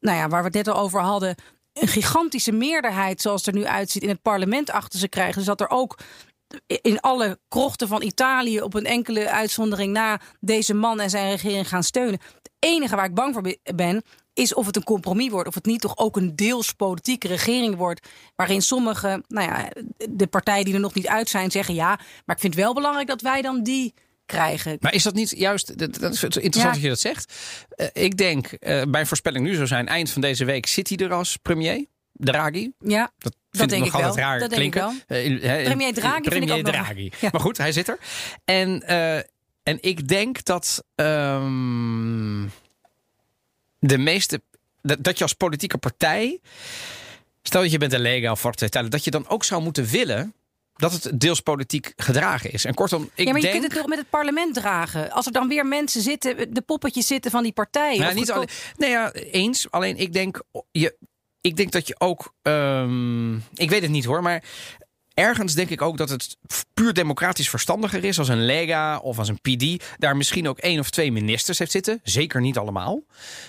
nou 0.00 0.16
ja, 0.16 0.28
waar 0.28 0.40
we 0.40 0.46
het 0.46 0.66
net 0.66 0.68
al 0.68 0.82
over 0.82 1.00
hadden, 1.00 1.34
een 1.72 1.88
gigantische 1.88 2.52
meerderheid 2.52 3.20
zoals 3.20 3.44
het 3.44 3.54
er 3.54 3.60
nu 3.60 3.66
uitziet 3.66 4.02
in 4.02 4.08
het 4.08 4.22
parlement 4.22 4.70
achter 4.70 4.98
ze 4.98 5.08
krijgen. 5.08 5.34
Dus 5.34 5.44
dat 5.44 5.60
er 5.60 5.70
ook 5.70 5.98
in 6.66 7.00
alle 7.00 7.38
krochten 7.48 7.88
van 7.88 8.02
Italië 8.02 8.60
op 8.60 8.74
een 8.74 8.86
enkele 8.86 9.30
uitzondering 9.30 9.92
na 9.92 10.20
deze 10.40 10.74
man 10.74 11.00
en 11.00 11.10
zijn 11.10 11.30
regering 11.30 11.68
gaan 11.68 11.82
steunen. 11.82 12.20
Het 12.34 12.50
enige 12.58 12.96
waar 12.96 13.04
ik 13.04 13.14
bang 13.14 13.34
voor 13.34 13.56
ben, 13.74 14.02
is 14.38 14.54
of 14.54 14.66
het 14.66 14.76
een 14.76 14.84
compromis 14.84 15.30
wordt. 15.30 15.48
Of 15.48 15.54
het 15.54 15.66
niet 15.66 15.80
toch 15.80 15.96
ook 15.96 16.16
een 16.16 16.36
deels 16.36 16.72
politieke 16.72 17.28
regering 17.28 17.76
wordt. 17.76 18.08
Waarin 18.36 18.62
sommige, 18.62 19.22
nou 19.28 19.48
ja, 19.48 19.68
de 20.10 20.26
partijen 20.26 20.64
die 20.64 20.74
er 20.74 20.80
nog 20.80 20.94
niet 20.94 21.06
uit 21.06 21.28
zijn, 21.28 21.50
zeggen 21.50 21.74
ja. 21.74 21.98
Maar 22.24 22.36
ik 22.36 22.40
vind 22.40 22.54
het 22.54 22.62
wel 22.62 22.74
belangrijk 22.74 23.08
dat 23.08 23.20
wij 23.20 23.42
dan 23.42 23.62
die 23.62 23.94
krijgen. 24.26 24.76
Maar 24.80 24.94
is 24.94 25.02
dat 25.02 25.14
niet 25.14 25.30
juist, 25.30 25.78
dat 25.78 26.12
is 26.12 26.22
interessant 26.22 26.54
ja. 26.54 26.72
dat 26.72 26.80
je 26.80 26.88
dat 26.88 27.00
zegt. 27.00 27.32
Uh, 27.76 27.86
ik 27.92 28.16
denk, 28.16 28.52
uh, 28.60 28.84
mijn 28.84 29.06
voorspelling 29.06 29.44
nu 29.44 29.54
zou 29.54 29.66
zijn, 29.66 29.88
eind 29.88 30.10
van 30.10 30.20
deze 30.20 30.44
week 30.44 30.66
zit 30.66 30.88
hij 30.88 30.98
er 30.98 31.12
als 31.12 31.36
premier. 31.36 31.86
Draghi. 32.12 32.70
Ja, 32.78 33.12
dat 33.18 33.36
vind 33.50 33.72
ik 33.72 33.78
nog 33.78 33.94
altijd 33.94 34.14
raar 34.14 34.38
dat 34.38 34.52
klinken. 34.52 35.02
Denk 35.06 35.42
uh, 35.42 35.64
premier 35.64 35.94
Draghi 35.94 36.20
premier 36.20 36.48
vind 36.48 36.66
ik 36.66 36.66
ook 36.66 36.72
Draghi. 36.72 37.10
Ja. 37.20 37.28
Maar 37.32 37.40
goed, 37.40 37.58
hij 37.58 37.72
zit 37.72 37.88
er. 37.88 37.98
En, 38.44 38.82
en 39.62 39.78
ik 39.80 40.08
denk 40.08 40.44
dat 40.44 40.84
um, 40.94 42.50
de 43.78 43.98
meeste 43.98 44.42
dat, 44.82 45.04
dat 45.04 45.18
je 45.18 45.24
als 45.24 45.32
politieke 45.32 45.78
partij, 45.78 46.40
stel 47.42 47.60
dat 47.60 47.70
je 47.70 47.78
bent 47.78 47.92
een 47.92 48.00
Lega 48.00 48.30
of 48.30 48.40
dat 48.40 49.04
je 49.04 49.10
dan 49.10 49.28
ook 49.28 49.44
zou 49.44 49.62
moeten 49.62 49.84
willen 49.84 50.32
dat 50.78 50.92
het 50.92 51.20
deels 51.20 51.40
politiek 51.40 51.92
gedragen 51.96 52.52
is. 52.52 52.64
En 52.64 52.74
kortom, 52.74 53.10
ik 53.14 53.24
ja, 53.26 53.32
maar 53.32 53.34
je 53.34 53.40
denk... 53.40 53.52
kunt 53.52 53.64
het 53.64 53.74
toch 53.74 53.86
met 53.88 53.98
het 53.98 54.10
parlement 54.10 54.54
dragen? 54.54 55.10
Als 55.10 55.26
er 55.26 55.32
dan 55.32 55.48
weer 55.48 55.66
mensen 55.66 56.02
zitten, 56.02 56.54
de 56.54 56.60
poppetjes 56.60 57.06
zitten 57.06 57.30
van 57.30 57.42
die 57.42 57.52
partijen. 57.52 58.00
Nou, 58.00 58.14
niet 58.14 58.30
alleen, 58.30 58.48
nee, 58.76 58.90
ja, 58.90 59.12
eens. 59.12 59.70
Alleen 59.70 59.96
ik 59.96 60.12
denk, 60.12 60.42
je, 60.70 60.96
ik 61.40 61.56
denk 61.56 61.72
dat 61.72 61.86
je 61.86 61.94
ook... 62.00 62.34
Um, 62.42 63.34
ik 63.54 63.70
weet 63.70 63.82
het 63.82 63.90
niet 63.90 64.04
hoor, 64.04 64.22
maar 64.22 64.44
ergens 65.18 65.54
denk 65.54 65.70
ik 65.70 65.82
ook 65.82 65.96
dat 65.96 66.08
het 66.08 66.36
puur 66.74 66.92
democratisch 66.92 67.50
verstandiger 67.50 68.04
is 68.04 68.18
als 68.18 68.28
een 68.28 68.44
Lega 68.44 68.98
of 68.98 69.18
als 69.18 69.28
een 69.28 69.40
PD 69.40 69.84
daar 69.96 70.16
misschien 70.16 70.48
ook 70.48 70.58
één 70.58 70.78
of 70.78 70.90
twee 70.90 71.12
ministers 71.12 71.58
heeft 71.58 71.70
zitten. 71.70 72.00
Zeker 72.02 72.40
niet 72.40 72.58
allemaal. 72.58 73.02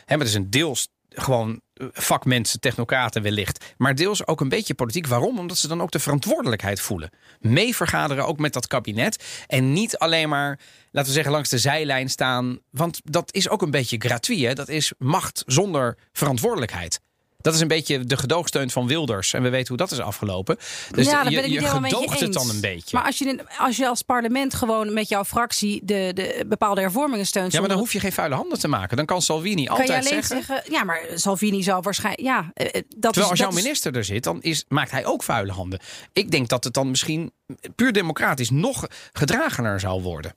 Hè, 0.06 0.16
maar 0.16 0.26
het 0.26 0.28
is 0.28 0.34
een 0.34 0.50
deels 0.50 0.88
gewoon 1.10 1.62
eh, 1.74 1.88
vakmensen, 1.92 2.60
technocraten 2.60 3.22
wellicht. 3.22 3.74
Maar 3.78 3.96
deels 3.96 4.28
ook 4.28 4.42
een 4.42 4.50
beetje 4.50 4.74
politiek. 4.74 5.08
Waarom? 5.08 5.40
Omdat 5.40 5.58
ze 5.58 5.68
dan 5.68 5.82
ook 5.82 5.92
de 5.92 6.00
verantwoordelijkheid 6.00 6.82
voelen. 6.82 7.10
Mee 7.40 7.76
vergaderen 7.76 8.26
ook 8.26 8.40
met 8.40 8.54
dat 8.54 8.68
kabinet. 8.68 9.44
En 9.48 9.74
niet 9.74 9.98
alleen 9.98 10.30
maar, 10.30 10.60
laten 10.92 11.10
we 11.10 11.16
zeggen, 11.16 11.32
langs 11.32 11.50
de 11.50 11.58
zijlijn 11.58 12.10
staan. 12.10 12.60
Want 12.72 13.00
dat 13.04 13.34
is 13.34 13.50
ook 13.50 13.62
een 13.62 13.72
beetje 13.72 13.98
gratuit. 14.00 14.56
Dat 14.56 14.70
is 14.70 14.94
macht 14.98 15.44
zonder 15.46 15.98
verantwoordelijkheid. 16.12 17.00
Dat 17.42 17.54
is 17.54 17.60
een 17.60 17.68
beetje 17.68 18.04
de 18.04 18.18
gedoogsteun 18.18 18.70
van 18.70 18.88
Wilders. 18.88 19.34
En 19.34 19.44
we 19.44 19.50
weten 19.50 19.68
hoe 19.68 19.78
dat 19.78 19.92
is 19.92 20.00
afgelopen. 20.00 20.58
Dus 20.92 21.06
ja, 21.06 21.24
je, 21.24 21.50
je 21.50 21.62
gedoogt 21.62 22.20
je 22.20 22.26
het 22.26 22.34
dan 22.34 22.50
een 22.50 22.62
beetje. 22.62 22.98
Maar 22.98 23.06
als 23.06 23.18
je, 23.18 23.40
als 23.58 23.78
je 23.78 23.88
als 23.88 24.02
parlement 24.02 24.54
gewoon 24.54 24.94
met 24.94 25.10
jouw 25.10 25.26
fractie 25.26 25.82
de, 25.84 26.12
de 26.16 26.46
bepaalde 26.48 26.82
hervormingen 26.82 27.26
steunt. 27.26 27.52
Ja, 27.52 27.60
maar 27.60 27.70
dan 27.70 27.78
hoef 27.78 27.94
je 27.94 28.00
geen 28.00 28.12
vuile 28.12 28.36
handen 28.36 28.60
te 28.60 28.68
maken. 28.68 28.98
Dan 28.98 29.06
kan 29.06 29.22
Salvini 29.22 29.64
kan 29.66 29.78
altijd 29.78 30.04
je 30.04 30.10
alleen 30.10 30.24
zeggen... 30.24 30.64
Ja, 30.70 30.84
maar 30.84 31.02
Salvini 31.16 31.64
zou 31.64 31.82
waarschijnlijk... 31.82 32.24
Ja, 32.28 32.52
dat 32.54 33.14
Terwijl 33.14 33.24
is, 33.24 33.30
als 33.30 33.40
jouw 33.40 33.50
is- 33.50 33.56
minister 33.56 33.96
er 33.96 34.04
zit, 34.04 34.24
dan 34.24 34.42
is, 34.42 34.66
maakt 34.68 34.92
hij 34.92 35.06
ook 35.06 35.24
vuile 35.24 35.52
handen. 35.52 35.80
Ik 36.14 36.32
denk 36.32 36.50
dat 36.50 36.64
het 36.64 36.74
dan 36.74 36.90
misschien 36.90 37.32
puur 37.76 37.92
democratisch 37.92 38.50
nog 38.50 38.88
gedragener 39.14 39.80
zou 39.80 40.02
worden. 40.02 40.36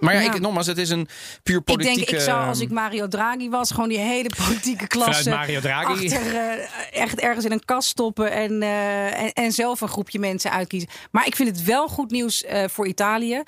Maar 0.00 0.14
ja, 0.14 0.20
Ja. 0.20 0.34
Ik, 0.34 0.40
nogmaals, 0.40 0.66
het 0.66 0.78
is 0.78 0.90
een 0.90 1.08
puur 1.42 1.56
ik 1.56 1.64
politieke... 1.64 1.96
denk, 1.96 2.10
ik 2.10 2.20
zou 2.20 2.46
als 2.46 2.60
ik 2.60 2.70
Mario 2.70 3.08
Draghi 3.08 3.48
was, 3.48 3.70
gewoon 3.70 3.88
die 3.88 3.98
hele 3.98 4.30
politieke 4.46 4.86
klasse 4.86 5.30
Mario 5.30 5.60
Draghi. 5.60 6.14
achter 6.14 6.34
eh, 6.34 7.02
echt 7.02 7.20
ergens 7.20 7.44
in 7.44 7.52
een 7.52 7.64
kast 7.64 7.88
stoppen 7.88 8.32
en, 8.32 8.62
eh, 8.62 9.22
en, 9.22 9.32
en 9.32 9.52
zelf 9.52 9.80
een 9.80 9.88
groepje 9.88 10.18
mensen 10.18 10.50
uitkiezen. 10.50 10.88
Maar 11.10 11.26
ik 11.26 11.36
vind 11.36 11.48
het 11.48 11.64
wel 11.64 11.88
goed 11.88 12.10
nieuws 12.10 12.44
eh, 12.44 12.64
voor 12.68 12.86
Italië. 12.86 13.42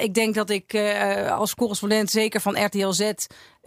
Ik 0.00 0.14
denk 0.14 0.34
dat 0.34 0.50
ik 0.50 0.74
als 1.30 1.54
correspondent, 1.54 2.10
zeker 2.10 2.40
van 2.40 2.64
RTL 2.64 2.90
Z, 2.90 3.12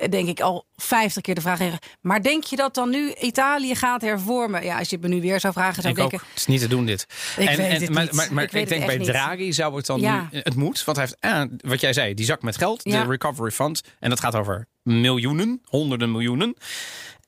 denk 0.10 0.28
ik 0.28 0.40
al 0.40 0.66
vijftig 0.76 1.22
keer 1.22 1.36
de 1.36 1.42
vraag 1.42 1.58
kreeg. 1.58 1.78
Maar 2.02 2.22
denk 2.22 2.44
je 2.44 2.56
dat 2.56 2.74
dan 2.76 2.90
nu 2.90 3.14
Italië 3.14 3.76
gaat 3.76 4.02
hervormen? 4.02 4.64
Ja, 4.64 4.78
als 4.78 4.90
je 4.90 4.96
het 4.98 5.08
me 5.08 5.14
nu 5.16 5.22
weer 5.22 5.40
zou 5.40 5.54
vragen, 5.54 5.82
zou 5.82 5.94
Ik 5.94 6.00
ik 6.00 6.06
ook. 6.06 6.10
denken. 6.10 6.28
Het 6.30 6.38
is 6.40 6.46
niet 6.46 6.60
te 6.62 6.68
doen 6.68 6.86
dit. 6.86 7.06
Ik 7.38 7.48
weet 7.50 7.58
het 7.82 7.90
maar 7.90 8.04
niet. 8.04 8.14
maar, 8.14 8.28
maar 8.34 8.44
Ik 8.44 8.68
denk 8.70 8.86
bij 8.86 8.98
niet. 8.98 9.08
Draghi 9.08 9.54
zou 9.54 9.76
het 9.76 9.86
dan 9.86 10.00
Ja. 10.00 10.28
nu... 10.32 10.40
Het 10.40 10.56
moet, 10.56 10.84
want 10.84 10.98
hij 10.98 11.06
heeft, 11.06 11.36
ah, 11.36 11.70
wat 11.70 11.82
jij 11.82 11.94
zei, 11.94 12.14
die 12.14 12.26
zak 12.26 12.42
met 12.42 12.58
geld. 12.58 12.82
Ja. 12.84 13.04
De 13.04 13.10
Recovery 13.10 13.52
Fund. 13.52 13.82
En 14.00 14.10
dat 14.10 14.20
gaat 14.20 14.36
over 14.36 14.68
miljoenen, 14.84 15.62
honderden 15.64 16.12
miljoenen. 16.12 16.56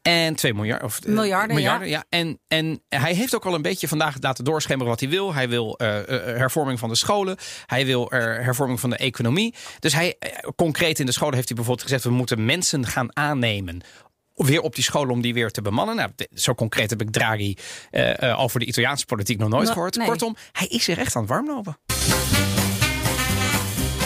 En 0.01 0.35
2 0.35 0.53
miljard. 0.53 0.83
Of, 0.83 0.99
eh, 0.99 1.11
Miljarden, 1.13 1.55
miljarden 1.55 1.87
ja. 1.89 2.03
En, 2.09 2.39
en 2.47 2.83
hij 2.89 3.13
heeft 3.13 3.35
ook 3.35 3.45
al 3.45 3.53
een 3.53 3.61
beetje 3.61 3.87
vandaag 3.87 4.15
laten 4.19 4.43
doorschemeren 4.43 4.87
wat 4.89 4.99
hij 4.99 5.09
wil. 5.09 5.33
Hij 5.33 5.49
wil 5.49 5.77
eh, 5.77 5.97
eh, 5.99 6.37
hervorming 6.37 6.79
van 6.79 6.89
de 6.89 6.95
scholen. 6.95 7.37
Hij 7.65 7.85
wil 7.85 8.11
eh, 8.11 8.19
hervorming 8.19 8.79
van 8.79 8.89
de 8.89 8.97
economie. 8.97 9.53
Dus 9.79 9.93
hij, 9.93 10.17
concreet 10.55 10.99
in 10.99 11.05
de 11.05 11.11
scholen 11.11 11.35
heeft 11.35 11.47
hij 11.47 11.55
bijvoorbeeld 11.57 11.87
gezegd... 11.87 12.03
we 12.03 12.17
moeten 12.17 12.45
mensen 12.45 12.85
gaan 12.85 13.15
aannemen 13.15 13.81
weer 14.35 14.61
op 14.61 14.75
die 14.75 14.83
scholen 14.83 15.13
om 15.13 15.21
die 15.21 15.33
weer 15.33 15.51
te 15.51 15.61
bemannen. 15.61 15.95
Nou, 15.95 16.09
zo 16.33 16.55
concreet 16.55 16.89
heb 16.89 17.01
ik 17.01 17.11
Draghi 17.11 17.57
over 18.35 18.59
de 18.59 18.65
Italiaanse 18.65 19.05
politiek 19.05 19.37
nog 19.37 19.49
nooit 19.49 19.67
No, 19.67 19.73
gehoord. 19.73 19.95
nee. 19.95 20.07
Kortom, 20.07 20.35
hij 20.51 20.67
is 20.67 20.87
er 20.87 20.97
echt 20.97 21.15
aan 21.15 21.21
het 21.21 21.31
warmlopen. 21.31 21.77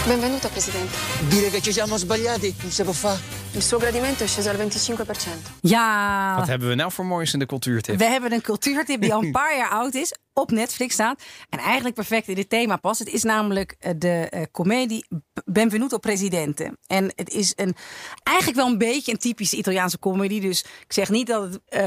Benvenuto 0.07 0.49
Presidente. 0.49 0.91
Dire 1.29 1.49
che 1.49 1.61
ci 1.61 1.71
siamo 1.71 1.97
sbagliati 1.97 2.53
non 2.61 2.71
si 2.71 2.83
può 2.83 2.91
fare. 2.91 3.19
Il 3.53 3.61
suo 3.61 3.77
gradimento 3.77 4.23
è 4.23 4.27
sceso 4.27 4.49
al 4.49 4.57
25%. 4.57 5.51
Ja, 5.61 6.35
Wat 6.37 6.47
hebben 6.47 6.67
we 6.67 6.75
nou 6.75 6.91
voor 6.91 7.05
moois 7.05 7.33
in 7.33 7.39
de 7.39 7.45
cultuurtip? 7.45 7.97
We 7.97 8.05
hebben 8.05 8.31
een 8.33 8.41
cultuurtip 8.41 9.01
die 9.01 9.13
al 9.13 9.23
een 9.23 9.31
paar 9.41 9.55
jaar 9.57 9.69
oud 9.69 9.93
is. 9.93 10.13
Op 10.33 10.51
Netflix 10.51 10.93
staat. 10.93 11.21
En 11.49 11.59
eigenlijk 11.59 11.95
perfect 11.95 12.27
in 12.27 12.35
dit 12.35 12.49
thema 12.49 12.75
past. 12.77 12.99
Het 12.99 13.07
is 13.13 13.23
namelijk 13.23 13.75
eh, 13.79 13.91
de 13.97 14.27
eh, 14.29 14.41
comedie 14.51 15.05
Benvenuto 15.45 15.97
Presidente. 15.97 16.77
En 16.87 17.11
het 17.15 17.29
is 17.29 17.53
een, 17.55 17.75
eigenlijk 18.23 18.57
wel 18.57 18.67
een 18.67 18.77
beetje 18.77 19.11
een 19.11 19.17
typische 19.17 19.57
Italiaanse 19.57 19.99
comedy. 19.99 20.39
Dus 20.39 20.59
ik 20.61 20.93
zeg 20.93 21.09
niet 21.09 21.27
dat 21.27 21.43
het 21.43 21.59
eh, 21.65 21.81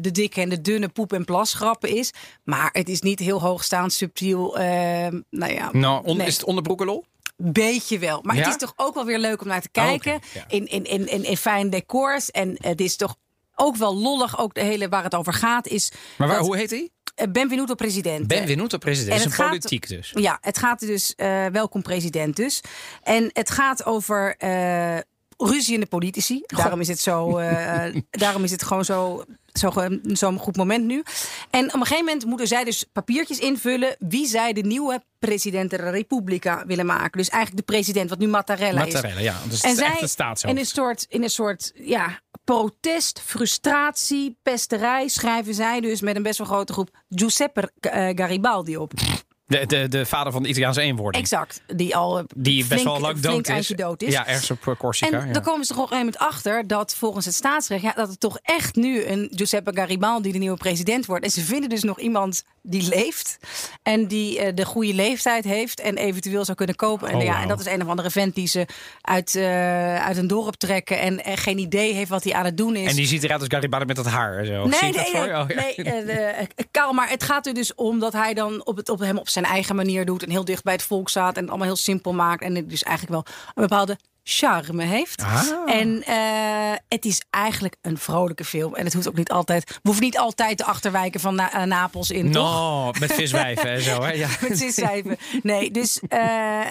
de 0.00 0.10
dikke 0.12 0.40
en 0.40 0.48
de 0.48 0.60
dunne 0.60 0.88
poep- 0.88 1.12
en 1.12 1.24
plasgrappen 1.24 1.88
is. 1.96 2.12
Maar 2.44 2.68
het 2.72 2.88
is 2.88 3.00
niet 3.00 3.18
heel 3.18 3.40
hoogstaand, 3.40 3.92
subtiel. 3.92 4.58
eh, 4.58 4.64
nou 5.30 5.52
ja, 5.52 5.68
Nou, 5.72 6.04
on- 6.04 6.16
nee. 6.16 6.26
is 6.26 6.34
het 6.36 6.44
onderbroekenlol? 6.44 7.04
Beetje 7.36 7.98
wel. 7.98 8.20
Maar 8.22 8.34
Ja? 8.36 8.40
het 8.42 8.50
is 8.50 8.56
toch 8.56 8.72
ook 8.76 8.94
wel 8.94 9.04
weer 9.04 9.18
leuk 9.18 9.40
om 9.40 9.46
naar 9.48 9.60
te 9.62 9.68
Oh, 9.72 9.84
kijken. 9.84 10.20
ja. 10.34 10.44
in, 10.48 10.66
in, 10.66 10.84
in, 10.84 11.08
in, 11.08 11.24
in 11.24 11.36
fijne 11.36 11.68
decors. 11.70 12.30
En 12.30 12.56
het 12.60 12.80
is 12.80 12.96
toch 12.96 13.16
ook 13.54 13.76
wel 13.76 13.96
lollig. 13.96 14.38
Ook 14.38 14.54
de 14.54 14.60
hele 14.60 14.88
waar 14.88 15.02
het 15.04 15.14
over 15.14 15.32
gaat 15.32 15.66
is. 15.66 15.92
Maar 16.16 16.28
waar, 16.28 16.36
dat- 16.36 16.46
hoe 16.46 16.56
heet 16.56 16.70
hij? 16.70 16.90
Eh, 17.18 17.26
Benvenuto 17.32 17.74
Presidente. 17.74 18.26
Benvenuto 18.26 18.78
president. 18.78 19.12
En 19.12 19.18
Dat 19.18 19.26
is 19.26 19.32
het 19.32 19.40
een 19.40 19.44
gaat- 19.44 19.48
politiek 19.58 19.88
dus. 19.88 20.10
Ja, 20.14 20.38
het 20.40 20.58
gaat 20.58 20.80
dus. 20.80 21.14
eh, 21.14 21.46
welkom 21.46 21.82
president 21.82 22.36
dus. 22.36 22.60
En 23.02 23.30
het 23.32 23.50
gaat 23.50 23.84
over. 23.86 24.34
eh 24.38 24.98
ruziende 25.40 25.86
politici. 25.86 26.42
Daarom 26.46 26.80
is 26.80 26.88
het 26.88 26.98
zo. 27.00 27.40
daarom 28.10 28.44
is 28.44 28.50
het 28.50 28.62
gewoon 28.62 28.84
zo. 28.84 29.24
zo 29.52 29.72
Zo'n 30.02 30.38
goed 30.38 30.56
moment 30.56 30.84
nu. 30.84 31.02
En 31.50 31.66
op 31.66 31.74
een 31.74 31.80
gegeven 31.80 32.04
moment 32.04 32.24
moeten 32.24 32.46
zij 32.46 32.64
dus 32.64 32.84
papiertjes 32.92 33.38
invullen. 33.38 33.96
wie 33.98 34.26
zij 34.26 34.52
de 34.52 34.60
nieuwe 34.60 35.02
president 35.18 35.70
der 35.70 35.90
Repubblica 35.90 36.66
willen 36.66 36.86
maken. 36.86 37.18
Dus 37.18 37.28
eigenlijk 37.28 37.66
de 37.66 37.72
president, 37.72 38.10
wat 38.10 38.18
nu 38.18 38.26
Mattarella, 38.28 38.84
is. 38.84 38.92
Mattarella, 38.92 39.20
ja. 39.20 39.36
Dus 39.48 39.60
En 39.60 39.68
het 39.68 39.78
is 40.02 40.12
zij 40.12 40.50
in 40.50 40.56
een 40.58 40.66
soort, 40.66 41.06
in 41.08 41.22
een 41.22 41.30
soort 41.30 41.72
ja, 41.74 42.20
protest, 42.54 43.20
frustratie, 43.24 44.38
pesterij 44.42 45.08
schrijven 45.08 45.54
zij 45.54 45.80
dus 45.80 46.00
met 46.00 46.16
een 46.16 46.22
best 46.22 46.38
wel 46.38 46.46
grote 46.46 46.72
groep 46.72 46.90
Giuseppe 47.08 47.70
eh, 47.80 48.08
Garibaldi 48.14 48.76
op. 48.76 48.92
De, 49.46 49.66
de, 49.66 49.88
de 49.88 50.06
vader 50.06 50.32
van 50.32 50.42
de 50.42 50.48
Italiaanse 50.48 50.80
eenwording. 50.80 51.22
Exact, 51.22 51.62
die 51.66 51.96
al 51.96 52.18
eh, 52.18 52.24
Die 52.36 52.66
best 52.66 52.84
wel 52.84 53.00
lang 53.00 53.20
dood 53.20 53.48
is. 53.48 53.66
dood 53.66 54.02
is. 54.02 54.12
Ja, 54.12 54.26
ergens 54.26 54.50
op 54.50 54.66
eh, 54.66 54.74
Corsica. 54.78 55.20
En 55.20 55.26
ja. 55.26 55.32
dan 55.32 55.42
komen 55.42 55.64
ze 55.64 55.72
toch 55.74 55.82
op 55.82 55.90
een 55.90 55.96
moment 55.96 56.18
achter 56.18 56.66
dat 56.66 56.94
volgens 56.94 57.24
het 57.24 57.34
staatsrecht 57.34 57.82
ja, 57.82 57.92
dat 57.92 58.08
het 58.08 58.20
toch 58.20 58.38
echt 58.42 58.76
nu 58.76 59.04
een 59.04 59.30
Giuseppe 59.34 59.70
Garibaldi 59.74 60.32
de 60.32 60.38
nieuwe 60.38 60.56
president 60.56 61.06
wordt. 61.06 61.24
En 61.24 61.30
ze 61.30 61.40
vinden 61.40 61.68
dus 61.68 61.82
nog 61.82 62.00
iemand 62.00 62.44
die 62.70 62.88
leeft 62.88 63.38
en 63.82 64.06
die 64.06 64.38
eh, 64.38 64.54
de 64.54 64.64
goede 64.64 64.94
leeftijd 64.94 65.44
heeft 65.44 65.80
en 65.80 65.96
eventueel 65.96 66.44
zou 66.44 66.56
kunnen 66.56 66.76
kopen. 66.76 67.08
En, 67.08 67.16
Oh, 67.18 67.22
ja, 67.22 67.42
en 67.42 67.48
dat 67.48 67.60
is 67.60 67.66
een 67.66 67.82
of 67.82 67.88
andere 67.88 68.10
vent 68.10 68.34
die 68.34 68.46
ze 68.46 68.66
uit, 69.00 69.34
eh, 69.34 70.06
uit 70.06 70.16
een 70.16 70.26
dorp 70.26 70.54
trekken 70.54 71.00
en, 71.00 71.24
en 71.24 71.36
geen 71.36 71.58
idee 71.58 71.92
heeft 71.92 72.10
wat 72.10 72.24
hij 72.24 72.32
aan 72.32 72.44
het 72.44 72.56
doen 72.56 72.76
is. 72.76 72.90
En 72.90 72.96
die 72.96 73.06
ziet 73.06 73.24
eruit 73.24 73.40
als 73.40 73.48
Garibaldi 73.48 73.84
met 73.84 73.96
dat 73.96 74.06
haar. 74.06 74.44
Zo. 74.44 74.66
Nee, 74.66 74.80
nee, 74.80 74.92
dat 74.92 75.12
nee? 75.12 75.22
Oh, 75.22 75.28
ja. 75.28 75.44
nee 75.44 75.74
eh, 75.74 76.40
eh, 76.40 76.46
Kaal, 76.70 76.92
maar 76.92 77.08
het 77.08 77.22
gaat 77.22 77.46
er 77.46 77.54
dus 77.54 77.74
om 77.74 77.98
dat 77.98 78.12
hij 78.12 78.34
dan 78.34 78.66
op, 78.66 78.76
het, 78.76 78.88
op 78.88 78.98
hem 78.98 79.18
op 79.18 79.28
zijn 79.28 79.44
eigen 79.44 79.76
manier 79.76 80.04
doet 80.04 80.22
en 80.22 80.30
heel 80.30 80.44
dicht 80.44 80.62
bij 80.62 80.72
het 80.72 80.82
volk 80.82 81.08
staat 81.08 81.34
en 81.34 81.40
het 81.40 81.48
allemaal 81.48 81.66
heel 81.66 81.76
simpel 81.76 82.12
maakt 82.12 82.42
en 82.42 82.54
het 82.54 82.70
dus 82.70 82.82
eigenlijk 82.82 83.24
wel 83.24 83.34
een 83.54 83.68
bepaalde 83.68 83.98
charme 84.30 84.84
heeft. 84.84 85.22
Ah. 85.22 85.42
En 85.66 86.02
eh, 86.04 86.78
het 86.88 87.04
is 87.04 87.22
eigenlijk 87.30 87.76
een 87.82 87.98
vrolijke 87.98 88.44
film 88.44 88.74
en 88.74 88.84
het 88.84 88.94
hoeft 88.94 89.08
ook 89.08 89.16
niet 89.16 89.30
altijd, 89.30 89.68
we 89.70 89.78
hoeven 89.82 90.04
niet 90.04 90.18
altijd 90.18 90.58
de 90.58 90.64
achterwijken 90.64 91.20
van 91.20 91.34
Na- 91.34 91.52
eh, 91.52 91.62
Napels 91.62 92.10
in, 92.10 92.32
toch? 92.32 92.42
No, 92.44 92.90
met 93.00 93.12
viswijven 93.12 93.70
en 93.70 93.82
zo. 93.82 94.02
Hè? 94.02 94.12
Ja. 94.12 94.28
Met 94.48 94.58
ziscijfer. 94.58 95.18
Nee, 95.42 95.70
dus 95.70 96.00
eh, 96.08 96.18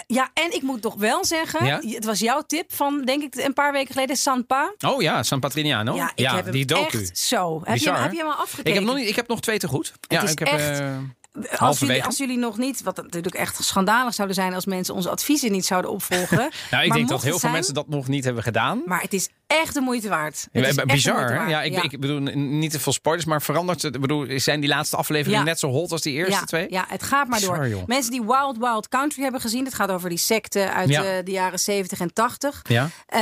ja, 0.08 0.30
en 0.34 0.54
ik 0.54 0.62
moet 0.62 0.82
toch 0.82 0.96
wel 0.96 1.26
zeggen, 1.26 1.66
Ja? 1.66 1.80
het 1.84 2.06
was 2.06 2.20
jouw 2.20 2.42
tip 2.48 2.74
van, 2.74 3.02
denk 3.06 3.24
ik, 3.24 3.36
een 3.36 3.54
paar 3.54 3.72
weken 3.72 3.94
geleden, 3.94 4.18
Sanpa. 4.18 4.74
Oh 4.86 5.02
ja, 5.02 5.24
San 5.24 5.40
Patrignano. 5.40 5.96
Ja, 5.96 6.12
ik 6.16 6.28
heb 6.30 6.44
hem 6.44 6.54
die 6.54 6.66
docu. 6.66 6.98
echt 7.02 7.18
zo. 7.18 7.62
Heb 7.64 7.78
je, 7.78 7.92
hem- 7.92 8.02
heb 8.02 8.12
je 8.12 8.18
hem 8.18 8.28
al 8.28 8.34
afgekeken? 8.34 8.72
Ik 8.72 8.78
heb, 8.78 8.84
nog 8.88 8.96
niet, 8.96 9.08
ik 9.10 9.16
heb 9.16 9.28
nog 9.28 9.40
twee 9.42 9.58
te 9.60 9.68
goed. 9.68 9.94
Ja, 10.08 10.22
is 10.24 10.32
ik 10.32 10.40
heb, 10.40 10.48
echt- 10.48 10.82
Als 11.58 11.80
jullie, 11.80 12.04
als 12.04 12.18
jullie 12.18 12.38
nog 12.38 12.58
niet, 12.58 12.84
wat 12.84 12.96
natuurlijk 12.98 13.36
echt 13.36 13.64
schandalig 13.64 14.14
zouden 14.14 14.36
zijn 14.36 14.54
als 14.54 14.66
mensen 14.66 14.94
onze 14.94 15.10
adviezen 15.10 15.52
niet 15.52 15.66
zouden 15.66 15.92
opvolgen. 15.92 16.38
nou, 16.72 16.84
ik 16.84 16.88
Maar 16.90 16.98
denk 16.98 17.10
dat 17.10 17.22
heel 17.22 17.30
veel 17.32 17.40
zijn- 17.40 17.52
mensen 17.52 17.74
dat 17.74 17.88
nog 17.88 18.08
niet 18.08 18.24
hebben 18.24 18.44
gedaan. 18.44 18.82
Maar 18.86 19.02
het 19.02 19.14
is 19.14 19.30
echt 19.48 19.74
de 19.74 19.82
moeite 19.82 20.10
waard. 20.10 20.48
Het 20.52 20.66
is 20.66 20.76
Ja, 20.76 20.82
de 20.82 20.86
Bizar, 20.94 21.14
moeite 21.16 21.32
hè? 21.34 21.38
waard. 21.40 21.50
Ja, 21.50 21.62
ik, 21.62 21.84
ik 21.92 22.00
bedoel 22.00 22.20
niet 22.36 22.72
te 22.72 22.80
veel 22.80 22.94
spoilers, 22.94 23.26
maar 23.26 23.42
verandert 23.42 23.82
het? 23.82 23.96
Ik 23.96 24.02
bedoel, 24.02 24.26
zijn 24.40 24.60
die 24.60 24.70
laatste 24.70 24.98
afleveringen 24.98 25.40
Ja. 25.40 25.46
net 25.46 25.60
zo 25.60 25.70
hot 25.70 25.92
als 25.92 26.02
die 26.02 26.14
eerste 26.14 26.46
twee? 26.46 26.66
Ja, 26.70 26.86
het 26.88 27.04
gaat 27.04 27.28
maar 27.28 27.42
door. 27.42 27.84
Mensen 27.86 28.12
die 28.12 28.22
Wild 28.24 28.58
Wild 28.58 28.88
Country 28.88 29.22
hebben 29.24 29.42
gezien, 29.42 29.66
het 29.66 29.74
gaat 29.74 29.92
over 29.92 30.10
die 30.10 30.18
secte 30.18 30.72
uit 30.72 30.90
eh, 30.90 31.02
de 31.24 31.32
jaren 31.32 31.60
70 31.60 32.00
en 32.00 32.14
80. 32.14 32.62
Ja. 32.70 32.90
Eh, 33.06 33.20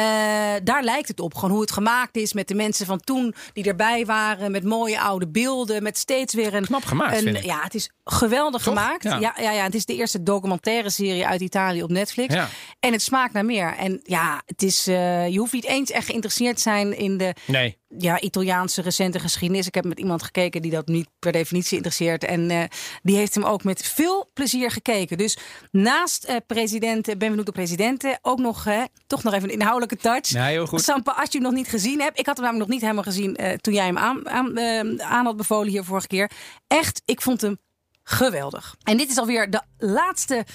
daar 0.64 0.84
lijkt 0.84 1.08
het 1.08 1.20
op. 1.20 1.34
Gewoon 1.36 1.52
hoe 1.52 1.62
het 1.62 1.72
gemaakt 1.72 2.16
is 2.18 2.34
met 2.34 2.48
de 2.48 2.56
mensen 2.56 2.86
van 2.86 3.00
toen 3.00 3.34
die 3.54 3.64
erbij 3.64 4.06
waren. 4.06 4.52
Met 4.52 4.64
mooie 4.64 5.00
oude 5.02 5.28
beelden. 5.28 5.84
Met 5.84 5.98
steeds 5.98 6.34
weer 6.34 6.54
een. 6.54 6.66
Knap 6.66 6.86
gemaakt, 6.86 7.18
een- 7.18 7.24
vind 7.24 7.38
ik. 7.38 7.44
Ja, 7.44 7.60
het 7.62 7.74
is 7.76 7.90
geweldig 8.04 8.62
Toch? 8.64 8.74
gemaakt. 8.74 9.04
Ja. 9.04 9.18
Ja. 9.20 9.34
Ja, 9.52 9.64
het 9.64 9.76
is 9.76 9.86
de 9.86 9.96
eerste 9.96 10.24
documentaire 10.24 10.90
serie 10.90 11.26
uit 11.28 11.42
Italië 11.42 11.84
op 11.84 11.90
Netflix. 11.90 12.34
Ja. 12.34 12.48
En 12.80 12.92
het 12.92 13.02
smaakt 13.02 13.34
naar 13.34 13.46
meer. 13.46 13.76
En 13.78 14.00
ja, 14.04 14.42
het 14.46 14.64
is, 14.64 14.88
eh, 14.88 15.28
je 15.28 15.38
hoeft 15.40 15.54
niet 15.54 15.66
eens 15.66 15.92
echt 15.92 16.10
geïnteresseerd 16.16 16.56
te 16.56 16.62
zijn 16.62 16.98
in 16.98 17.18
de 17.18 17.34
Nee. 17.46 17.78
ja, 17.98 18.20
Italiaanse 18.20 18.82
recente 18.82 19.20
geschiedenis. 19.20 19.68
Ik 19.68 19.76
heb 19.76 19.86
met 19.86 20.00
iemand 20.00 20.24
gekeken 20.24 20.62
die 20.62 20.72
dat 20.72 20.88
niet 20.88 21.08
per 21.20 21.32
definitie 21.32 21.76
interesseert. 21.76 22.24
En 22.24 22.50
eh, 22.50 22.64
die 23.04 23.16
heeft 23.16 23.36
hem 23.36 23.44
ook 23.44 23.64
met 23.64 23.82
veel 23.86 24.30
plezier 24.34 24.72
gekeken. 24.72 25.18
Dus 25.18 25.38
naast 25.72 26.24
eh 26.24 26.36
president 26.48 27.18
Benvenuto 27.18 27.52
Presidente 27.52 28.18
ook 28.22 28.40
nog, 28.40 28.66
eh, 28.66 28.82
toch 29.08 29.24
nog 29.24 29.34
even 29.34 29.48
een 29.48 29.54
inhoudelijke 29.56 29.98
touch. 29.98 30.30
Heel 30.30 30.66
goed. 30.68 30.82
Sampa, 30.82 31.12
als 31.12 31.32
je 31.32 31.38
hem 31.38 31.48
nog 31.48 31.56
niet 31.56 31.68
gezien 31.68 32.00
hebt. 32.02 32.20
Ik 32.20 32.26
had 32.26 32.38
hem 32.38 32.46
namelijk 32.46 32.70
nog 32.70 32.80
niet 32.80 32.90
helemaal 32.90 33.12
gezien 33.14 33.60
toen 33.62 33.74
jij 33.74 33.86
hem 33.86 33.98
aan, 33.98 34.30
aan, 34.30 35.02
aan 35.02 35.26
had 35.26 35.38
bevolen 35.38 35.72
hier 35.72 35.84
vorige 35.84 36.08
keer. 36.08 36.32
Echt, 36.68 37.02
ik 37.06 37.22
vond 37.22 37.42
hem 37.42 37.58
geweldig. 38.04 38.76
En 38.84 38.98
dit 38.98 39.10
is 39.10 39.18
alweer 39.18 39.50
de 39.50 39.62
laatste... 39.78 40.46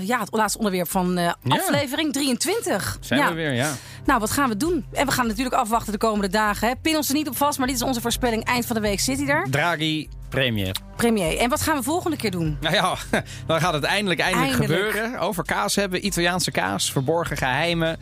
ja, 0.00 0.20
het 0.20 0.28
laatste 0.32 0.58
onderwerp 0.58 0.90
van 0.90 1.12
Ja. 1.12 1.36
aflevering 1.48 2.12
23. 2.12 2.98
Zijn 3.00 3.20
ja. 3.20 3.28
we 3.28 3.34
weer, 3.34 3.52
ja. 3.52 3.74
Nou, 4.06 4.20
wat 4.20 4.30
gaan 4.30 4.48
we 4.48 4.56
doen? 4.56 4.84
En 4.92 5.06
we 5.06 5.12
gaan 5.12 5.26
natuurlijk 5.26 5.56
afwachten 5.56 5.92
de 5.92 5.98
komende 5.98 6.28
dagen. 6.28 6.68
Hè. 6.68 6.74
Pin 6.82 6.96
ons 6.96 7.08
er 7.08 7.14
niet 7.14 7.28
op 7.28 7.36
vast, 7.36 7.58
maar 7.58 7.66
dit 7.66 7.76
is 7.76 7.82
onze 7.82 8.00
voorspelling. 8.00 8.44
Eind 8.44 8.66
van 8.66 8.76
de 8.76 8.82
week 8.82 9.00
zit 9.00 9.18
hij 9.18 9.28
er. 9.28 9.46
Draghi, 9.50 10.08
premier. 10.28 10.76
Premier. 10.96 11.38
En 11.38 11.48
wat 11.50 11.60
gaan 11.62 11.76
we 11.76 11.82
volgende 11.82 12.16
keer 12.16 12.30
doen? 12.30 12.56
Nou 12.60 12.74
ja, 12.74 12.94
dan 13.46 13.60
gaat 13.60 13.72
het 13.72 13.82
eindelijk, 13.84 14.20
eindelijk, 14.20 14.58
Eindelijk. 14.58 14.90
gebeuren. 14.90 15.18
Over 15.18 15.44
kaas 15.44 15.74
hebben, 15.74 16.06
Italiaanse 16.06 16.50
kaas, 16.50 16.92
verborgen 16.92 17.36
geheimen. 17.36 17.98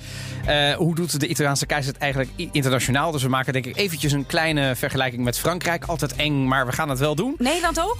Eh, 0.47 0.73
hoe 0.73 0.95
doet 0.95 1.21
de 1.21 1.29
Italiaanse 1.29 1.67
kaas 1.67 1.87
het 1.87 1.99
eigenlijk 1.99 2.31
internationaal? 2.53 3.11
Dus 3.11 3.23
we 3.23 3.29
maken 3.29 3.53
denk 3.53 3.67
ik 3.67 3.77
eventjes 3.77 4.13
een 4.13 4.27
kleine 4.27 4.75
vergelijking 4.77 5.25
met 5.25 5.39
Frankrijk. 5.39 5.85
Altijd 5.85 6.15
eng, 6.17 6.47
maar 6.49 6.67
we 6.67 6.73
gaan 6.73 6.89
het 6.89 6.99
wel 6.99 7.15
doen. 7.15 7.35
Nederland 7.39 7.81
ook? 7.81 7.97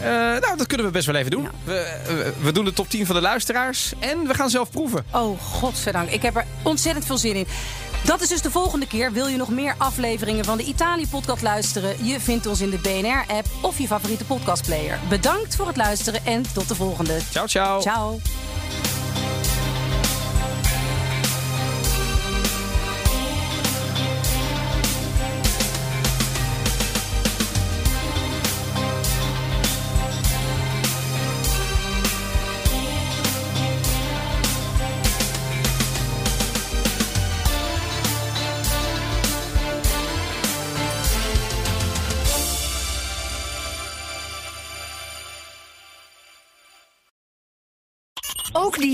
Eh, 0.00 0.08
nou, 0.10 0.56
dat 0.56 0.66
kunnen 0.66 0.86
we 0.86 0.92
best 0.92 1.06
wel 1.06 1.14
even 1.14 1.30
doen. 1.30 1.42
Ja. 1.42 1.50
We, 1.64 2.00
we, 2.06 2.32
we 2.42 2.52
doen 2.52 2.64
de 2.64 2.72
top 2.72 2.88
10 2.90 3.06
van 3.06 3.14
de 3.14 3.20
luisteraars 3.20 3.92
en 3.98 4.26
we 4.26 4.34
gaan 4.34 4.50
zelf 4.50 4.70
proeven. 4.70 5.04
Oh, 5.12 5.40
godzijdank. 5.40 6.10
Ik 6.10 6.22
heb 6.22 6.36
er 6.36 6.44
ontzettend 6.62 7.06
veel 7.06 7.18
zin 7.18 7.34
in. 7.34 7.46
Dat 8.04 8.20
is 8.20 8.28
dus 8.28 8.42
de 8.42 8.50
volgende 8.50 8.86
keer. 8.86 9.12
Wil 9.12 9.26
je 9.26 9.36
nog 9.36 9.48
meer 9.48 9.74
afleveringen 9.78 10.44
van 10.44 10.56
de 10.56 10.64
Italië-podcast 10.64 11.42
luisteren? 11.42 12.04
Je 12.04 12.20
vindt 12.20 12.46
ons 12.46 12.60
in 12.60 12.70
de 12.70 12.78
BNR-app 12.78 13.46
of 13.60 13.78
je 13.78 13.86
favoriete 13.86 14.24
podcastplayer. 14.24 14.98
Bedankt 15.08 15.56
voor 15.56 15.66
het 15.66 15.76
luisteren 15.76 16.20
en 16.24 16.42
tot 16.52 16.68
de 16.68 16.74
volgende. 16.74 17.18
Ciao, 17.30 17.46
ciao. 17.46 17.80
Ciao. 17.80 18.20